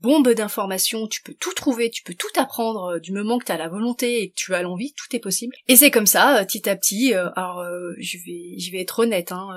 bombe 0.00 0.28
d'informations. 0.30 1.08
Tu 1.08 1.22
peux 1.22 1.34
tout 1.34 1.54
trouver, 1.54 1.90
tu 1.90 2.02
peux 2.02 2.14
tout 2.14 2.28
apprendre 2.36 2.98
du 2.98 3.12
moment 3.12 3.38
que 3.38 3.46
tu 3.46 3.52
as 3.52 3.56
la 3.56 3.68
volonté 3.68 4.22
et 4.22 4.30
que 4.30 4.34
tu 4.34 4.54
as 4.54 4.62
l'envie, 4.62 4.92
tout 4.92 5.16
est 5.16 5.20
possible. 5.20 5.56
Et 5.68 5.76
c'est 5.76 5.90
comme 5.90 6.06
ça, 6.06 6.44
petit 6.46 6.68
à 6.68 6.76
petit. 6.76 7.14
alors, 7.14 7.64
je 7.98 8.18
vais, 8.18 8.58
je 8.58 8.70
vais 8.72 8.80
être 8.80 8.98
honnête, 8.98 9.32
hein, 9.32 9.48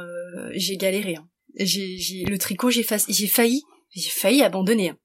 j'ai 0.53 0.77
galéré. 0.77 1.15
Hein 1.15 1.27
j'ai, 1.59 2.23
le 2.25 2.37
tricot, 2.37 2.69
j'ai, 2.69 2.83
failli, 2.83 3.63
j'ai 3.91 4.09
failli 4.09 4.43
abandonner. 4.43 4.89
Hein. 4.89 4.97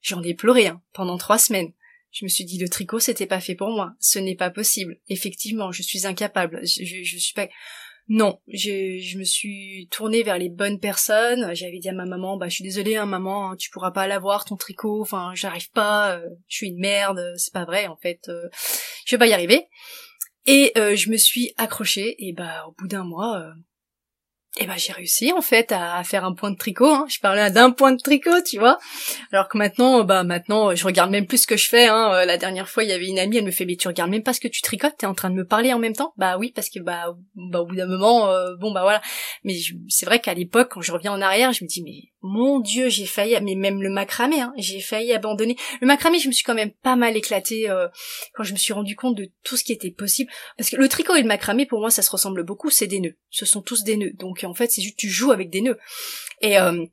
J'en 0.00 0.22
ai 0.22 0.34
pleuré 0.34 0.66
hein, 0.66 0.82
pendant 0.92 1.16
trois 1.18 1.38
semaines. 1.38 1.72
Je 2.14 2.24
me 2.24 2.28
suis 2.28 2.44
dit 2.44 2.58
le 2.58 2.68
tricot 2.68 3.00
c'était 3.00 3.26
pas 3.26 3.40
fait 3.40 3.56
pour 3.56 3.70
moi, 3.70 3.94
ce 3.98 4.20
n'est 4.20 4.36
pas 4.36 4.50
possible. 4.50 5.00
Effectivement, 5.08 5.72
je 5.72 5.82
suis 5.82 6.06
incapable. 6.06 6.60
Je, 6.62 7.02
je, 7.02 7.18
suis 7.18 7.34
pas. 7.34 7.48
Non, 8.06 8.38
je, 8.46 8.98
je, 8.98 9.18
me 9.18 9.24
suis 9.24 9.88
tournée 9.90 10.22
vers 10.22 10.38
les 10.38 10.48
bonnes 10.48 10.78
personnes. 10.78 11.52
J'avais 11.54 11.80
dit 11.80 11.88
à 11.88 11.92
ma 11.92 12.04
maman, 12.04 12.36
bah 12.36 12.48
je 12.48 12.54
suis 12.54 12.64
désolée, 12.64 12.94
hein, 12.94 13.06
maman, 13.06 13.50
hein, 13.50 13.56
tu 13.56 13.70
pourras 13.70 13.90
pas 13.90 14.06
l'avoir 14.06 14.44
ton 14.44 14.56
tricot. 14.56 15.00
Enfin, 15.00 15.32
j'arrive 15.34 15.70
pas. 15.72 16.18
Euh, 16.18 16.28
je 16.46 16.56
suis 16.56 16.68
une 16.68 16.78
merde. 16.78 17.20
C'est 17.36 17.52
pas 17.52 17.64
vrai 17.64 17.88
en 17.88 17.96
fait. 17.96 18.28
Euh, 18.28 18.48
je 19.06 19.16
vais 19.16 19.18
pas 19.18 19.26
y 19.26 19.32
arriver. 19.32 19.66
Et 20.46 20.70
euh, 20.76 20.94
je 20.94 21.10
me 21.10 21.16
suis 21.16 21.52
accrochée. 21.56 22.14
Et 22.18 22.32
bah 22.32 22.66
au 22.68 22.72
bout 22.72 22.86
d'un 22.86 23.04
mois, 23.04 23.54
et 24.56 24.62
eh 24.62 24.66
ben 24.66 24.76
j'ai 24.76 24.92
réussi 24.92 25.32
en 25.32 25.40
fait 25.40 25.72
à, 25.72 26.04
faire 26.04 26.24
un 26.24 26.32
point 26.32 26.52
de 26.52 26.56
tricot. 26.56 26.86
Hein. 26.86 27.06
Je 27.08 27.18
parlais 27.18 27.50
d'un 27.50 27.72
point 27.72 27.90
de 27.90 28.00
tricot, 28.00 28.40
tu 28.46 28.60
vois. 28.60 28.78
Alors 29.32 29.48
que 29.48 29.58
maintenant, 29.58 30.04
bah 30.04 30.22
maintenant, 30.22 30.72
je 30.76 30.84
regarde 30.84 31.10
même 31.10 31.26
plus 31.26 31.38
ce 31.38 31.46
que 31.48 31.56
je 31.56 31.68
fais. 31.68 31.88
Hein. 31.88 32.12
Euh, 32.14 32.24
la 32.24 32.38
dernière 32.38 32.68
fois, 32.68 32.84
il 32.84 32.90
y 32.90 32.92
avait 32.92 33.08
une 33.08 33.18
amie, 33.18 33.38
elle 33.38 33.44
me 33.44 33.50
fait 33.50 33.64
mais 33.64 33.74
tu 33.74 33.88
regardes 33.88 34.12
même 34.12 34.22
pas 34.22 34.32
ce 34.32 34.38
que 34.38 34.46
tu 34.46 34.62
tricotes, 34.62 34.94
t'es 34.96 35.06
en 35.06 35.14
train 35.14 35.30
de 35.30 35.34
me 35.34 35.44
parler 35.44 35.72
en 35.72 35.80
même 35.80 35.94
temps? 35.94 36.12
Bah 36.16 36.38
oui, 36.38 36.52
parce 36.54 36.70
que 36.70 36.78
bah, 36.78 37.16
bah 37.34 37.62
au 37.62 37.66
bout 37.66 37.74
d'un 37.74 37.86
moment, 37.86 38.28
euh, 38.28 38.54
bon 38.60 38.72
bah 38.72 38.82
voilà. 38.82 39.02
Mais 39.42 39.54
c'est 39.88 40.06
vrai 40.06 40.20
qu'à 40.20 40.34
l'époque, 40.34 40.68
quand 40.70 40.82
je 40.82 40.92
reviens 40.92 41.12
en 41.12 41.20
arrière, 41.20 41.52
je 41.52 41.64
me 41.64 41.68
dis 41.68 41.82
mais 41.82 42.12
mon 42.26 42.60
Dieu, 42.60 42.88
j'ai 42.88 43.04
failli, 43.04 43.36
mais 43.42 43.54
même 43.54 43.82
le 43.82 43.90
macramé, 43.90 44.40
hein, 44.40 44.54
j'ai 44.56 44.80
failli 44.80 45.12
abandonner. 45.12 45.56
Le 45.82 45.86
macramé, 45.86 46.18
je 46.18 46.28
me 46.28 46.32
suis 46.32 46.42
quand 46.42 46.54
même 46.54 46.70
pas 46.82 46.96
mal 46.96 47.16
éclatée 47.18 47.68
euh, 47.68 47.86
quand 48.32 48.44
je 48.44 48.52
me 48.52 48.58
suis 48.58 48.72
rendu 48.72 48.96
compte 48.96 49.16
de 49.16 49.30
tout 49.42 49.58
ce 49.58 49.64
qui 49.64 49.72
était 49.72 49.90
possible. 49.90 50.30
Parce 50.56 50.70
que 50.70 50.76
le 50.76 50.88
tricot 50.88 51.16
et 51.16 51.22
le 51.22 51.28
macramé, 51.28 51.66
pour 51.66 51.80
moi, 51.80 51.90
ça 51.90 52.00
se 52.00 52.10
ressemble 52.10 52.44
beaucoup. 52.44 52.70
C'est 52.70 52.86
des 52.86 53.00
nœuds. 53.00 53.16
Ce 53.28 53.44
sont 53.44 53.60
tous 53.60 53.84
des 53.84 53.98
nœuds. 53.98 54.12
Donc 54.14 54.43
en 54.46 54.54
fait, 54.54 54.70
c'est 54.70 54.82
juste 54.82 54.96
tu 54.96 55.08
joues 55.08 55.32
avec 55.32 55.50
des 55.50 55.60
nœuds. 55.60 55.78
Et 56.40 56.58
euh, 56.58 56.84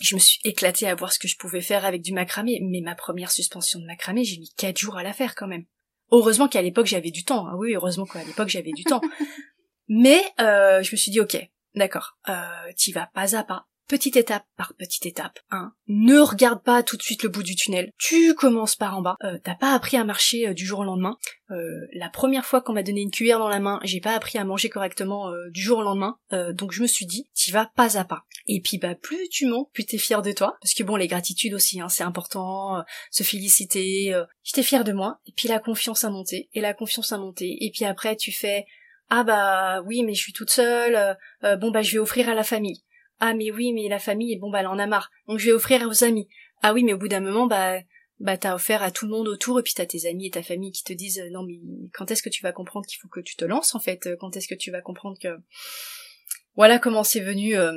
je 0.00 0.14
me 0.14 0.20
suis 0.20 0.40
éclatée 0.44 0.88
à 0.88 0.94
voir 0.94 1.12
ce 1.12 1.18
que 1.18 1.28
je 1.28 1.36
pouvais 1.36 1.60
faire 1.60 1.84
avec 1.84 2.02
du 2.02 2.12
macramé, 2.12 2.60
mais 2.62 2.80
ma 2.80 2.94
première 2.94 3.30
suspension 3.30 3.78
de 3.78 3.86
macramé, 3.86 4.24
j'ai 4.24 4.38
mis 4.38 4.52
quatre 4.56 4.78
jours 4.78 4.96
à 4.96 5.02
la 5.02 5.12
faire 5.12 5.34
quand 5.34 5.46
même. 5.46 5.64
Heureusement 6.10 6.48
qu'à 6.48 6.62
l'époque 6.62 6.86
j'avais 6.86 7.10
du 7.10 7.24
temps. 7.24 7.46
Ah 7.46 7.56
oui, 7.56 7.74
heureusement 7.74 8.06
qu'à 8.06 8.24
l'époque 8.24 8.48
j'avais 8.48 8.72
du 8.72 8.84
temps. 8.84 9.00
Mais 9.88 10.22
euh, 10.40 10.82
je 10.82 10.92
me 10.92 10.96
suis 10.96 11.10
dit 11.10 11.20
ok, 11.20 11.36
d'accord, 11.74 12.18
euh, 12.28 12.72
t'y 12.76 12.92
vas 12.92 13.10
pas 13.12 13.36
à 13.36 13.44
pas, 13.44 13.66
petite 13.90 14.16
étape 14.16 14.44
par 14.56 14.72
petite 14.74 15.04
étape. 15.04 15.40
Hein. 15.50 15.72
Ne 15.88 16.20
regarde 16.20 16.62
pas 16.62 16.84
tout 16.84 16.96
de 16.96 17.02
suite 17.02 17.24
le 17.24 17.28
bout 17.28 17.42
du 17.42 17.56
tunnel. 17.56 17.90
Tu 17.98 18.34
commences 18.34 18.76
par 18.76 18.96
en 18.96 19.02
bas. 19.02 19.16
Euh, 19.24 19.36
T'as 19.42 19.56
pas 19.56 19.74
appris 19.74 19.96
à 19.96 20.04
marcher 20.04 20.46
euh, 20.46 20.54
du 20.54 20.64
jour 20.64 20.78
au 20.78 20.84
lendemain. 20.84 21.16
Euh, 21.50 21.88
la 21.92 22.08
première 22.08 22.46
fois 22.46 22.60
qu'on 22.60 22.72
m'a 22.72 22.84
donné 22.84 23.00
une 23.00 23.10
cuillère 23.10 23.40
dans 23.40 23.48
la 23.48 23.58
main, 23.58 23.80
j'ai 23.82 24.00
pas 24.00 24.14
appris 24.14 24.38
à 24.38 24.44
manger 24.44 24.68
correctement 24.68 25.30
euh, 25.30 25.50
du 25.50 25.60
jour 25.60 25.78
au 25.78 25.82
lendemain. 25.82 26.16
Donc 26.30 26.70
je 26.70 26.82
me 26.82 26.86
suis 26.86 27.04
dit, 27.04 27.28
t'y 27.34 27.50
vas 27.50 27.68
pas 27.74 27.98
à 27.98 28.04
pas. 28.04 28.22
Et 28.46 28.60
puis 28.60 28.78
bah 28.78 28.94
plus 28.94 29.28
tu 29.28 29.46
montes, 29.46 29.68
plus 29.72 29.84
t'es 29.84 29.98
fier 29.98 30.22
de 30.22 30.30
toi. 30.30 30.56
Parce 30.62 30.74
que 30.74 30.84
bon, 30.84 30.94
les 30.94 31.08
gratitudes 31.08 31.54
aussi, 31.54 31.80
hein, 31.80 31.88
c'est 31.88 32.04
important. 32.04 32.84
Se 33.10 33.24
féliciter. 33.24 34.14
J'étais 34.44 34.62
fière 34.62 34.84
de 34.84 34.92
moi. 34.92 35.18
Et 35.26 35.32
puis 35.36 35.48
la 35.48 35.58
confiance 35.58 36.04
a 36.04 36.10
monté. 36.10 36.48
Et 36.52 36.60
la 36.60 36.74
confiance 36.74 37.10
a 37.10 37.18
monté. 37.18 37.56
Et 37.64 37.72
puis 37.74 37.84
après 37.84 38.14
tu 38.14 38.30
fais 38.30 38.66
ah 39.08 39.24
bah 39.24 39.82
oui 39.82 40.04
mais 40.04 40.14
je 40.14 40.20
suis 40.22 40.32
toute 40.32 40.50
seule. 40.50 41.16
bon 41.42 41.72
bah 41.72 41.82
je 41.82 41.90
vais 41.90 41.98
offrir 41.98 42.28
à 42.28 42.34
la 42.34 42.44
famille. 42.44 42.84
Ah 43.20 43.34
mais 43.34 43.50
oui, 43.50 43.72
mais 43.72 43.88
la 43.88 43.98
famille, 43.98 44.36
bon 44.38 44.50
bah 44.50 44.60
elle 44.60 44.66
en 44.66 44.78
a 44.78 44.86
marre. 44.86 45.10
Donc 45.28 45.38
je 45.38 45.46
vais 45.46 45.52
offrir 45.52 45.86
aux 45.86 46.04
amis. 46.04 46.28
Ah 46.62 46.72
oui, 46.72 46.84
mais 46.84 46.94
au 46.94 46.98
bout 46.98 47.08
d'un 47.08 47.20
moment, 47.20 47.46
bah 47.46 47.78
bah 48.18 48.36
t'as 48.36 48.54
offert 48.54 48.82
à 48.82 48.90
tout 48.90 49.06
le 49.06 49.12
monde 49.12 49.28
autour 49.28 49.58
et 49.58 49.62
puis 49.62 49.72
t'as 49.74 49.86
tes 49.86 50.06
amis 50.06 50.26
et 50.26 50.30
ta 50.30 50.42
famille 50.42 50.72
qui 50.72 50.84
te 50.84 50.92
disent 50.92 51.22
non 51.30 51.42
mais 51.42 51.58
quand 51.94 52.10
est-ce 52.10 52.22
que 52.22 52.28
tu 52.28 52.42
vas 52.42 52.52
comprendre 52.52 52.86
qu'il 52.86 52.98
faut 52.98 53.08
que 53.08 53.20
tu 53.20 53.36
te 53.36 53.44
lances 53.44 53.74
en 53.74 53.80
fait? 53.80 54.10
Quand 54.20 54.36
est-ce 54.36 54.48
que 54.48 54.54
tu 54.54 54.70
vas 54.70 54.82
comprendre 54.82 55.18
que 55.18 55.38
voilà 56.54 56.78
comment 56.78 57.02
c'est 57.02 57.20
venu 57.20 57.56
euh, 57.56 57.72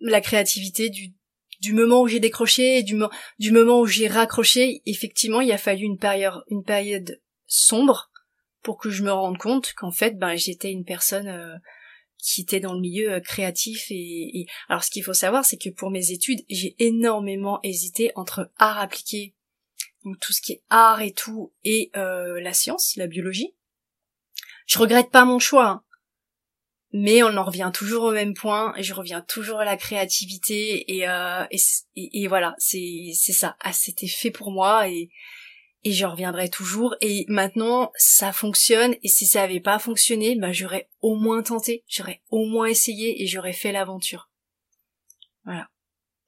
la 0.00 0.20
créativité 0.20 0.88
du 0.88 1.12
du 1.60 1.74
moment 1.74 2.00
où 2.00 2.08
j'ai 2.08 2.18
décroché 2.18 2.82
du 2.82 3.52
moment 3.52 3.80
où 3.80 3.86
j'ai 3.86 4.08
raccroché, 4.08 4.82
effectivement, 4.84 5.40
il 5.40 5.52
a 5.52 5.58
fallu 5.58 5.84
une 5.84 5.98
période, 5.98 6.42
une 6.48 6.64
période 6.64 7.20
sombre 7.46 8.10
pour 8.62 8.78
que 8.78 8.90
je 8.90 9.04
me 9.04 9.12
rende 9.12 9.38
compte 9.38 9.72
qu'en 9.74 9.92
fait, 9.92 10.18
ben, 10.18 10.34
j'étais 10.34 10.72
une 10.72 10.84
personne 10.84 11.28
euh, 11.28 11.54
qui 12.22 12.40
était 12.40 12.60
dans 12.60 12.72
le 12.72 12.80
milieu 12.80 13.14
euh, 13.14 13.20
créatif 13.20 13.86
et, 13.90 14.46
alors 14.68 14.84
ce 14.84 14.90
qu'il 14.90 15.02
faut 15.02 15.12
savoir 15.12 15.44
c'est 15.44 15.58
que 15.58 15.68
pour 15.68 15.90
mes 15.90 16.12
études 16.12 16.44
j'ai 16.48 16.76
énormément 16.78 17.58
hésité 17.62 18.12
entre 18.14 18.50
art 18.56 18.78
appliqué 18.78 19.34
donc 20.04 20.18
tout 20.20 20.32
ce 20.32 20.40
qui 20.40 20.52
est 20.52 20.62
art 20.70 21.02
et 21.02 21.12
tout 21.12 21.52
et 21.64 21.90
euh, 21.96 22.40
la 22.40 22.52
science 22.52 22.96
la 22.96 23.08
biologie 23.08 23.54
je 24.66 24.78
regrette 24.78 25.10
pas 25.10 25.24
mon 25.24 25.40
choix 25.40 25.68
hein. 25.68 25.84
mais 26.92 27.24
on 27.24 27.36
en 27.36 27.44
revient 27.44 27.72
toujours 27.74 28.04
au 28.04 28.12
même 28.12 28.34
point 28.34 28.72
et 28.76 28.84
je 28.84 28.94
reviens 28.94 29.22
toujours 29.22 29.58
à 29.58 29.64
la 29.64 29.76
créativité 29.76 30.96
et 30.96 31.08
euh, 31.08 31.44
et, 31.50 32.22
et, 32.22 32.28
voilà 32.28 32.54
c'est 32.58 33.10
c'est 33.14 33.32
ça 33.32 33.56
ah, 33.60 33.72
c'était 33.72 34.06
fait 34.06 34.30
pour 34.30 34.52
moi 34.52 34.88
et 34.88 35.10
et 35.84 35.92
je 35.92 36.06
reviendrai 36.06 36.48
toujours. 36.48 36.94
Et 37.00 37.24
maintenant 37.28 37.92
ça 37.96 38.32
fonctionne. 38.32 38.94
Et 39.02 39.08
si 39.08 39.26
ça 39.26 39.42
avait 39.42 39.60
pas 39.60 39.78
fonctionné 39.78 40.36
ben 40.36 40.52
j'aurais 40.52 40.88
au 41.00 41.14
moins 41.16 41.42
tenté 41.42 41.84
j'aurais 41.88 42.22
au 42.30 42.44
moins 42.46 42.66
essayé 42.66 43.22
et 43.22 43.26
j'aurais 43.26 43.52
fait 43.52 43.72
l'aventure. 43.72 44.30
Voilà. 45.44 45.68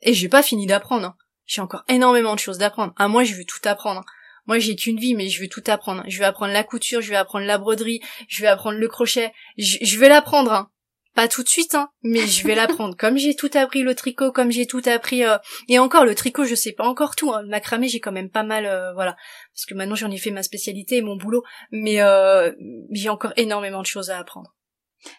Et 0.02 0.12
j'ai 0.14 0.28
pas 0.28 0.42
fini 0.42 0.66
d'apprendre 0.66 1.06
hein. 1.06 1.16
j'ai 1.46 1.60
encore 1.60 1.84
énormément 1.88 2.34
de 2.34 2.40
choses 2.40 2.58
d'apprendre. 2.58 2.92
Ah 2.96 3.08
moi 3.08 3.24
je 3.24 3.34
veux 3.34 3.44
tout 3.44 3.60
apprendre 3.64 4.04
moi 4.46 4.58
j'ai 4.58 4.76
qu'une 4.76 4.98
vie 4.98 5.14
mais 5.14 5.28
je 5.28 5.40
veux 5.40 5.48
tout 5.48 5.64
apprendre. 5.66 6.04
Je 6.08 6.18
veux 6.18 6.26
apprendre 6.26 6.52
la 6.52 6.64
couture 6.64 7.00
je 7.00 7.10
veux 7.10 7.16
apprendre 7.16 7.46
la 7.46 7.58
broderie 7.58 8.00
je 8.28 8.42
veux 8.42 8.48
apprendre 8.48 8.78
le 8.78 8.88
crochet. 8.88 9.32
Je, 9.58 9.78
je 9.80 9.98
vais 9.98 10.08
l'apprendre 10.08 10.52
hein. 10.52 10.70
Pas 11.14 11.28
tout 11.28 11.44
de 11.44 11.48
suite, 11.48 11.74
hein, 11.74 11.90
mais 12.02 12.26
je 12.26 12.46
vais 12.46 12.54
l'apprendre. 12.56 12.96
comme 12.96 13.16
j'ai 13.16 13.36
tout 13.36 13.50
appris 13.54 13.82
le 13.82 13.94
tricot, 13.94 14.32
comme 14.32 14.50
j'ai 14.50 14.66
tout 14.66 14.82
appris, 14.86 15.24
euh, 15.24 15.38
et 15.68 15.78
encore 15.78 16.04
le 16.04 16.14
tricot, 16.14 16.44
je 16.44 16.54
sais 16.54 16.72
pas 16.72 16.84
encore 16.84 17.14
tout. 17.14 17.32
Hein. 17.32 17.42
Le 17.42 17.48
macramé, 17.48 17.88
j'ai 17.88 18.00
quand 18.00 18.12
même 18.12 18.30
pas 18.30 18.42
mal, 18.42 18.66
euh, 18.66 18.92
voilà, 18.94 19.16
parce 19.54 19.66
que 19.66 19.74
maintenant 19.74 19.94
j'en 19.94 20.10
ai 20.10 20.18
fait 20.18 20.32
ma 20.32 20.42
spécialité 20.42 20.96
et 20.96 21.02
mon 21.02 21.16
boulot, 21.16 21.44
mais 21.70 22.02
euh, 22.02 22.52
j'ai 22.90 23.08
encore 23.08 23.32
énormément 23.36 23.80
de 23.80 23.86
choses 23.86 24.10
à 24.10 24.18
apprendre. 24.18 24.54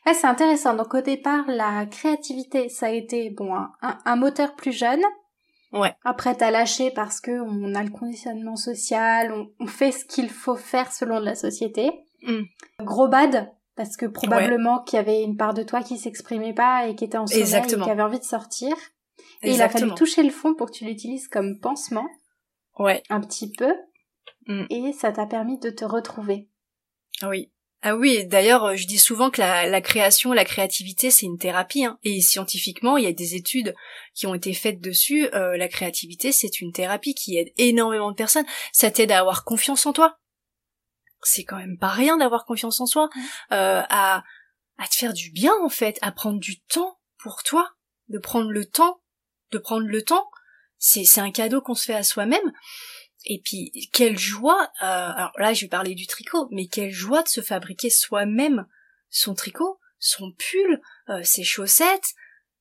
Ah, 0.06 0.14
c'est 0.14 0.28
intéressant. 0.28 0.76
Donc 0.76 0.94
au 0.94 1.02
départ, 1.02 1.46
la 1.48 1.86
créativité, 1.86 2.70
ça 2.70 2.88
a 2.88 2.92
été 2.92 3.30
bon 3.30 3.54
un, 3.82 4.16
moteur 4.16 4.56
plus 4.56 4.72
jeune. 4.72 5.04
Ouais. 5.72 5.94
Après, 6.04 6.36
t'as 6.36 6.52
lâché 6.52 6.92
parce 6.92 7.20
que 7.20 7.32
on 7.32 7.76
a 7.76 7.84
le 7.84 7.92
conditionnement 7.92 8.56
social, 8.56 9.34
on, 9.60 9.68
fait 9.68 9.92
ce 9.92 10.06
qu'il 10.06 10.30
faut 10.30 10.56
faire 10.56 10.92
selon 10.92 11.20
la 11.20 11.36
société. 11.36 11.92
Mm. 12.24 12.44
Gros 12.80 13.08
bad, 13.08 13.52
parce 13.76 13.98
que 13.98 14.06
probablement 14.06 14.84
qu'il 14.84 14.98
y 14.98 15.00
avait 15.00 15.24
une 15.24 15.38
part 15.38 15.54
de 15.54 15.64
toi 15.64 15.82
qui 15.82 15.98
s'exprimait 15.98 16.54
pas 16.54 16.88
et 16.88 16.96
qui 16.96 17.04
était 17.04 17.18
en 17.18 17.28
sommeil 17.28 17.44
et 17.44 17.68
qui 17.68 17.90
avait 17.90 18.02
envie 18.02 18.20
de 18.20 18.24
sortir. 18.24 18.76
Et 19.42 19.52
il 19.52 19.62
a 19.62 19.70
fallu 19.70 19.94
toucher 19.96 20.24
le 20.24 20.32
fond 20.32 20.56
pour 20.56 20.68
que 20.68 20.78
tu 20.78 20.86
l'utilises 20.86 21.28
comme 21.28 21.60
pansement. 21.60 22.08
Ouais. 22.80 23.04
Un 23.10 23.22
petit 23.22 23.52
peu. 23.52 23.74
Mm. 24.48 24.66
Et 24.70 24.94
ça 24.94 25.12
t'a 25.12 25.26
permis 25.26 25.60
de 25.60 25.70
te 25.70 25.86
retrouver. 25.86 26.50
Oui. 27.24 27.52
Ah 27.82 27.96
oui, 27.96 28.26
d'ailleurs, 28.26 28.64
euh, 28.64 28.76
je 28.76 28.88
dis 28.88 28.98
souvent 28.98 29.30
que 29.30 29.40
la, 29.40 29.82
création, 29.82 30.34
la 30.34 30.44
créativité, 30.44 31.12
c'est 31.12 31.28
une 31.28 31.38
thérapie. 31.38 31.86
Hein. 31.86 32.00
Et 32.04 32.20
scientifiquement, 32.20 32.98
il 32.98 33.04
y 33.04 33.08
a 33.08 33.14
des 33.14 33.36
études 33.36 33.76
qui 34.16 34.26
ont 34.26 34.34
été 34.34 34.54
faites 34.54 34.82
dessus. 34.82 35.28
Euh, 35.36 35.56
la 35.56 35.68
créativité, 35.68 36.32
c'est 36.32 36.62
une 36.62 36.72
thérapie 36.72 37.14
qui 37.14 37.38
aide 37.38 37.52
énormément 37.58 38.10
de 38.10 38.16
personnes. 38.16 38.46
Ça 38.72 38.90
t'aide 38.90 39.12
à 39.12 39.20
avoir 39.20 39.44
confiance 39.44 39.86
en 39.86 39.94
toi 39.94 40.18
c'est 41.28 41.44
quand 41.44 41.58
même 41.58 41.78
pas 41.78 41.90
rien 41.90 42.18
d'avoir 42.18 42.46
confiance 42.46 42.80
en 42.80 42.86
soi, 42.86 43.10
euh, 43.52 43.82
à, 43.90 44.24
à 44.78 44.88
te 44.88 44.96
faire 44.96 45.14
du 45.14 45.32
bien 45.32 45.54
en 45.64 45.70
fait, 45.70 45.98
à 46.02 46.12
prendre 46.12 46.40
du 46.40 46.62
temps 46.62 47.00
pour 47.18 47.44
toi, 47.44 47.72
de 48.10 48.20
prendre 48.20 48.52
le 48.52 48.66
temps, 48.66 49.02
de 49.52 49.58
prendre 49.58 49.88
le 49.88 50.04
temps. 50.04 50.30
C'est 50.78 51.06
c'est 51.06 51.22
un 51.22 51.32
cadeau 51.32 51.62
qu'on 51.62 51.76
se 51.76 51.86
fait 51.86 51.96
à 51.96 52.04
soi-même. 52.04 52.52
Et 53.26 53.42
puis 53.44 53.72
quelle 53.92 54.18
joie. 54.18 54.70
Euh, 54.84 55.12
alors 55.16 55.32
là, 55.38 55.54
je 55.54 55.62
vais 55.62 55.70
parler 55.70 55.96
du 55.96 56.06
tricot, 56.06 56.48
mais 56.52 56.68
quelle 56.68 56.92
joie 56.92 57.24
de 57.24 57.28
se 57.28 57.42
fabriquer 57.42 57.90
soi-même 57.90 58.68
son 59.10 59.34
tricot, 59.34 59.80
son 59.98 60.32
pull, 60.32 60.82
euh, 61.10 61.24
ses 61.24 61.44
chaussettes. 61.44 62.14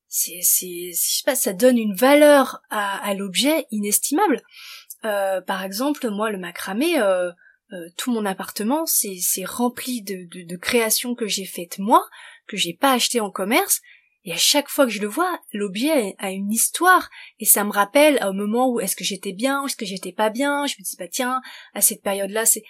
C'est 0.09 0.41
c'est 0.43 0.93
je 0.93 1.17
sais 1.19 1.23
pas, 1.25 1.35
ça 1.35 1.53
donne 1.53 1.77
une 1.77 1.95
valeur 1.95 2.61
à, 2.71 3.05
à 3.05 3.15
l'objet 3.15 3.67
inestimable. 3.71 4.41
Euh, 5.05 5.41
par 5.43 5.63
exemple, 5.63 6.09
moi, 6.09 6.31
le 6.31 6.39
macramé, 6.39 6.99
euh, 7.73 7.89
tout 7.97 8.13
mon 8.13 8.25
appartement, 8.25 8.87
c'est 8.87 9.45
rempli 9.45 10.03
de, 10.03 10.29
de, 10.31 10.47
de 10.47 10.57
créations 10.57 11.15
que 11.15 11.27
j'ai 11.27 11.47
faites 11.47 11.79
moi, 11.79 12.05
que 12.47 12.57
j'ai 12.57 12.75
pas 12.75 12.93
acheté 12.93 13.21
en 13.21 13.31
commerce, 13.31 13.81
et 14.25 14.33
à 14.33 14.37
chaque 14.37 14.69
fois 14.69 14.87
que 14.87 14.93
je 14.93 15.03
le 15.03 15.07
vois, 15.07 15.39
l'objet 15.53 16.15
a 16.19 16.31
une 16.31 16.51
histoire, 16.51 17.11
et 17.39 17.45
ça 17.45 17.65
me 17.65 17.71
rappelle 17.71 18.19
au 18.25 18.33
moment 18.33 18.71
où 18.71 18.81
est-ce 18.81 18.97
que 18.97 19.05
j'étais 19.05 19.33
bien, 19.33 19.63
ou 19.63 19.67
est-ce 19.67 19.77
que 19.77 19.85
j'étais 19.85 20.13
pas 20.13 20.31
bien, 20.31 20.67
je 20.67 20.77
me 20.79 20.85
dis 20.85 20.97
bah 20.99 21.09
tiens, 21.09 21.43
à 21.75 21.81
cette 21.83 22.03
période-là, 22.03 22.47
c'est, 22.47 22.63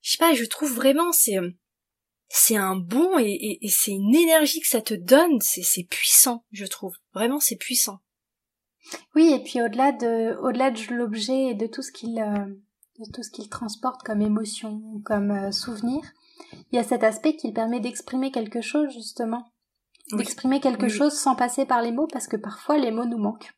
je 0.00 0.12
sais 0.12 0.18
pas, 0.18 0.34
je 0.34 0.44
trouve 0.44 0.72
vraiment 0.72 1.12
c'est 1.12 1.38
c'est 2.28 2.56
un 2.56 2.76
bon 2.76 3.18
et, 3.18 3.58
et, 3.60 3.68
c'est 3.68 3.90
une 3.90 4.14
énergie 4.14 4.60
que 4.60 4.66
ça 4.66 4.80
te 4.80 4.94
donne, 4.94 5.38
c'est 5.40 5.84
puissant, 5.84 6.46
je 6.50 6.64
trouve, 6.64 6.96
vraiment 7.12 7.40
c'est 7.40 7.56
puissant. 7.56 7.98
Oui, 9.14 9.32
et 9.32 9.42
puis 9.42 9.60
au-delà 9.60 9.92
de 9.92 10.36
au-delà 10.40 10.70
de 10.70 10.94
l'objet 10.94 11.50
et 11.50 11.54
de 11.54 11.66
tout 11.66 11.82
ce 11.82 11.92
qu'il 11.92 12.18
euh, 12.18 12.54
tout 13.12 13.22
ce 13.22 13.30
qu'il 13.30 13.48
transporte 13.48 14.02
comme 14.02 14.22
émotion, 14.22 14.82
comme 15.04 15.30
euh, 15.30 15.52
souvenir, 15.52 16.00
il 16.70 16.76
y 16.76 16.78
a 16.78 16.84
cet 16.84 17.04
aspect 17.04 17.36
qui 17.36 17.52
permet 17.52 17.80
d'exprimer 17.80 18.30
quelque 18.30 18.60
chose 18.60 18.92
justement. 18.92 19.52
D'exprimer 20.12 20.60
quelque 20.60 20.88
chose 20.88 21.12
sans 21.12 21.34
passer 21.34 21.64
par 21.64 21.80
les 21.80 21.92
mots 21.92 22.08
parce 22.12 22.26
que 22.26 22.36
parfois 22.36 22.76
les 22.76 22.90
mots 22.90 23.06
nous 23.06 23.18
manquent. 23.18 23.52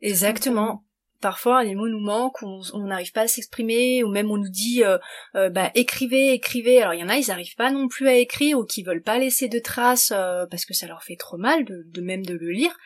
Exactement. 0.00 0.84
Parfois 1.20 1.62
les 1.62 1.74
mots 1.74 1.88
nous 1.88 2.00
manquent, 2.00 2.42
on 2.42 2.86
n'arrive 2.86 3.12
pas 3.12 3.22
à 3.22 3.28
s'exprimer, 3.28 4.02
ou 4.02 4.08
même 4.08 4.30
on 4.30 4.36
nous 4.36 4.48
dit 4.48 4.82
euh, 4.82 4.98
euh, 5.36 5.50
bah 5.50 5.70
écrivez, 5.74 6.32
écrivez. 6.32 6.82
Alors 6.82 6.94
il 6.94 7.00
y 7.00 7.04
en 7.04 7.08
a, 7.08 7.16
ils 7.16 7.28
n'arrivent 7.28 7.54
pas 7.56 7.70
non 7.70 7.88
plus 7.88 8.08
à 8.08 8.14
écrire 8.14 8.58
ou 8.58 8.64
qui 8.64 8.82
veulent 8.82 9.02
pas 9.02 9.18
laisser 9.18 9.48
de 9.48 9.58
traces 9.58 10.08
parce 10.50 10.64
que 10.64 10.74
ça 10.74 10.86
leur 10.86 11.02
fait 11.02 11.16
trop 11.16 11.36
mal 11.36 11.64
de, 11.64 11.84
de 11.86 12.00
même 12.00 12.26
de 12.26 12.34
le 12.34 12.50
lire. 12.50 12.76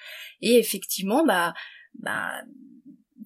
Et 0.40 0.58
effectivement, 0.58 1.24
bah 1.24 1.54
bah 1.94 2.30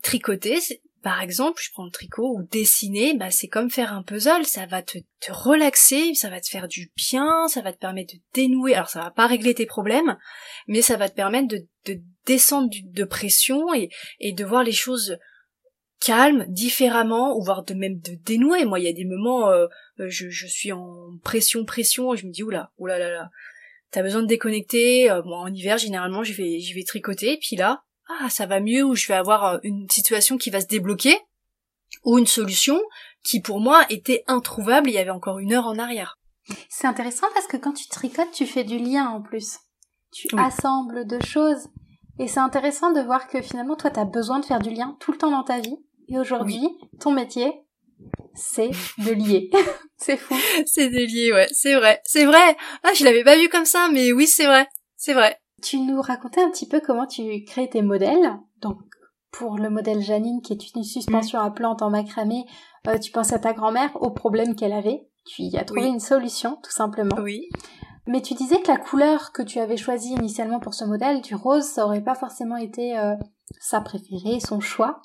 tricoter, 0.02 0.58
par 1.02 1.20
exemple, 1.20 1.60
je 1.62 1.70
prends 1.72 1.84
le 1.84 1.90
tricot 1.90 2.36
ou 2.36 2.42
dessiner, 2.44 3.14
bah 3.14 3.30
c'est 3.30 3.48
comme 3.48 3.70
faire 3.70 3.92
un 3.92 4.02
puzzle, 4.02 4.44
ça 4.44 4.66
va 4.66 4.82
te, 4.82 4.98
te, 5.20 5.32
relaxer, 5.32 6.14
ça 6.14 6.30
va 6.30 6.40
te 6.40 6.48
faire 6.48 6.68
du 6.68 6.92
bien, 6.96 7.48
ça 7.48 7.60
va 7.60 7.72
te 7.72 7.78
permettre 7.78 8.14
de 8.14 8.20
dénouer. 8.34 8.74
Alors 8.74 8.88
ça 8.88 9.00
va 9.00 9.10
pas 9.10 9.26
régler 9.26 9.54
tes 9.54 9.66
problèmes, 9.66 10.16
mais 10.68 10.80
ça 10.80 10.96
va 10.96 11.08
te 11.08 11.14
permettre 11.14 11.48
de, 11.48 11.66
de 11.86 12.00
descendre 12.26 12.70
de 12.84 13.04
pression 13.04 13.66
et, 13.74 13.90
de 14.32 14.44
voir 14.44 14.62
les 14.62 14.72
choses 14.72 15.18
calmes, 16.00 16.44
différemment, 16.48 17.36
ou 17.36 17.42
voire 17.42 17.64
de 17.64 17.74
même 17.74 18.00
de 18.00 18.14
dénouer. 18.24 18.64
Moi, 18.64 18.80
il 18.80 18.84
y 18.84 18.88
a 18.88 18.92
des 18.92 19.04
moments, 19.04 19.48
euh, 19.50 19.66
euh, 20.00 20.08
je, 20.08 20.46
suis 20.46 20.72
en 20.72 21.18
pression, 21.22 21.64
pression, 21.64 22.14
je 22.14 22.26
me 22.26 22.32
dis 22.32 22.42
oula, 22.42 22.72
oula 22.78 23.28
t'as 23.90 24.02
besoin 24.02 24.22
de 24.22 24.26
déconnecter. 24.26 25.10
Euh, 25.10 25.22
moi, 25.24 25.38
en 25.38 25.52
hiver, 25.52 25.78
généralement, 25.78 26.24
je 26.24 26.32
vais, 26.32 26.60
je 26.60 26.74
vais 26.74 26.82
tricoter, 26.82 27.34
et 27.34 27.38
puis 27.38 27.56
là, 27.56 27.82
ah 28.08 28.28
ça 28.30 28.46
va 28.46 28.60
mieux 28.60 28.84
ou 28.84 28.94
je 28.94 29.08
vais 29.08 29.14
avoir 29.14 29.44
euh, 29.44 29.58
une 29.62 29.88
situation 29.88 30.36
qui 30.36 30.50
va 30.50 30.60
se 30.60 30.66
débloquer 30.66 31.18
ou 32.04 32.18
une 32.18 32.26
solution 32.26 32.80
qui 33.22 33.40
pour 33.40 33.60
moi 33.60 33.84
était 33.90 34.24
introuvable 34.26 34.90
il 34.90 34.94
y 34.94 34.98
avait 34.98 35.10
encore 35.10 35.38
une 35.38 35.52
heure 35.52 35.66
en 35.66 35.78
arrière. 35.78 36.18
C'est 36.68 36.86
intéressant 36.86 37.28
parce 37.34 37.46
que 37.46 37.56
quand 37.56 37.72
tu 37.72 37.88
tricotes, 37.88 38.32
tu 38.32 38.46
fais 38.46 38.64
du 38.64 38.78
lien 38.78 39.08
en 39.08 39.22
plus. 39.22 39.58
Tu 40.12 40.28
assembles 40.36 41.06
deux 41.06 41.20
choses 41.24 41.68
Et 42.18 42.28
c'est 42.28 42.40
intéressant 42.40 42.92
de 42.92 43.00
voir 43.00 43.28
que 43.28 43.40
finalement, 43.40 43.76
toi, 43.76 43.90
tu 43.90 44.00
as 44.00 44.04
besoin 44.04 44.40
de 44.40 44.44
faire 44.44 44.60
du 44.60 44.70
lien 44.70 44.96
tout 45.00 45.12
le 45.12 45.18
temps 45.18 45.30
dans 45.30 45.44
ta 45.44 45.60
vie. 45.60 45.76
Et 46.08 46.18
aujourd'hui, 46.18 46.68
ton 47.00 47.12
métier, 47.12 47.50
c'est 48.34 48.70
de 48.98 49.12
lier. 49.12 49.50
c'est 49.96 50.16
fou. 50.16 50.34
C'est 50.66 50.90
de 50.90 50.98
lier, 50.98 51.32
ouais. 51.32 51.48
C'est 51.52 51.74
vrai. 51.74 52.02
C'est 52.04 52.24
vrai. 52.24 52.56
Ah, 52.82 52.92
je 52.94 53.04
l'avais 53.04 53.24
pas 53.24 53.38
vu 53.38 53.48
comme 53.48 53.64
ça, 53.64 53.88
mais 53.90 54.12
oui, 54.12 54.26
c'est 54.26 54.46
vrai. 54.46 54.68
C'est 54.96 55.14
vrai. 55.14 55.38
Tu 55.62 55.78
nous 55.78 56.00
racontais 56.02 56.42
un 56.42 56.50
petit 56.50 56.66
peu 56.66 56.80
comment 56.80 57.06
tu 57.06 57.44
crées 57.44 57.70
tes 57.70 57.82
modèles. 57.82 58.36
Donc, 58.60 58.78
pour 59.30 59.56
le 59.56 59.70
modèle 59.70 60.02
Janine, 60.02 60.42
qui 60.42 60.52
est 60.52 60.74
une 60.74 60.84
suspension 60.84 61.40
à 61.40 61.50
plantes 61.50 61.82
en 61.82 61.90
macramé, 61.90 62.44
euh, 62.86 62.98
tu 62.98 63.10
penses 63.10 63.32
à 63.32 63.38
ta 63.38 63.52
grand-mère, 63.52 63.90
au 64.00 64.10
problème 64.10 64.54
qu'elle 64.54 64.72
avait. 64.72 65.08
Tu 65.24 65.42
y 65.42 65.56
as 65.56 65.64
trouvé 65.64 65.86
une 65.86 66.00
solution, 66.00 66.58
tout 66.62 66.70
simplement. 66.70 67.16
Oui. 67.22 67.48
Mais 68.06 68.20
tu 68.20 68.34
disais 68.34 68.60
que 68.60 68.68
la 68.68 68.76
couleur 68.76 69.32
que 69.32 69.42
tu 69.42 69.60
avais 69.60 69.76
choisie 69.76 70.12
initialement 70.12 70.58
pour 70.58 70.74
ce 70.74 70.84
modèle, 70.84 71.20
du 71.20 71.34
rose, 71.34 71.64
ça 71.64 71.86
aurait 71.86 72.02
pas 72.02 72.16
forcément 72.16 72.56
été 72.56 72.98
euh, 72.98 73.14
sa 73.60 73.80
préférée, 73.80 74.40
son 74.40 74.60
choix. 74.60 75.00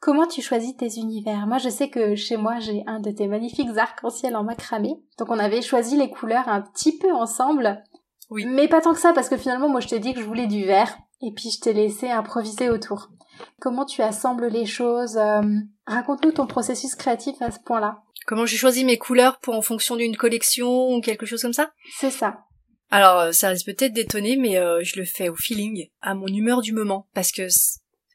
Comment 0.00 0.26
tu 0.26 0.42
choisis 0.42 0.76
tes 0.76 0.98
univers? 0.98 1.46
Moi, 1.46 1.58
je 1.58 1.68
sais 1.68 1.88
que 1.88 2.16
chez 2.16 2.36
moi, 2.36 2.58
j'ai 2.58 2.82
un 2.88 2.98
de 2.98 3.12
tes 3.12 3.28
magnifiques 3.28 3.76
arcs-en-ciel 3.76 4.34
en 4.34 4.42
macramé. 4.42 5.00
Donc, 5.16 5.30
on 5.30 5.38
avait 5.38 5.62
choisi 5.62 5.96
les 5.96 6.10
couleurs 6.10 6.48
un 6.48 6.60
petit 6.60 6.98
peu 6.98 7.12
ensemble. 7.12 7.84
Oui. 8.32 8.46
Mais 8.46 8.66
pas 8.66 8.80
tant 8.80 8.94
que 8.94 8.98
ça, 8.98 9.12
parce 9.12 9.28
que 9.28 9.36
finalement, 9.36 9.68
moi, 9.68 9.80
je 9.80 9.88
t'ai 9.88 9.98
dit 9.98 10.14
que 10.14 10.20
je 10.20 10.24
voulais 10.24 10.46
du 10.46 10.64
vert. 10.64 10.96
Et 11.20 11.32
puis, 11.36 11.50
je 11.50 11.60
t'ai 11.60 11.74
laissé 11.74 12.08
improviser 12.08 12.70
autour. 12.70 13.10
Comment 13.60 13.84
tu 13.84 14.00
assembles 14.00 14.46
les 14.46 14.64
choses 14.64 15.18
euh, 15.18 15.42
Raconte-nous 15.86 16.32
ton 16.32 16.46
processus 16.46 16.94
créatif 16.94 17.34
à 17.42 17.50
ce 17.50 17.58
point-là. 17.60 17.98
Comment 18.26 18.46
j'ai 18.46 18.56
choisi 18.56 18.86
mes 18.86 18.96
couleurs 18.96 19.38
pour 19.40 19.54
en 19.54 19.60
fonction 19.60 19.96
d'une 19.96 20.16
collection 20.16 20.94
ou 20.94 21.02
quelque 21.02 21.26
chose 21.26 21.42
comme 21.42 21.52
ça? 21.52 21.72
C'est 21.98 22.10
ça. 22.10 22.38
Alors, 22.90 23.18
euh, 23.18 23.32
ça 23.32 23.50
risque 23.50 23.66
peut-être 23.66 23.92
d'étonner, 23.92 24.36
mais 24.36 24.56
euh, 24.56 24.80
je 24.82 24.98
le 24.98 25.04
fais 25.04 25.28
au 25.28 25.36
feeling, 25.36 25.88
à 26.00 26.14
mon 26.14 26.28
humeur 26.28 26.62
du 26.62 26.72
moment, 26.72 27.08
parce 27.14 27.32
que 27.32 27.48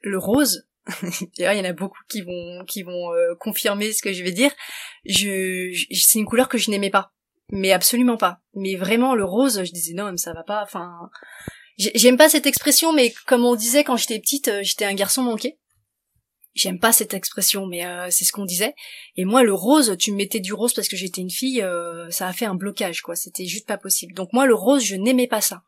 le 0.01 0.17
rose, 0.17 0.67
il 1.37 1.43
y 1.43 1.47
en 1.47 1.63
a 1.63 1.73
beaucoup 1.73 2.01
qui 2.09 2.21
vont 2.21 2.65
qui 2.65 2.81
vont 2.81 3.11
confirmer 3.39 3.91
ce 3.91 4.01
que 4.01 4.13
je 4.13 4.23
vais 4.23 4.31
dire. 4.31 4.51
Je, 5.05 5.69
je 5.73 6.01
c'est 6.01 6.17
une 6.17 6.25
couleur 6.25 6.49
que 6.49 6.57
je 6.57 6.71
n'aimais 6.71 6.89
pas, 6.89 7.11
mais 7.51 7.71
absolument 7.71 8.17
pas. 8.17 8.39
Mais 8.53 8.75
vraiment 8.75 9.15
le 9.15 9.25
rose, 9.25 9.63
je 9.63 9.71
disais 9.71 9.93
non, 9.93 10.15
ça 10.17 10.33
va 10.33 10.43
pas. 10.43 10.63
Enfin, 10.63 11.09
j'aime 11.77 12.17
pas 12.17 12.29
cette 12.29 12.45
expression, 12.45 12.93
mais 12.93 13.13
comme 13.25 13.45
on 13.45 13.55
disait 13.55 13.83
quand 13.83 13.97
j'étais 13.97 14.19
petite, 14.19 14.51
j'étais 14.61 14.85
un 14.85 14.93
garçon 14.93 15.23
manqué. 15.23 15.57
J'aime 16.57 16.79
pas 16.79 16.91
cette 16.91 17.13
expression, 17.13 17.67
mais 17.67 17.85
euh, 17.85 18.07
c'est 18.09 18.25
ce 18.25 18.31
qu'on 18.31 18.45
disait. 18.45 18.73
Et 19.15 19.25
moi, 19.25 19.43
le 19.43 19.53
rose, 19.53 19.95
tu 19.99 20.11
me 20.11 20.17
mettais 20.17 20.39
du 20.39 20.53
rose 20.53 20.73
parce 20.73 20.87
que 20.87 20.97
j'étais 20.97 21.21
une 21.21 21.29
fille, 21.29 21.61
euh, 21.61 22.09
ça 22.09 22.27
a 22.27 22.33
fait 22.33 22.45
un 22.45 22.55
blocage, 22.55 23.01
quoi. 23.01 23.15
C'était 23.15 23.45
juste 23.45 23.67
pas 23.67 23.77
possible. 23.77 24.13
Donc 24.13 24.33
moi, 24.33 24.47
le 24.47 24.55
rose, 24.55 24.83
je 24.83 24.95
n'aimais 24.95 25.27
pas 25.27 25.41
ça. 25.41 25.61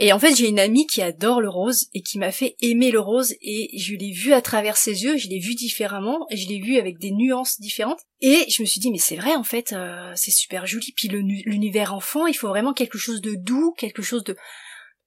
Et 0.00 0.12
en 0.12 0.18
fait, 0.18 0.34
j'ai 0.34 0.48
une 0.48 0.58
amie 0.58 0.86
qui 0.86 1.02
adore 1.02 1.40
le 1.40 1.48
rose 1.48 1.88
et 1.94 2.02
qui 2.02 2.18
m'a 2.18 2.30
fait 2.30 2.56
aimer 2.60 2.90
le 2.90 3.00
rose 3.00 3.34
et 3.42 3.70
je 3.78 3.94
l'ai 3.94 4.12
vu 4.12 4.32
à 4.32 4.40
travers 4.40 4.76
ses 4.76 5.02
yeux, 5.02 5.16
je 5.16 5.28
l'ai 5.28 5.40
vu 5.40 5.54
différemment 5.54 6.26
et 6.30 6.36
je 6.36 6.48
l'ai 6.48 6.60
vu 6.60 6.78
avec 6.78 6.98
des 6.98 7.10
nuances 7.10 7.60
différentes. 7.60 8.00
Et 8.20 8.44
je 8.48 8.62
me 8.62 8.66
suis 8.66 8.80
dit, 8.80 8.90
mais 8.90 8.98
c'est 8.98 9.16
vrai, 9.16 9.34
en 9.34 9.42
fait, 9.42 9.72
euh, 9.72 10.12
c'est 10.14 10.30
super 10.30 10.66
joli. 10.66 10.92
Puis 10.96 11.08
l'univers 11.08 11.94
enfant, 11.94 12.26
il 12.26 12.34
faut 12.34 12.48
vraiment 12.48 12.72
quelque 12.72 12.98
chose 12.98 13.20
de 13.20 13.34
doux, 13.34 13.72
quelque 13.76 14.02
chose 14.02 14.24
de 14.24 14.36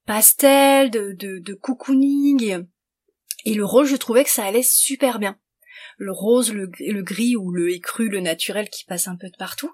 pastel, 0.05 0.89
de, 0.89 1.13
de, 1.17 1.39
de 1.39 1.53
cocooning. 1.53 2.65
Et 3.45 3.53
le 3.53 3.65
rose, 3.65 3.87
je 3.87 3.95
trouvais 3.95 4.23
que 4.23 4.29
ça 4.29 4.45
allait 4.45 4.63
super 4.63 5.19
bien. 5.19 5.37
Le 5.97 6.11
rose, 6.11 6.53
le, 6.53 6.67
gris 7.01 7.35
ou 7.35 7.51
le 7.51 7.71
écru, 7.71 8.09
le 8.09 8.19
naturel 8.19 8.69
qui 8.69 8.85
passe 8.85 9.07
un 9.07 9.15
peu 9.15 9.29
de 9.29 9.37
partout. 9.37 9.71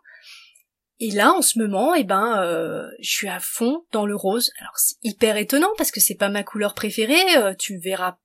Et 1.00 1.12
là, 1.12 1.32
en 1.34 1.42
ce 1.42 1.60
moment, 1.60 1.94
eh 1.94 2.04
ben, 2.04 2.42
euh, 2.42 2.88
je 3.00 3.10
suis 3.10 3.28
à 3.28 3.40
fond 3.40 3.86
dans 3.92 4.06
le 4.06 4.16
rose. 4.16 4.52
Alors 4.60 4.78
c'est 4.78 4.96
hyper 5.04 5.38
étonnant 5.38 5.72
parce 5.78 5.92
que 5.92 6.00
c'est 6.00 6.16
pas 6.16 6.30
ma 6.30 6.44
couleur 6.44 6.74
préférée. 6.74 7.38
Euh, 7.38 7.54
tu 7.58 7.78
verras 7.78 8.18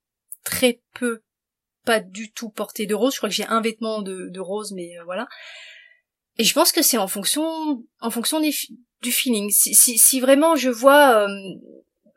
très 0.43 0.81
peu, 0.95 1.21
pas 1.85 1.99
du 1.99 2.31
tout 2.31 2.49
porter 2.49 2.87
de 2.87 2.95
rose. 2.95 3.13
Je 3.13 3.19
crois 3.19 3.29
que 3.29 3.35
j'ai 3.35 3.45
un 3.45 3.61
vêtement 3.61 4.01
de, 4.01 4.39
rose, 4.39 4.71
mais 4.73 4.97
euh, 4.97 5.03
voilà. 5.03 5.27
Et 6.39 6.43
je 6.43 6.53
pense 6.53 6.71
que 6.71 6.81
c'est 6.81 6.97
en 6.97 7.07
fonction, 7.07 7.83
en 7.99 8.09
fonction 8.09 8.41
du 8.41 9.11
feeling. 9.11 9.51
Si, 9.51 9.75
si, 9.75 9.99
si, 9.99 10.19
vraiment 10.19 10.55
je 10.55 10.71
vois, 10.71 11.27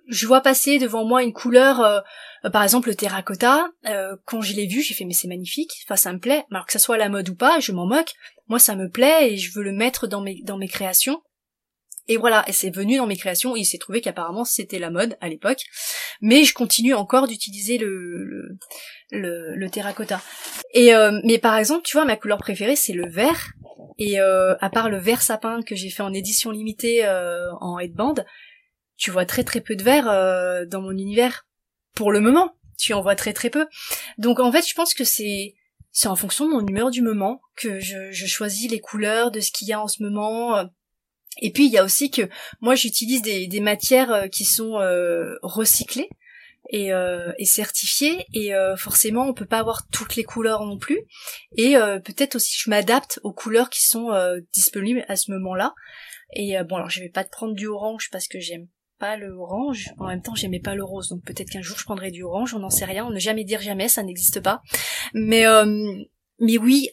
je 0.08 0.26
vois 0.26 0.40
passer 0.40 0.78
devant 0.78 1.04
moi 1.04 1.22
une 1.22 1.32
couleur 1.32 2.02
euh, 2.46 2.50
par 2.50 2.62
exemple, 2.62 2.88
le 2.88 2.94
terracotta, 2.94 3.68
euh, 3.86 4.16
quand 4.24 4.40
je 4.40 4.54
l'ai 4.54 4.66
vu, 4.66 4.82
j'ai 4.82 4.94
fait 4.94 5.04
mais 5.04 5.14
c'est 5.14 5.28
magnifique, 5.28 5.72
enfin 5.84 5.96
ça 5.96 6.12
me 6.12 6.18
plaît, 6.18 6.44
alors 6.50 6.66
que 6.66 6.72
ça 6.72 6.78
soit 6.78 6.98
la 6.98 7.08
mode 7.08 7.28
ou 7.28 7.34
pas, 7.34 7.60
je 7.60 7.72
m'en 7.72 7.86
moque, 7.86 8.12
moi 8.48 8.58
ça 8.58 8.76
me 8.76 8.88
plaît 8.88 9.32
et 9.32 9.36
je 9.36 9.52
veux 9.54 9.62
le 9.62 9.72
mettre 9.72 10.06
dans 10.06 10.20
mes 10.20 10.42
dans 10.42 10.58
mes 10.58 10.68
créations. 10.68 11.20
Et 12.08 12.18
voilà, 12.18 12.44
et 12.46 12.52
c'est 12.52 12.70
venu 12.70 12.98
dans 12.98 13.06
mes 13.06 13.16
créations, 13.16 13.56
il 13.56 13.64
s'est 13.64 13.78
trouvé 13.78 14.00
qu'apparemment 14.00 14.44
c'était 14.44 14.78
la 14.78 14.90
mode 14.90 15.16
à 15.20 15.28
l'époque, 15.28 15.62
mais 16.20 16.44
je 16.44 16.54
continue 16.54 16.94
encore 16.94 17.26
d'utiliser 17.26 17.78
le, 17.78 18.58
le, 19.10 19.56
le, 19.56 19.70
terracotta. 19.70 20.22
Et 20.72 20.94
euh, 20.94 21.18
mais 21.24 21.38
par 21.38 21.56
exemple, 21.56 21.82
tu 21.84 21.96
vois, 21.96 22.04
ma 22.04 22.16
couleur 22.16 22.38
préférée 22.38 22.76
c'est 22.76 22.92
le 22.92 23.08
vert, 23.08 23.50
et 23.98 24.20
à 24.20 24.70
part 24.70 24.88
le 24.88 24.98
vert 24.98 25.22
sapin 25.22 25.62
que 25.62 25.74
j'ai 25.74 25.90
fait 25.90 26.02
en 26.04 26.12
édition 26.12 26.50
limitée 26.50 27.04
en 27.60 27.78
headband, 27.80 28.14
tu 28.96 29.10
vois 29.10 29.26
très 29.26 29.44
très 29.44 29.60
peu 29.60 29.76
de 29.76 29.82
vert 29.82 30.04
dans 30.66 30.80
mon 30.80 30.92
univers 30.92 31.46
pour 31.94 32.12
le 32.12 32.20
moment. 32.20 32.56
Tu 32.78 32.92
en 32.92 33.02
vois 33.02 33.16
très 33.16 33.32
très 33.32 33.50
peu. 33.50 33.66
Donc 34.18 34.40
en 34.40 34.52
fait, 34.52 34.66
je 34.68 34.74
pense 34.74 34.94
que 34.94 35.04
c'est 35.04 35.54
c'est 35.92 36.08
en 36.08 36.16
fonction 36.16 36.46
de 36.46 36.52
mon 36.52 36.66
humeur 36.66 36.90
du 36.90 37.00
moment 37.00 37.40
que 37.56 37.80
je, 37.80 38.12
je 38.12 38.26
choisis 38.26 38.70
les 38.70 38.80
couleurs 38.80 39.30
de 39.30 39.40
ce 39.40 39.50
qu'il 39.50 39.68
y 39.68 39.72
a 39.72 39.80
en 39.80 39.88
ce 39.88 40.02
moment. 40.02 40.66
Et 41.38 41.52
puis 41.52 41.66
il 41.66 41.72
y 41.72 41.78
a 41.78 41.84
aussi 41.84 42.10
que 42.10 42.28
moi 42.60 42.74
j'utilise 42.74 43.22
des, 43.22 43.46
des 43.46 43.60
matières 43.60 44.12
euh, 44.12 44.28
qui 44.28 44.44
sont 44.44 44.78
euh, 44.80 45.36
recyclées 45.42 46.08
et, 46.70 46.92
euh, 46.92 47.32
et 47.38 47.44
certifiées 47.44 48.26
et 48.34 48.50
forcément 48.76 49.28
on 49.28 49.34
peut 49.34 49.46
pas 49.46 49.60
avoir 49.60 49.86
toutes 49.92 50.16
les 50.16 50.24
couleurs 50.24 50.64
non 50.64 50.78
plus. 50.78 51.00
Et 51.56 51.74
peut-être 52.04 52.34
aussi 52.34 52.56
je 52.58 52.68
m'adapte 52.70 53.20
aux 53.22 53.32
couleurs 53.32 53.70
qui 53.70 53.86
sont 53.86 54.10
disponibles 54.52 55.04
à 55.06 55.14
ce 55.14 55.30
moment-là. 55.30 55.74
Et 56.34 56.56
bon 56.68 56.76
alors 56.76 56.90
je 56.90 57.00
vais 57.00 57.08
pas 57.08 57.22
te 57.22 57.30
prendre 57.30 57.54
du 57.54 57.68
orange 57.68 58.08
parce 58.10 58.26
que 58.26 58.40
j'aime 58.40 58.66
pas 58.98 59.16
le 59.16 59.32
orange. 59.32 59.90
En 59.98 60.06
même 60.06 60.22
temps, 60.22 60.34
j'aimais 60.34 60.60
pas 60.60 60.74
le 60.74 60.84
rose, 60.84 61.08
donc 61.08 61.24
peut-être 61.24 61.50
qu'un 61.50 61.62
jour 61.62 61.78
je 61.78 61.84
prendrai 61.84 62.10
du 62.10 62.22
orange. 62.22 62.54
On 62.54 62.58
n'en 62.58 62.70
sait 62.70 62.84
rien. 62.84 63.04
On 63.06 63.10
ne 63.10 63.18
jamais 63.18 63.44
dire 63.44 63.60
jamais, 63.60 63.88
ça 63.88 64.02
n'existe 64.02 64.40
pas. 64.40 64.62
Mais 65.14 65.46
euh, 65.46 65.94
mais 66.38 66.58
oui, 66.58 66.90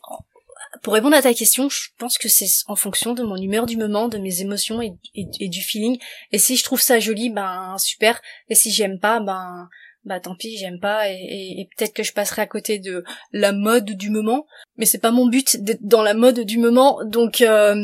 pour 0.82 0.94
répondre 0.94 1.16
à 1.16 1.22
ta 1.22 1.34
question, 1.34 1.70
je 1.70 1.90
pense 1.98 2.18
que 2.18 2.30
c'est 2.30 2.48
en 2.68 2.76
fonction 2.76 3.14
de 3.14 3.24
mon 3.24 3.36
humeur 3.36 3.66
du 3.66 3.78
moment, 3.78 4.08
de 4.08 4.18
mes 4.18 4.42
émotions 4.42 4.82
et, 4.82 5.48
du 5.48 5.62
feeling. 5.62 5.98
Et 6.32 6.38
si 6.38 6.58
je 6.58 6.64
trouve 6.64 6.82
ça 6.82 7.00
joli, 7.00 7.30
ben 7.30 7.76
super. 7.78 8.22
Et 8.50 8.56
si 8.56 8.72
j'aime 8.72 9.00
pas, 9.00 9.20
ben 9.20 9.70
bah 10.06 10.20
tant 10.20 10.36
pis, 10.36 10.58
j'aime 10.58 10.80
pas. 10.80 11.10
Et, 11.10 11.70
peut-être 11.78 11.94
que 11.94 12.04
je 12.04 12.14
passerai 12.14 12.42
à 12.42 12.48
côté 12.48 12.80
de 12.80 13.04
la 13.32 13.52
mode 13.52 13.92
du 13.92 14.10
moment. 14.10 14.46
Mais 14.78 14.86
c'est 14.86 15.00
pas 15.00 15.12
mon 15.12 15.28
but 15.28 15.58
d'être 15.64 15.84
dans 15.84 16.02
la 16.02 16.14
mode 16.14 16.42
du 16.42 16.58
moment, 16.58 17.00
donc. 17.06 17.42
Euh, 17.42 17.76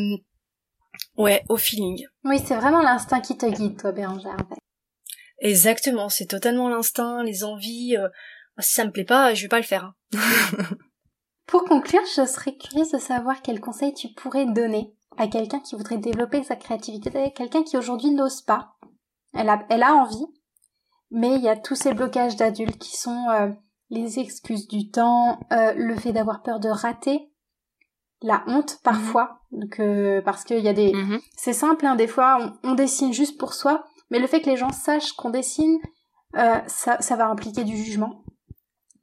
Ouais, 1.16 1.42
au 1.48 1.56
feeling. 1.56 2.04
Oui, 2.24 2.40
c'est 2.44 2.56
vraiment 2.56 2.80
l'instinct 2.80 3.20
qui 3.20 3.36
te 3.36 3.46
guide, 3.46 3.78
toi, 3.78 3.92
Bérangère. 3.92 4.36
Exactement, 5.38 6.08
c'est 6.08 6.26
totalement 6.26 6.68
l'instinct, 6.68 7.22
les 7.22 7.44
envies. 7.44 7.96
Euh, 7.96 8.08
si 8.58 8.74
ça 8.74 8.84
me 8.84 8.90
plaît 8.90 9.04
pas, 9.04 9.34
je 9.34 9.42
vais 9.42 9.48
pas 9.48 9.58
le 9.58 9.64
faire. 9.64 9.92
Hein. 10.12 10.18
Pour 11.46 11.64
conclure, 11.64 12.02
je 12.16 12.26
serais 12.26 12.56
curieuse 12.56 12.92
de 12.92 12.98
savoir 12.98 13.42
quel 13.42 13.60
conseil 13.60 13.92
tu 13.94 14.08
pourrais 14.08 14.46
donner 14.46 14.94
à 15.16 15.26
quelqu'un 15.26 15.60
qui 15.60 15.74
voudrait 15.74 15.98
développer 15.98 16.42
sa 16.44 16.56
créativité, 16.56 17.32
quelqu'un 17.32 17.64
qui 17.64 17.76
aujourd'hui 17.76 18.10
n'ose 18.10 18.42
pas. 18.42 18.76
Elle 19.34 19.48
a, 19.48 19.64
elle 19.68 19.82
a 19.82 19.94
envie, 19.94 20.26
mais 21.10 21.34
il 21.34 21.42
y 21.42 21.48
a 21.48 21.56
tous 21.56 21.74
ces 21.74 21.92
blocages 21.92 22.36
d'adultes 22.36 22.78
qui 22.78 22.96
sont 22.96 23.28
euh, 23.30 23.50
les 23.88 24.18
excuses 24.18 24.68
du 24.68 24.90
temps, 24.90 25.40
euh, 25.52 25.72
le 25.74 25.96
fait 25.96 26.12
d'avoir 26.12 26.42
peur 26.42 26.60
de 26.60 26.68
rater, 26.68 27.32
la 28.22 28.44
honte 28.46 28.78
parfois 28.82 29.39
que 29.70 30.20
parce 30.20 30.44
qu'il 30.44 30.60
y 30.60 30.68
a 30.68 30.72
des 30.72 30.92
mhm. 30.92 31.20
c'est 31.36 31.52
simple 31.52 31.84
hein, 31.86 31.96
des 31.96 32.06
fois 32.06 32.56
on, 32.62 32.74
dessine 32.74 33.12
juste 33.12 33.38
pour 33.38 33.54
soi 33.54 33.84
mais 34.10 34.18
le 34.18 34.26
fait 34.26 34.40
que 34.40 34.48
les 34.48 34.56
gens 34.56 34.70
sachent 34.70 35.12
qu'on 35.12 35.30
dessine 35.30 35.78
euh, 36.36 36.58
ça, 36.68 37.00
ça 37.00 37.16
va 37.16 37.26
impliquer 37.26 37.64
du 37.64 37.76
jugement 37.76 38.22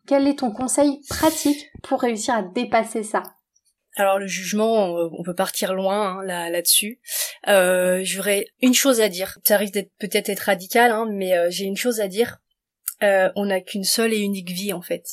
quel 0.08 0.26
est 0.26 0.40
ton 0.40 0.52
conseil 0.52 1.02
pratique 1.10 1.70
pour 1.84 2.02
réussir 2.02 2.34
à 2.34 2.42
dépasser 2.42 3.04
ça? 3.04 3.24
Alors 3.98 4.20
le 4.20 4.28
jugement, 4.28 4.96
on 5.12 5.24
peut 5.24 5.36
partir 5.36 5.74
loin 5.74 6.20
hein, 6.20 6.24
là 6.24 6.50
là-dessus. 6.50 7.00
Euh, 7.48 8.02
J'aurais 8.04 8.46
une 8.62 8.74
chose 8.74 9.02
à 9.02 9.10
dire. 9.10 9.38
Ça 9.44 9.58
risque 9.58 9.74
d'être 9.74 9.92
peut-être 10.00 10.30
être 10.30 10.42
radical, 10.42 10.92
hein, 10.92 11.08
mais 11.12 11.36
euh, 11.36 11.48
j'ai 11.50 11.66
une 11.66 11.78
chose 11.78 12.00
à 12.00 12.08
dire. 12.08 12.38
Euh, 13.04 13.30
on 13.36 13.46
n'a 13.46 13.60
qu'une 13.60 13.84
seule 13.84 14.14
et 14.14 14.20
unique 14.20 14.50
vie 14.50 14.72
en 14.72 14.82
fait. 14.82 15.04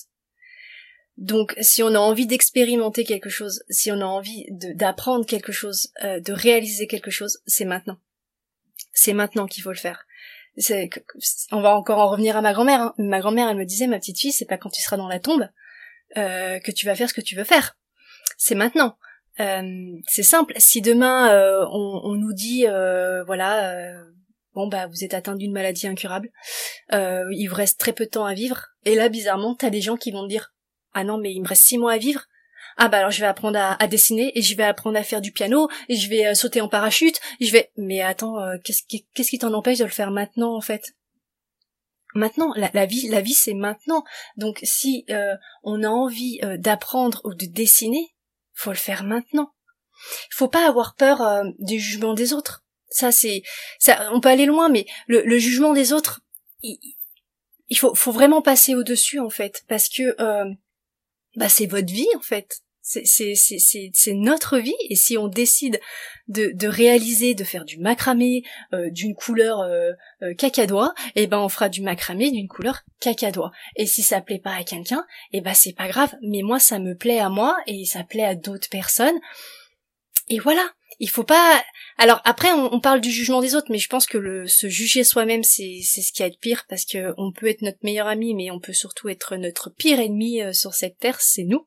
Donc 1.16 1.54
si 1.60 1.82
on 1.82 1.94
a 1.94 1.98
envie 1.98 2.26
d'expérimenter 2.26 3.04
quelque 3.04 3.30
chose, 3.30 3.62
si 3.68 3.92
on 3.92 4.00
a 4.00 4.04
envie 4.04 4.46
d'apprendre 4.50 5.24
quelque 5.24 5.52
chose, 5.52 5.88
euh, 6.02 6.20
de 6.20 6.32
réaliser 6.32 6.86
quelque 6.86 7.10
chose, 7.10 7.38
c'est 7.46 7.64
maintenant. 7.64 7.98
C'est 8.92 9.12
maintenant 9.12 9.46
qu'il 9.46 9.62
faut 9.62 9.72
le 9.72 9.76
faire. 9.76 10.06
on 11.52 11.60
va 11.60 11.76
encore 11.76 11.98
en 11.98 12.10
revenir 12.10 12.36
à 12.36 12.42
ma 12.42 12.52
grand-mère. 12.52 12.80
Hein. 12.80 12.94
Ma 12.98 13.20
grand-mère, 13.20 13.48
elle 13.48 13.56
me 13.56 13.64
disait, 13.64 13.86
ma 13.86 13.98
petite 13.98 14.18
fille, 14.18 14.32
c'est 14.32 14.44
pas 14.44 14.58
quand 14.58 14.70
tu 14.70 14.82
seras 14.82 14.96
dans 14.96 15.08
la 15.08 15.20
tombe 15.20 15.48
euh, 16.16 16.58
que 16.60 16.72
tu 16.72 16.86
vas 16.86 16.94
faire 16.94 17.08
ce 17.08 17.14
que 17.14 17.20
tu 17.20 17.36
veux 17.36 17.44
faire. 17.44 17.76
C'est 18.36 18.54
maintenant. 18.54 18.96
Euh, 19.40 19.96
c'est 20.06 20.22
simple. 20.22 20.54
Si 20.58 20.80
demain 20.80 21.28
on, 21.70 22.00
on, 22.04 22.14
nous 22.14 22.32
dit, 22.32 22.66
voilà, 23.26 24.04
bon 24.54 24.68
bah 24.68 24.86
vous 24.86 25.04
êtes 25.04 25.14
atteint 25.14 25.36
d'une 25.36 25.52
maladie 25.52 25.86
incurable, 25.86 26.30
euh, 26.92 27.24
il 27.32 27.46
vous 27.48 27.54
reste 27.54 27.78
très 27.78 27.92
peu 27.92 28.04
de 28.04 28.10
temps 28.10 28.24
à 28.24 28.34
vivre, 28.34 28.68
et 28.84 28.94
là 28.94 29.08
bizarrement 29.08 29.54
t'as 29.54 29.70
des 29.70 29.80
gens 29.80 29.96
qui 29.96 30.12
vont 30.12 30.24
te 30.24 30.28
dire 30.28 30.53
ah 30.94 31.04
non 31.04 31.18
mais 31.18 31.32
il 31.32 31.42
me 31.42 31.48
reste 31.48 31.64
six 31.64 31.78
mois 31.78 31.92
à 31.92 31.98
vivre, 31.98 32.22
ah 32.76 32.88
bah 32.88 32.98
alors 32.98 33.10
je 33.10 33.20
vais 33.20 33.26
apprendre 33.26 33.58
à, 33.58 33.86
dessiner 33.86 34.36
et 34.36 34.42
je 34.42 34.56
vais 34.56 34.64
apprendre 34.64 34.98
à 34.98 35.02
faire 35.02 35.20
du 35.20 35.32
piano 35.32 35.68
et 35.88 35.96
je 35.96 36.08
vais 36.08 36.26
euh, 36.26 36.34
sauter 36.34 36.60
en 36.60 36.68
parachute, 36.68 37.20
je 37.40 37.50
vais 37.52 37.70
mais 37.76 38.00
attends 38.00 38.40
euh, 38.40 38.56
qu'est-ce 38.64 38.82
qui 38.82 39.06
qu'est-ce 39.14 39.30
qui 39.30 39.38
t'en 39.38 39.52
empêche 39.52 39.78
de 39.78 39.84
le 39.84 39.90
faire 39.90 40.10
maintenant 40.10 40.54
en 40.56 40.60
fait? 40.60 40.94
Maintenant, 42.16 42.52
la, 42.54 42.86
vie, 42.86 43.08
la 43.08 43.20
vie 43.20 43.34
c'est 43.34 43.54
maintenant. 43.54 44.04
Donc 44.36 44.60
si 44.62 45.04
on 45.64 45.82
a 45.82 45.88
envie 45.88 46.38
d'apprendre 46.58 47.20
ou 47.24 47.34
de 47.34 47.46
dessiner, 47.46 48.14
faut 48.52 48.70
le 48.70 48.76
faire 48.76 49.02
maintenant. 49.02 49.52
Il 50.30 50.34
faut 50.34 50.46
pas 50.46 50.68
avoir 50.68 50.94
peur 50.94 51.42
du 51.58 51.80
jugement 51.80 52.14
des 52.14 52.32
autres. 52.32 52.64
Ça 52.88 53.10
c'est 53.10 53.42
ça 53.80 54.10
on 54.12 54.20
peut 54.20 54.28
aller 54.28 54.46
loin 54.46 54.68
mais 54.68 54.86
le, 55.08 55.38
jugement 55.38 55.72
des 55.72 55.92
autres 55.92 56.20
il, 56.62 57.76
faut 57.76 57.94
faut 57.94 58.12
vraiment 58.12 58.42
passer 58.42 58.74
au 58.74 58.84
dessus 58.84 59.18
en 59.18 59.30
fait. 59.30 59.64
Parce 59.68 59.88
que 59.88 60.14
euh, 60.20 60.52
bah 61.36 61.48
c'est 61.48 61.66
votre 61.66 61.92
vie 61.92 62.08
en 62.16 62.20
fait. 62.20 62.60
C'est 62.86 64.12
notre 64.12 64.58
vie. 64.58 64.74
Et 64.90 64.94
si 64.94 65.16
on 65.16 65.26
décide 65.26 65.80
de 66.28 66.52
de 66.54 66.68
réaliser 66.68 67.34
de 67.34 67.42
faire 67.42 67.64
du 67.64 67.78
macramé 67.78 68.42
euh, 68.74 68.90
d'une 68.90 69.14
couleur 69.14 69.60
euh, 69.60 69.92
euh, 70.22 70.34
cacadois 70.34 70.92
eh 71.16 71.26
ben 71.26 71.38
on 71.38 71.48
fera 71.48 71.70
du 71.70 71.80
macramé 71.80 72.30
d'une 72.30 72.46
couleur 72.46 72.82
cacadois. 73.00 73.52
Et 73.76 73.86
si 73.86 74.02
ça 74.02 74.20
plaît 74.20 74.38
pas 74.38 74.54
à 74.54 74.64
quelqu'un 74.64 75.06
eh 75.32 75.40
ben 75.40 75.54
c'est 75.54 75.72
pas 75.72 75.88
grave. 75.88 76.14
Mais 76.22 76.42
moi 76.42 76.58
ça 76.58 76.78
me 76.78 76.94
plaît 76.94 77.20
à 77.20 77.30
moi 77.30 77.56
et 77.66 77.86
ça 77.86 78.04
plaît 78.04 78.24
à 78.24 78.34
d'autres 78.34 78.68
personnes. 78.68 79.18
Et 80.28 80.38
voilà 80.38 80.64
il 81.00 81.08
faut 81.08 81.24
pas 81.24 81.62
alors 81.98 82.20
après 82.24 82.52
on, 82.52 82.80
parle 82.80 83.00
du 83.00 83.10
jugement 83.10 83.40
des 83.40 83.54
autres 83.54 83.70
mais 83.70 83.78
je 83.78 83.88
pense 83.88 84.06
que 84.06 84.46
se 84.46 84.68
juger 84.68 85.04
soi-même 85.04 85.44
c'est 85.44 85.80
c'est 85.82 86.02
ce 86.02 86.12
qui 86.12 86.22
a 86.22 86.30
de 86.30 86.36
pire 86.36 86.64
parce 86.68 86.84
que 86.84 87.14
on 87.16 87.32
peut 87.32 87.48
être 87.48 87.62
notre 87.62 87.78
meilleur 87.82 88.06
ami 88.06 88.34
mais 88.34 88.50
on 88.50 88.60
peut 88.60 88.72
surtout 88.72 89.08
être 89.08 89.36
notre 89.36 89.70
pire 89.70 90.00
ennemi 90.00 90.42
euh, 90.42 90.52
sur 90.52 90.74
cette 90.74 90.98
terre 90.98 91.20
c'est 91.20 91.44
nous. 91.44 91.66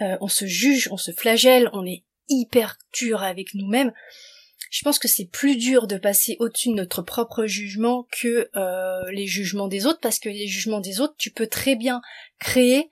Euh, 0.00 0.16
on 0.20 0.28
se 0.28 0.46
juge 0.46 0.88
on 0.90 0.96
se 0.96 1.12
flagelle 1.12 1.70
on 1.72 1.86
est 1.86 2.04
hyper 2.28 2.76
dur 2.94 3.22
avec 3.22 3.54
nous-mêmes. 3.54 3.92
Je 4.70 4.82
pense 4.84 4.98
que 4.98 5.08
c'est 5.08 5.26
plus 5.30 5.56
dur 5.56 5.86
de 5.86 5.98
passer 5.98 6.36
au-dessus 6.38 6.70
de 6.70 6.74
notre 6.74 7.02
propre 7.02 7.44
jugement 7.44 8.06
que 8.10 8.48
euh, 8.56 9.10
les 9.10 9.26
jugements 9.26 9.68
des 9.68 9.86
autres 9.86 10.00
parce 10.00 10.18
que 10.18 10.30
les 10.30 10.46
jugements 10.46 10.80
des 10.80 11.00
autres 11.00 11.14
tu 11.18 11.30
peux 11.30 11.46
très 11.46 11.76
bien 11.76 12.00
créer 12.38 12.88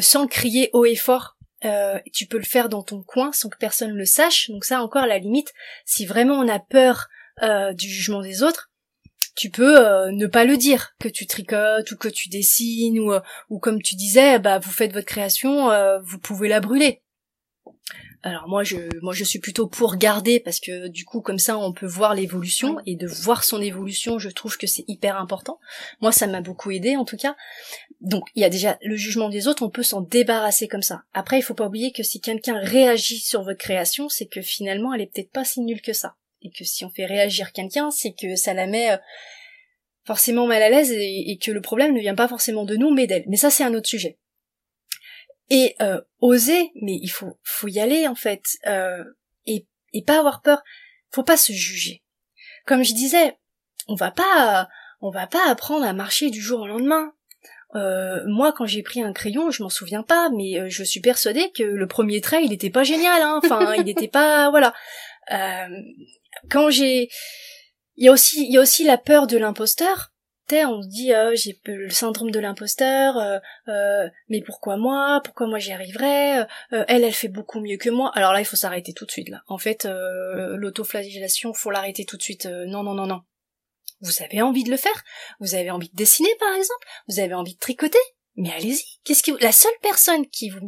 sans 0.00 0.28
crier 0.28 0.70
haut 0.74 0.84
et 0.84 0.94
fort 0.94 1.35
euh, 1.64 1.98
tu 2.12 2.26
peux 2.26 2.38
le 2.38 2.44
faire 2.44 2.68
dans 2.68 2.82
ton 2.82 3.02
coin 3.02 3.32
sans 3.32 3.48
que 3.48 3.58
personne 3.58 3.92
le 3.92 4.04
sache. 4.04 4.50
Donc 4.50 4.64
ça 4.64 4.82
encore 4.82 5.06
la 5.06 5.18
limite, 5.18 5.52
si 5.84 6.06
vraiment 6.06 6.38
on 6.38 6.48
a 6.48 6.58
peur 6.58 7.08
euh, 7.42 7.72
du 7.72 7.88
jugement 7.88 8.22
des 8.22 8.42
autres, 8.42 8.70
tu 9.34 9.50
peux 9.50 9.78
euh, 9.78 10.10
ne 10.12 10.26
pas 10.26 10.44
le 10.44 10.56
dire 10.56 10.94
que 10.98 11.08
tu 11.08 11.26
tricotes 11.26 11.90
ou 11.90 11.96
que 11.96 12.08
tu 12.08 12.28
dessines 12.28 12.98
ou, 12.98 13.12
ou 13.50 13.58
comme 13.58 13.82
tu 13.82 13.94
disais, 13.94 14.38
bah 14.38 14.58
vous 14.58 14.70
faites 14.70 14.92
votre 14.92 15.06
création, 15.06 15.70
vous 16.02 16.18
pouvez 16.18 16.48
la 16.48 16.60
brûler. 16.60 17.02
Alors 18.22 18.48
moi 18.48 18.64
je 18.64 18.76
moi 19.02 19.14
je 19.14 19.22
suis 19.22 19.38
plutôt 19.38 19.68
pour 19.68 19.96
garder 19.96 20.40
parce 20.40 20.58
que 20.58 20.88
du 20.88 21.04
coup 21.04 21.20
comme 21.20 21.38
ça 21.38 21.56
on 21.56 21.72
peut 21.72 21.86
voir 21.86 22.14
l'évolution 22.14 22.78
et 22.84 22.96
de 22.96 23.06
voir 23.06 23.44
son 23.44 23.60
évolution 23.60 24.18
je 24.18 24.30
trouve 24.30 24.56
que 24.56 24.66
c'est 24.66 24.84
hyper 24.88 25.16
important. 25.16 25.60
Moi 26.00 26.10
ça 26.12 26.26
m'a 26.26 26.40
beaucoup 26.40 26.70
aidé 26.70 26.96
en 26.96 27.04
tout 27.04 27.16
cas. 27.16 27.36
Donc 28.00 28.24
il 28.34 28.42
y 28.42 28.44
a 28.44 28.50
déjà 28.50 28.78
le 28.82 28.96
jugement 28.96 29.28
des 29.28 29.46
autres, 29.46 29.62
on 29.62 29.70
peut 29.70 29.84
s'en 29.84 30.00
débarrasser 30.00 30.66
comme 30.66 30.82
ça. 30.82 31.02
Après 31.14 31.38
il 31.38 31.42
faut 31.42 31.54
pas 31.54 31.66
oublier 31.66 31.92
que 31.92 32.02
si 32.02 32.20
quelqu'un 32.20 32.58
réagit 32.58 33.20
sur 33.20 33.42
votre 33.42 33.58
création, 33.58 34.08
c'est 34.08 34.26
que 34.26 34.40
finalement 34.40 34.92
elle 34.92 35.02
est 35.02 35.12
peut-être 35.12 35.30
pas 35.30 35.44
si 35.44 35.60
nulle 35.60 35.82
que 35.82 35.92
ça. 35.92 36.16
Et 36.42 36.50
que 36.50 36.64
si 36.64 36.84
on 36.84 36.90
fait 36.90 37.06
réagir 37.06 37.52
quelqu'un, 37.52 37.90
c'est 37.90 38.12
que 38.12 38.36
ça 38.36 38.54
la 38.54 38.66
met 38.66 38.90
euh, 38.92 38.98
forcément 40.04 40.46
mal 40.46 40.62
à 40.62 40.68
l'aise 40.68 40.92
et, 40.92 41.30
et 41.30 41.38
que 41.38 41.50
le 41.50 41.60
problème 41.60 41.94
ne 41.94 42.00
vient 42.00 42.14
pas 42.14 42.28
forcément 42.28 42.64
de 42.64 42.76
nous 42.76 42.92
mais 42.92 43.06
d'elle. 43.06 43.24
Mais 43.28 43.36
ça 43.36 43.50
c'est 43.50 43.64
un 43.64 43.74
autre 43.74 43.88
sujet 43.88 44.18
et 45.50 45.74
euh, 45.80 46.00
oser 46.20 46.72
mais 46.80 46.98
il 47.00 47.08
faut 47.08 47.38
faut 47.42 47.68
y 47.68 47.78
aller 47.78 48.08
en 48.08 48.14
fait 48.14 48.42
euh, 48.66 49.04
et 49.46 49.66
et 49.92 50.02
pas 50.02 50.18
avoir 50.18 50.42
peur. 50.42 50.62
Faut 51.10 51.22
pas 51.22 51.36
se 51.36 51.52
juger. 51.52 52.02
Comme 52.66 52.82
je 52.82 52.94
disais 52.94 53.36
on 53.88 53.94
va 53.94 54.10
pas 54.10 54.68
on 55.00 55.10
va 55.10 55.26
pas 55.26 55.48
apprendre 55.48 55.84
à 55.84 55.92
marcher 55.92 56.30
du 56.30 56.40
jour 56.40 56.60
au 56.60 56.66
lendemain. 56.66 57.12
Euh, 57.74 58.22
moi 58.26 58.52
quand 58.52 58.64
j'ai 58.64 58.82
pris 58.82 59.02
un 59.02 59.12
crayon 59.12 59.50
je 59.50 59.62
m'en 59.62 59.68
souviens 59.68 60.04
pas 60.04 60.30
mais 60.30 60.58
euh, 60.58 60.68
je 60.68 60.84
suis 60.84 61.00
persuadée 61.00 61.50
que 61.50 61.64
le 61.64 61.86
premier 61.88 62.20
trait 62.20 62.44
il 62.44 62.52
était 62.52 62.70
pas 62.70 62.84
génial 62.84 63.20
hein. 63.20 63.40
enfin 63.42 63.74
il 63.78 63.88
était 63.88 64.08
pas 64.08 64.50
voilà. 64.50 64.72
Euh, 65.32 65.68
quand 66.48 66.70
j'ai 66.70 67.08
il 67.96 68.04
y 68.04 68.08
a 68.08 68.12
aussi 68.12 68.46
il 68.46 68.52
y 68.52 68.56
a 68.56 68.60
aussi 68.60 68.84
la 68.84 68.98
peur 68.98 69.26
de 69.26 69.36
l'imposteur 69.36 70.12
on 70.52 70.82
se 70.82 70.88
dit 70.88 71.12
oh, 71.14 71.30
j'ai 71.34 71.58
le 71.64 71.90
syndrome 71.90 72.30
de 72.30 72.38
l'imposteur, 72.38 73.16
euh, 73.16 73.38
euh, 73.68 74.08
mais 74.28 74.42
pourquoi 74.42 74.76
moi? 74.76 75.20
Pourquoi 75.24 75.46
moi 75.46 75.58
j'y 75.58 75.72
arriverai 75.72 76.44
Elle, 76.70 77.04
elle 77.04 77.12
fait 77.12 77.28
beaucoup 77.28 77.60
mieux 77.60 77.76
que 77.76 77.90
moi. 77.90 78.10
Alors 78.14 78.32
là, 78.32 78.40
il 78.40 78.44
faut 78.44 78.56
s'arrêter 78.56 78.92
tout 78.92 79.06
de 79.06 79.10
suite. 79.10 79.28
Là, 79.28 79.42
en 79.48 79.58
fait, 79.58 79.86
l'autoflagellation, 79.86 81.52
faut 81.52 81.70
l'arrêter 81.70 82.04
tout 82.04 82.16
de 82.16 82.22
suite. 82.22 82.46
non, 82.46 82.82
non, 82.82 82.94
non, 82.94 83.06
non. 83.06 83.22
Vous 84.00 84.22
avez 84.22 84.42
envie 84.42 84.64
de 84.64 84.70
le 84.70 84.76
faire? 84.76 85.04
Vous 85.40 85.54
avez 85.54 85.70
envie 85.70 85.88
de 85.88 85.96
dessiner, 85.96 86.28
par 86.38 86.54
exemple? 86.54 86.86
Vous 87.08 87.18
avez 87.18 87.34
envie 87.34 87.54
de 87.54 87.58
tricoter? 87.58 87.98
Mais 88.36 88.52
allez-y. 88.52 88.84
Qu'est-ce 89.04 89.22
que 89.22 89.42
la 89.42 89.52
seule 89.52 89.72
personne 89.80 90.28
qui 90.28 90.50
vous 90.50 90.60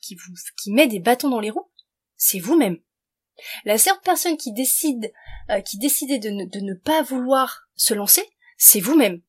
qui 0.00 0.14
vous 0.14 0.34
qui 0.62 0.70
met 0.70 0.86
des 0.86 1.00
bâtons 1.00 1.28
dans 1.28 1.40
les 1.40 1.50
roues, 1.50 1.68
c'est 2.16 2.38
vous-même. 2.38 2.78
La 3.64 3.78
seule 3.78 3.98
personne 4.04 4.36
qui 4.36 4.52
décide, 4.52 5.12
qui 5.64 5.78
décidait 5.78 6.18
de 6.18 6.30
de 6.30 6.60
ne 6.60 6.74
pas 6.74 7.02
vouloir 7.02 7.68
se 7.74 7.94
lancer, 7.94 8.22
c'est 8.60 8.80
vous-même. 8.80 9.22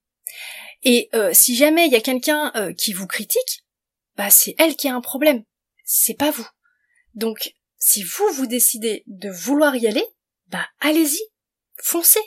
Et 0.83 1.09
euh, 1.15 1.33
si 1.33 1.55
jamais 1.55 1.87
il 1.87 1.91
y 1.91 1.95
a 1.95 2.01
quelqu'un 2.01 2.51
euh, 2.55 2.73
qui 2.73 2.91
vous 2.91 3.07
critique, 3.07 3.63
bah 4.17 4.29
c'est 4.29 4.55
elle 4.59 4.75
qui 4.75 4.89
a 4.89 4.95
un 4.95 5.01
problème, 5.01 5.43
c'est 5.85 6.15
pas 6.15 6.31
vous. 6.31 6.47
Donc 7.15 7.53
si 7.77 8.03
vous 8.03 8.27
vous 8.33 8.45
décidez 8.45 9.03
de 9.07 9.29
vouloir 9.29 9.75
y 9.75 9.87
aller, 9.87 10.05
bah 10.47 10.67
allez-y, 10.79 11.21
foncez, 11.81 12.19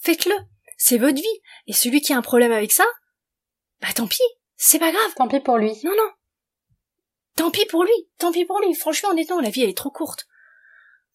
faites-le, 0.00 0.34
c'est 0.76 0.98
votre 0.98 1.16
vie. 1.16 1.40
Et 1.68 1.72
celui 1.72 2.00
qui 2.00 2.12
a 2.12 2.16
un 2.16 2.22
problème 2.22 2.52
avec 2.52 2.72
ça, 2.72 2.84
bah 3.80 3.92
tant 3.94 4.08
pis, 4.08 4.18
c'est 4.56 4.80
pas 4.80 4.90
grave. 4.90 5.14
Tant 5.16 5.28
pis 5.28 5.40
pour 5.40 5.58
lui. 5.58 5.72
Non 5.84 5.92
non. 5.96 6.10
Tant 7.36 7.50
pis 7.52 7.66
pour 7.66 7.84
lui, 7.84 8.08
tant 8.18 8.32
pis 8.32 8.44
pour 8.44 8.60
lui. 8.60 8.74
Franchement, 8.74 9.10
honnêtement, 9.10 9.40
la 9.40 9.50
vie 9.50 9.62
elle 9.62 9.70
est 9.70 9.76
trop 9.76 9.92
courte. 9.92 10.26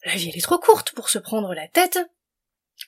La 0.05 0.15
vie 0.15 0.29
elle 0.29 0.37
est 0.37 0.41
trop 0.41 0.57
courte 0.57 0.93
pour 0.93 1.09
se 1.09 1.19
prendre 1.19 1.53
la 1.53 1.67
tête 1.67 1.99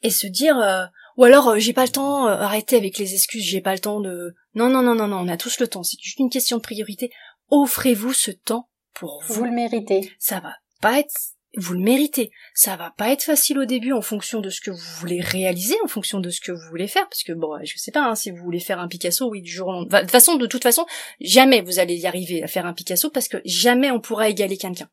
et 0.04 0.10
se 0.10 0.28
dire 0.28 0.58
euh, 0.60 0.86
ou 1.18 1.24
alors 1.24 1.50
euh, 1.50 1.60
j'ai 1.60 1.74
pas 1.74 1.86
le 1.86 1.92
temps, 1.92 2.28
euh, 2.28 2.38
arrêtez 2.38 2.76
avec 2.76 2.98
les 2.98 3.14
excuses, 3.14 3.44
j'ai 3.44 3.62
pas 3.62 3.74
le 3.74 3.80
temps 3.80 4.00
de 4.00 4.34
Non 4.54 4.70
non 4.70 4.82
non 4.82 4.96
non 4.96 5.08
non, 5.08 5.18
on 5.18 5.28
a 5.28 5.38
tous 5.38 5.60
le 5.60 5.68
temps, 5.68 5.84
c'est 5.84 6.00
juste 6.02 6.20
une 6.20 6.30
question 6.30 6.58
de 6.58 6.62
priorité. 6.62 7.12
Offrez-vous 7.50 8.14
ce 8.14 8.32
temps 8.32 8.70
pour 8.94 9.24
vous. 9.28 9.36
Vous 9.36 9.44
le 9.46 9.52
méritez. 9.52 10.12
Ça 10.20 10.40
va 10.40 10.54
pas 10.82 11.00
être 11.00 11.14
vous 11.58 11.74
le 11.74 11.80
méritez. 11.80 12.32
Ça 12.54 12.76
va 12.76 12.94
pas 12.98 13.12
être 13.12 13.24
facile 13.24 13.60
au 13.60 13.66
début 13.66 13.94
en 13.94 14.02
fonction 14.02 14.42
de 14.42 14.50
ce 14.50 14.60
que 14.60 14.72
vous 14.72 15.00
voulez 15.00 15.22
réaliser, 15.22 15.76
en 15.86 15.88
fonction 15.88 16.20
de 16.20 16.30
ce 16.30 16.42
que 16.42 16.52
vous 16.52 16.70
voulez 16.70 16.88
faire, 16.88 17.08
parce 17.08 17.24
que 17.24 17.32
bon, 17.32 17.58
je 17.64 17.78
sais 17.78 17.92
pas, 17.92 18.02
hein, 18.02 18.16
si 18.16 18.30
vous 18.30 18.44
voulez 18.44 18.60
faire 18.60 18.80
un 18.80 18.90
Picasso, 18.90 19.30
oui, 19.30 19.42
du 19.42 19.50
jour 19.50 19.70
au 19.70 19.72
lendemain. 19.72 20.00
De 20.00 20.02
toute 20.02 20.12
façon, 20.12 20.36
de 20.36 20.48
toute 20.48 20.64
façon, 20.64 20.86
jamais 21.22 21.62
vous 21.62 21.80
allez 21.80 21.96
y 21.96 22.08
arriver 22.08 22.44
à 22.44 22.48
faire 22.48 22.66
un 22.66 22.74
Picasso, 22.74 23.10
parce 23.10 23.30
que 23.30 23.38
jamais 23.46 23.90
on 23.90 24.02
pourra 24.02 24.28
égaler 24.28 24.58
quelqu'un 24.58 24.90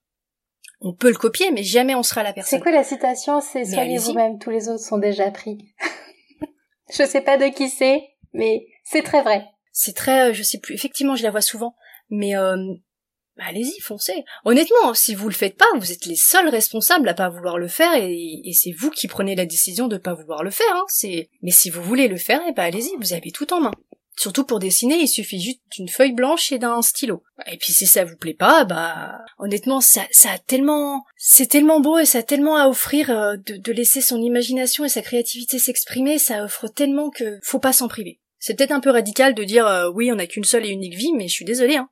on 0.85 0.93
peut 0.93 1.11
le 1.11 1.16
copier, 1.16 1.51
mais 1.53 1.62
jamais 1.62 1.95
on 1.95 2.03
sera 2.03 2.23
la 2.23 2.33
personne. 2.33 2.59
C'est 2.59 2.62
quoi 2.62 2.73
la 2.73 2.85
citation? 2.85 3.41
C'est 3.41 3.64
soyez 3.64 3.99
vous-même, 3.99 4.39
tous 4.39 4.51
les 4.51 4.68
autres 4.68 4.83
sont 4.83 4.99
déjà 4.99 5.31
pris. 5.31 5.59
je 6.93 7.05
sais 7.05 7.22
pas 7.22 7.38
de 7.38 7.55
qui 7.55 7.68
c'est, 7.68 8.03
mais 8.32 8.66
c'est 8.84 9.03
très 9.03 9.22
vrai. 9.22 9.45
C'est 9.72 9.95
très, 9.95 10.30
euh, 10.30 10.32
je 10.32 10.43
sais 10.43 10.59
plus. 10.59 10.74
Effectivement, 10.74 11.16
je 11.16 11.22
la 11.22 11.30
vois 11.30 11.40
souvent, 11.40 11.74
mais 12.11 12.36
euh, 12.36 12.57
bah, 13.36 13.45
allez-y, 13.49 13.80
foncez. 13.80 14.24
Honnêtement, 14.45 14.93
si 14.95 15.14
vous 15.14 15.28
le 15.28 15.34
faites 15.34 15.57
pas, 15.57 15.66
vous 15.76 15.93
êtes 15.93 16.05
les 16.07 16.16
seuls 16.16 16.49
responsables 16.49 17.09
à 17.09 17.14
pas 17.14 17.30
vouloir 17.30 17.59
le 17.59 17.68
faire, 17.68 17.95
et, 17.95 18.53
c'est 18.53 18.72
vous 18.72 18.90
qui 18.90 19.09
prenez 19.09 19.34
la 19.34 19.47
décision 19.47 19.88
de 19.88 19.97
pas 19.97 20.14
vouloir 20.14 20.43
le 20.43 20.51
faire. 20.51 20.74
Hein. 20.74 20.84
C'est, 20.88 21.30
mais 21.43 21.51
si 21.51 21.70
vous 21.70 21.82
voulez 21.82 22.09
le 22.09 22.18
faire, 22.18 22.40
et 22.43 22.51
eh 22.51 22.53
bah 22.53 22.64
allez-y, 22.64 22.95
vous 22.99 23.14
avez 23.14 23.30
tout 23.32 23.53
en 23.53 23.61
main. 23.61 23.72
Surtout 24.18 24.44
pour 24.44 24.58
dessiner, 24.58 25.00
il 25.00 25.08
suffit 25.08 25.40
juste 25.40 25.62
d'une 25.74 25.88
feuille 25.88 26.12
blanche 26.12 26.52
et 26.52 26.58
d'un 26.58 26.82
stylo. 26.82 27.22
Et 27.50 27.56
puis 27.56 27.72
si 27.72 27.86
ça 27.86 28.04
vous 28.04 28.16
plaît 28.16 28.34
pas, 28.34 28.64
bah 28.64 29.18
honnêtement, 29.38 29.80
ça, 29.80 30.02
ça 30.10 30.32
a 30.32 30.38
tellement, 30.38 31.04
c'est 31.16 31.46
tellement 31.46 31.80
beau 31.80 31.98
et 31.98 32.04
ça 32.04 32.18
a 32.18 32.22
tellement 32.22 32.56
à 32.56 32.68
offrir 32.68 33.10
euh, 33.10 33.36
de, 33.36 33.72
laisser 33.72 34.02
son 34.02 34.20
imagination 34.20 34.84
et 34.84 34.90
sa 34.90 35.00
créativité 35.00 35.58
s'exprimer, 35.58 36.18
ça 36.18 36.44
offre 36.44 36.68
tellement 36.68 37.08
que 37.10 37.38
faut 37.42 37.58
pas 37.58 37.72
s'en 37.72 37.88
priver. 37.88 38.20
C'est 38.38 38.54
peut-être 38.54 38.72
un 38.72 38.80
peu 38.80 38.90
radical 38.90 39.34
de 39.34 39.44
dire 39.44 39.66
euh, 39.66 39.90
oui, 39.90 40.12
on 40.12 40.16
n'a 40.16 40.26
qu'une 40.26 40.44
seule 40.44 40.66
et 40.66 40.70
unique 40.70 40.94
vie, 40.94 41.12
mais 41.14 41.28
je 41.28 41.32
suis 41.32 41.46
désolée. 41.46 41.76
Hein. 41.76 41.88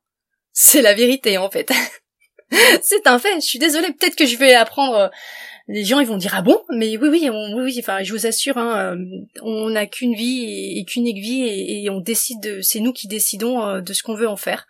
C'est 0.52 0.82
la 0.82 0.94
vérité 0.94 1.38
en 1.38 1.50
fait. 1.50 1.72
c'est 2.82 3.06
un 3.06 3.18
fait. 3.18 3.36
Je 3.36 3.46
suis 3.46 3.58
désolée. 3.58 3.92
Peut-être 3.92 4.16
que 4.16 4.26
je 4.26 4.36
vais 4.36 4.54
apprendre 4.54 4.94
euh, 4.94 5.08
les 5.70 5.84
gens 5.84 6.00
ils 6.00 6.06
vont 6.06 6.16
dire 6.16 6.34
ah 6.34 6.42
bon? 6.42 6.60
Mais 6.70 6.96
oui 6.96 7.08
oui 7.08 7.30
oui 7.30 7.62
oui 7.62 7.76
enfin 7.78 8.02
je 8.02 8.12
vous 8.12 8.26
assure 8.26 8.58
hein, 8.58 8.96
euh, 8.96 9.04
on 9.42 9.70
n'a 9.70 9.86
qu'une 9.86 10.14
vie 10.14 10.78
et, 10.78 10.84
qu'une 10.84 11.04
vie 11.04 11.42
et, 11.42 11.88
on 11.90 12.00
décide 12.00 12.60
c'est 12.62 12.80
nous 12.80 12.92
qui 12.92 13.06
décidons 13.06 13.62
euh, 13.62 13.80
de 13.80 13.92
ce 13.92 14.02
qu'on 14.02 14.14
veut 14.14 14.28
en 14.28 14.36
faire 14.36 14.66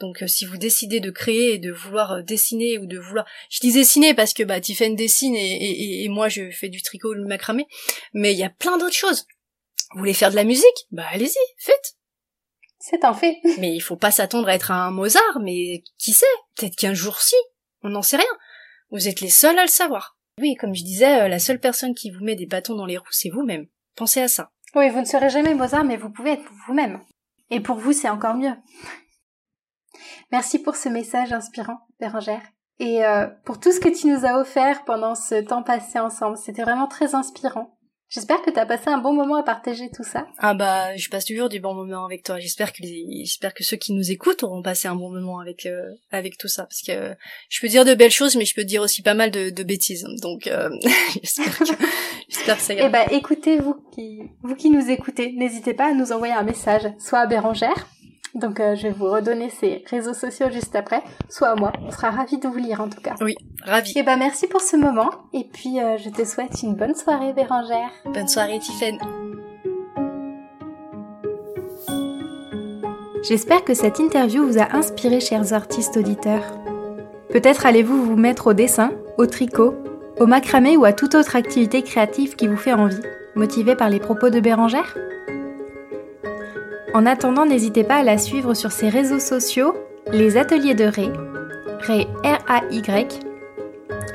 Donc 0.00 0.22
euh, 0.22 0.26
si 0.26 0.44
vous 0.44 0.56
décidez 0.56 0.98
de 0.98 1.10
créer 1.10 1.54
et 1.54 1.58
de 1.58 1.70
vouloir 1.70 2.24
dessiner 2.24 2.78
ou 2.78 2.86
de 2.86 2.98
vouloir, 2.98 3.26
je 3.48 3.60
dis 3.60 3.72
dessiner 3.72 4.12
parce 4.12 4.34
que 4.34 4.42
bah 4.42 4.60
Tiffen 4.60 4.96
dessine 4.96 5.36
et, 5.36 5.52
et, 5.52 6.04
et, 6.04 6.08
moi 6.08 6.28
je 6.28 6.50
fais 6.50 6.68
du 6.68 6.82
tricot 6.82 7.12
ou 7.12 7.14
du 7.14 7.26
macramé, 7.26 7.66
mais 8.12 8.32
il 8.32 8.38
y 8.38 8.44
a 8.44 8.50
plein 8.50 8.76
d'autres 8.76 8.96
choses. 8.96 9.26
Vous 9.92 10.00
voulez 10.00 10.14
faire 10.14 10.30
de 10.30 10.36
la 10.36 10.44
musique? 10.44 10.86
Bah 10.90 11.06
allez-y, 11.12 11.38
faites. 11.58 11.94
C'est 12.80 13.04
un 13.04 13.14
fait. 13.14 13.36
mais 13.58 13.72
il 13.72 13.80
faut 13.80 13.96
pas 13.96 14.10
s'attendre 14.10 14.48
à 14.48 14.54
être 14.54 14.72
un 14.72 14.90
Mozart, 14.90 15.40
mais 15.42 15.84
qui 15.98 16.12
sait? 16.12 16.26
Peut-être 16.56 16.76
qu'un 16.76 16.94
jour 16.94 17.20
si, 17.20 17.36
on 17.82 17.90
n'en 17.90 18.02
sait 18.02 18.16
rien. 18.16 18.38
Vous 18.90 19.06
êtes 19.06 19.20
les 19.20 19.30
seuls 19.30 19.58
à 19.58 19.62
le 19.62 19.68
savoir. 19.68 20.16
Oui, 20.40 20.54
comme 20.56 20.74
je 20.74 20.84
disais, 20.84 21.22
euh, 21.22 21.28
la 21.28 21.38
seule 21.38 21.60
personne 21.60 21.94
qui 21.94 22.10
vous 22.10 22.24
met 22.24 22.36
des 22.36 22.46
bâtons 22.46 22.74
dans 22.74 22.86
les 22.86 22.96
roues, 22.96 23.06
c'est 23.10 23.28
vous-même. 23.28 23.66
Pensez 23.96 24.20
à 24.22 24.28
ça. 24.28 24.50
Oui, 24.74 24.88
vous 24.88 25.00
ne 25.00 25.04
serez 25.04 25.28
jamais 25.28 25.54
Mozart, 25.54 25.84
mais 25.84 25.96
vous 25.96 26.10
pouvez 26.10 26.32
être 26.32 26.50
vous-même. 26.66 27.00
Et 27.50 27.60
pour 27.60 27.76
vous, 27.76 27.92
c'est 27.92 28.08
encore 28.08 28.34
mieux. 28.34 28.54
Merci 30.32 30.60
pour 30.60 30.76
ce 30.76 30.88
message 30.88 31.32
inspirant, 31.32 31.78
Bérangère. 31.98 32.42
Et 32.78 33.04
euh, 33.04 33.26
pour 33.44 33.60
tout 33.60 33.72
ce 33.72 33.80
que 33.80 33.88
tu 33.88 34.06
nous 34.06 34.24
as 34.24 34.40
offert 34.40 34.84
pendant 34.84 35.14
ce 35.14 35.42
temps 35.42 35.62
passé 35.62 35.98
ensemble. 35.98 36.38
C'était 36.38 36.62
vraiment 36.62 36.86
très 36.86 37.14
inspirant. 37.14 37.76
J'espère 38.10 38.42
que 38.42 38.50
tu 38.50 38.58
as 38.58 38.66
passé 38.66 38.88
un 38.88 38.98
bon 38.98 39.12
moment 39.12 39.36
à 39.36 39.44
partager 39.44 39.88
tout 39.88 40.02
ça. 40.02 40.26
Ah 40.38 40.52
bah, 40.52 40.96
je 40.96 41.08
passe 41.08 41.24
toujours 41.24 41.48
du 41.48 41.60
bon 41.60 41.74
moment 41.74 42.04
avec 42.04 42.24
toi. 42.24 42.40
J'espère 42.40 42.72
que 42.72 42.78
j'espère 42.82 43.54
que 43.54 43.62
ceux 43.62 43.76
qui 43.76 43.92
nous 43.92 44.10
écoutent 44.10 44.42
auront 44.42 44.62
passé 44.62 44.88
un 44.88 44.96
bon 44.96 45.10
moment 45.10 45.38
avec 45.38 45.64
euh, 45.64 45.92
avec 46.10 46.36
tout 46.36 46.48
ça 46.48 46.64
parce 46.64 46.82
que 46.82 47.14
je 47.48 47.60
peux 47.60 47.68
dire 47.68 47.84
de 47.84 47.94
belles 47.94 48.10
choses 48.10 48.34
mais 48.34 48.44
je 48.44 48.54
peux 48.56 48.64
dire 48.64 48.82
aussi 48.82 49.02
pas 49.02 49.14
mal 49.14 49.30
de, 49.30 49.50
de 49.50 49.62
bêtises. 49.62 50.04
Donc 50.20 50.48
euh, 50.48 50.70
j'espère 51.22 51.56
que 51.56 51.64
j'espère 52.28 52.56
que 52.56 52.62
ça 52.62 52.74
ira. 52.74 52.88
Eh 52.88 52.90
bah 52.90 53.06
écoutez 53.12 53.58
vous 53.58 53.76
qui 53.94 54.22
vous 54.42 54.56
qui 54.56 54.70
nous 54.70 54.90
écoutez, 54.90 55.32
n'hésitez 55.32 55.72
pas 55.72 55.90
à 55.90 55.94
nous 55.94 56.10
envoyer 56.10 56.34
un 56.34 56.42
message 56.42 56.88
soit 56.98 57.20
à 57.20 57.26
Bérangère 57.26 57.86
donc 58.34 58.60
euh, 58.60 58.76
je 58.76 58.84
vais 58.84 58.90
vous 58.90 59.10
redonner 59.10 59.50
ces 59.50 59.84
réseaux 59.90 60.14
sociaux 60.14 60.50
juste 60.50 60.76
après, 60.76 61.02
soit 61.28 61.48
à 61.48 61.54
moi. 61.56 61.72
On 61.84 61.90
sera 61.90 62.10
ravis 62.10 62.38
de 62.38 62.48
vous 62.48 62.58
lire 62.58 62.80
en 62.80 62.88
tout 62.88 63.00
cas. 63.00 63.14
Oui, 63.20 63.34
ravis. 63.64 63.92
Et 63.96 64.00
eh 64.00 64.02
ben 64.02 64.16
merci 64.16 64.46
pour 64.46 64.60
ce 64.60 64.76
moment 64.76 65.10
et 65.32 65.44
puis 65.44 65.80
euh, 65.80 65.96
je 65.98 66.10
te 66.10 66.24
souhaite 66.24 66.62
une 66.62 66.74
bonne 66.74 66.94
soirée 66.94 67.32
Bérangère. 67.32 67.90
Bonne 68.06 68.28
soirée 68.28 68.58
Tiffen. 68.60 68.98
J'espère 73.22 73.64
que 73.64 73.74
cette 73.74 73.98
interview 73.98 74.46
vous 74.46 74.58
a 74.58 74.74
inspiré 74.74 75.20
chers 75.20 75.52
artistes 75.52 75.96
auditeurs. 75.96 76.44
Peut-être 77.28 77.66
allez-vous 77.66 78.02
vous 78.02 78.16
mettre 78.16 78.48
au 78.48 78.54
dessin, 78.54 78.92
au 79.18 79.26
tricot, 79.26 79.74
au 80.18 80.26
macramé 80.26 80.76
ou 80.76 80.84
à 80.84 80.92
toute 80.92 81.14
autre 81.14 81.36
activité 81.36 81.82
créative 81.82 82.34
qui 82.34 82.48
vous 82.48 82.56
fait 82.56 82.72
envie, 82.72 83.02
motivé 83.34 83.76
par 83.76 83.90
les 83.90 84.00
propos 84.00 84.30
de 84.30 84.40
Bérangère? 84.40 84.96
En 86.94 87.06
attendant, 87.06 87.46
n'hésitez 87.46 87.84
pas 87.84 87.96
à 87.96 88.02
la 88.02 88.18
suivre 88.18 88.54
sur 88.54 88.72
ses 88.72 88.88
réseaux 88.88 89.20
sociaux, 89.20 89.74
les 90.12 90.36
ateliers 90.36 90.74
de 90.74 90.84
Ray, 90.84 91.12
Ray 91.86 92.08
R-A-Y, 92.24 93.20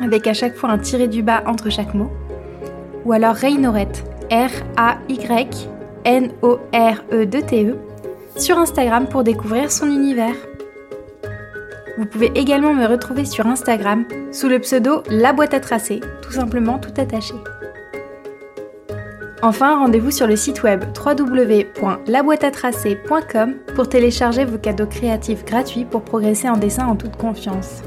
avec 0.02 0.28
à 0.28 0.34
chaque 0.34 0.56
fois 0.56 0.70
un 0.70 0.78
tiré 0.78 1.08
du 1.08 1.24
bas 1.24 1.44
entre 1.46 1.70
chaque 1.70 1.94
mot, 1.94 2.12
ou 3.06 3.14
alors 3.14 3.36
Ray 3.36 3.58
Norette, 3.58 4.04
R-A-Y-N-O-R-E-2-T-E, 4.32 5.70
e, 7.70 7.76
sur 8.38 8.58
Instagram 8.58 9.08
pour 9.08 9.24
découvrir 9.24 9.72
son 9.72 9.88
univers. 9.88 10.36
Vous 11.98 12.06
pouvez 12.06 12.32
également 12.36 12.74
me 12.74 12.86
retrouver 12.86 13.24
sur 13.24 13.48
Instagram 13.48 14.06
sous 14.34 14.50
le 14.50 14.60
pseudo 14.60 15.02
La 15.10 15.32
boîte 15.32 15.54
à 15.54 15.62
tracer, 15.62 16.02
tout 16.22 16.34
simplement 16.34 16.78
tout 16.78 16.94
attaché. 16.98 17.36
Enfin, 19.46 19.78
rendez-vous 19.78 20.10
sur 20.10 20.26
le 20.26 20.36
site 20.36 20.64
web 20.64 20.84
www.laboîteatracer.com 20.98 23.54
pour 23.76 23.88
télécharger 23.88 24.44
vos 24.44 24.58
cadeaux 24.58 24.88
créatifs 24.88 25.46
gratuits 25.46 25.86
pour 25.86 26.02
progresser 26.02 26.50
en 26.50 26.58
dessin 26.58 26.88
en 26.88 26.96
toute 26.96 27.16
confiance. 27.16 27.84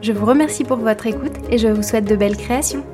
Je 0.00 0.10
vous 0.10 0.26
remercie 0.26 0.64
pour 0.64 0.78
votre 0.78 1.06
écoute 1.06 1.36
et 1.50 1.58
je 1.58 1.68
vous 1.68 1.84
souhaite 1.84 2.04
de 2.04 2.16
belles 2.16 2.36
créations. 2.36 2.84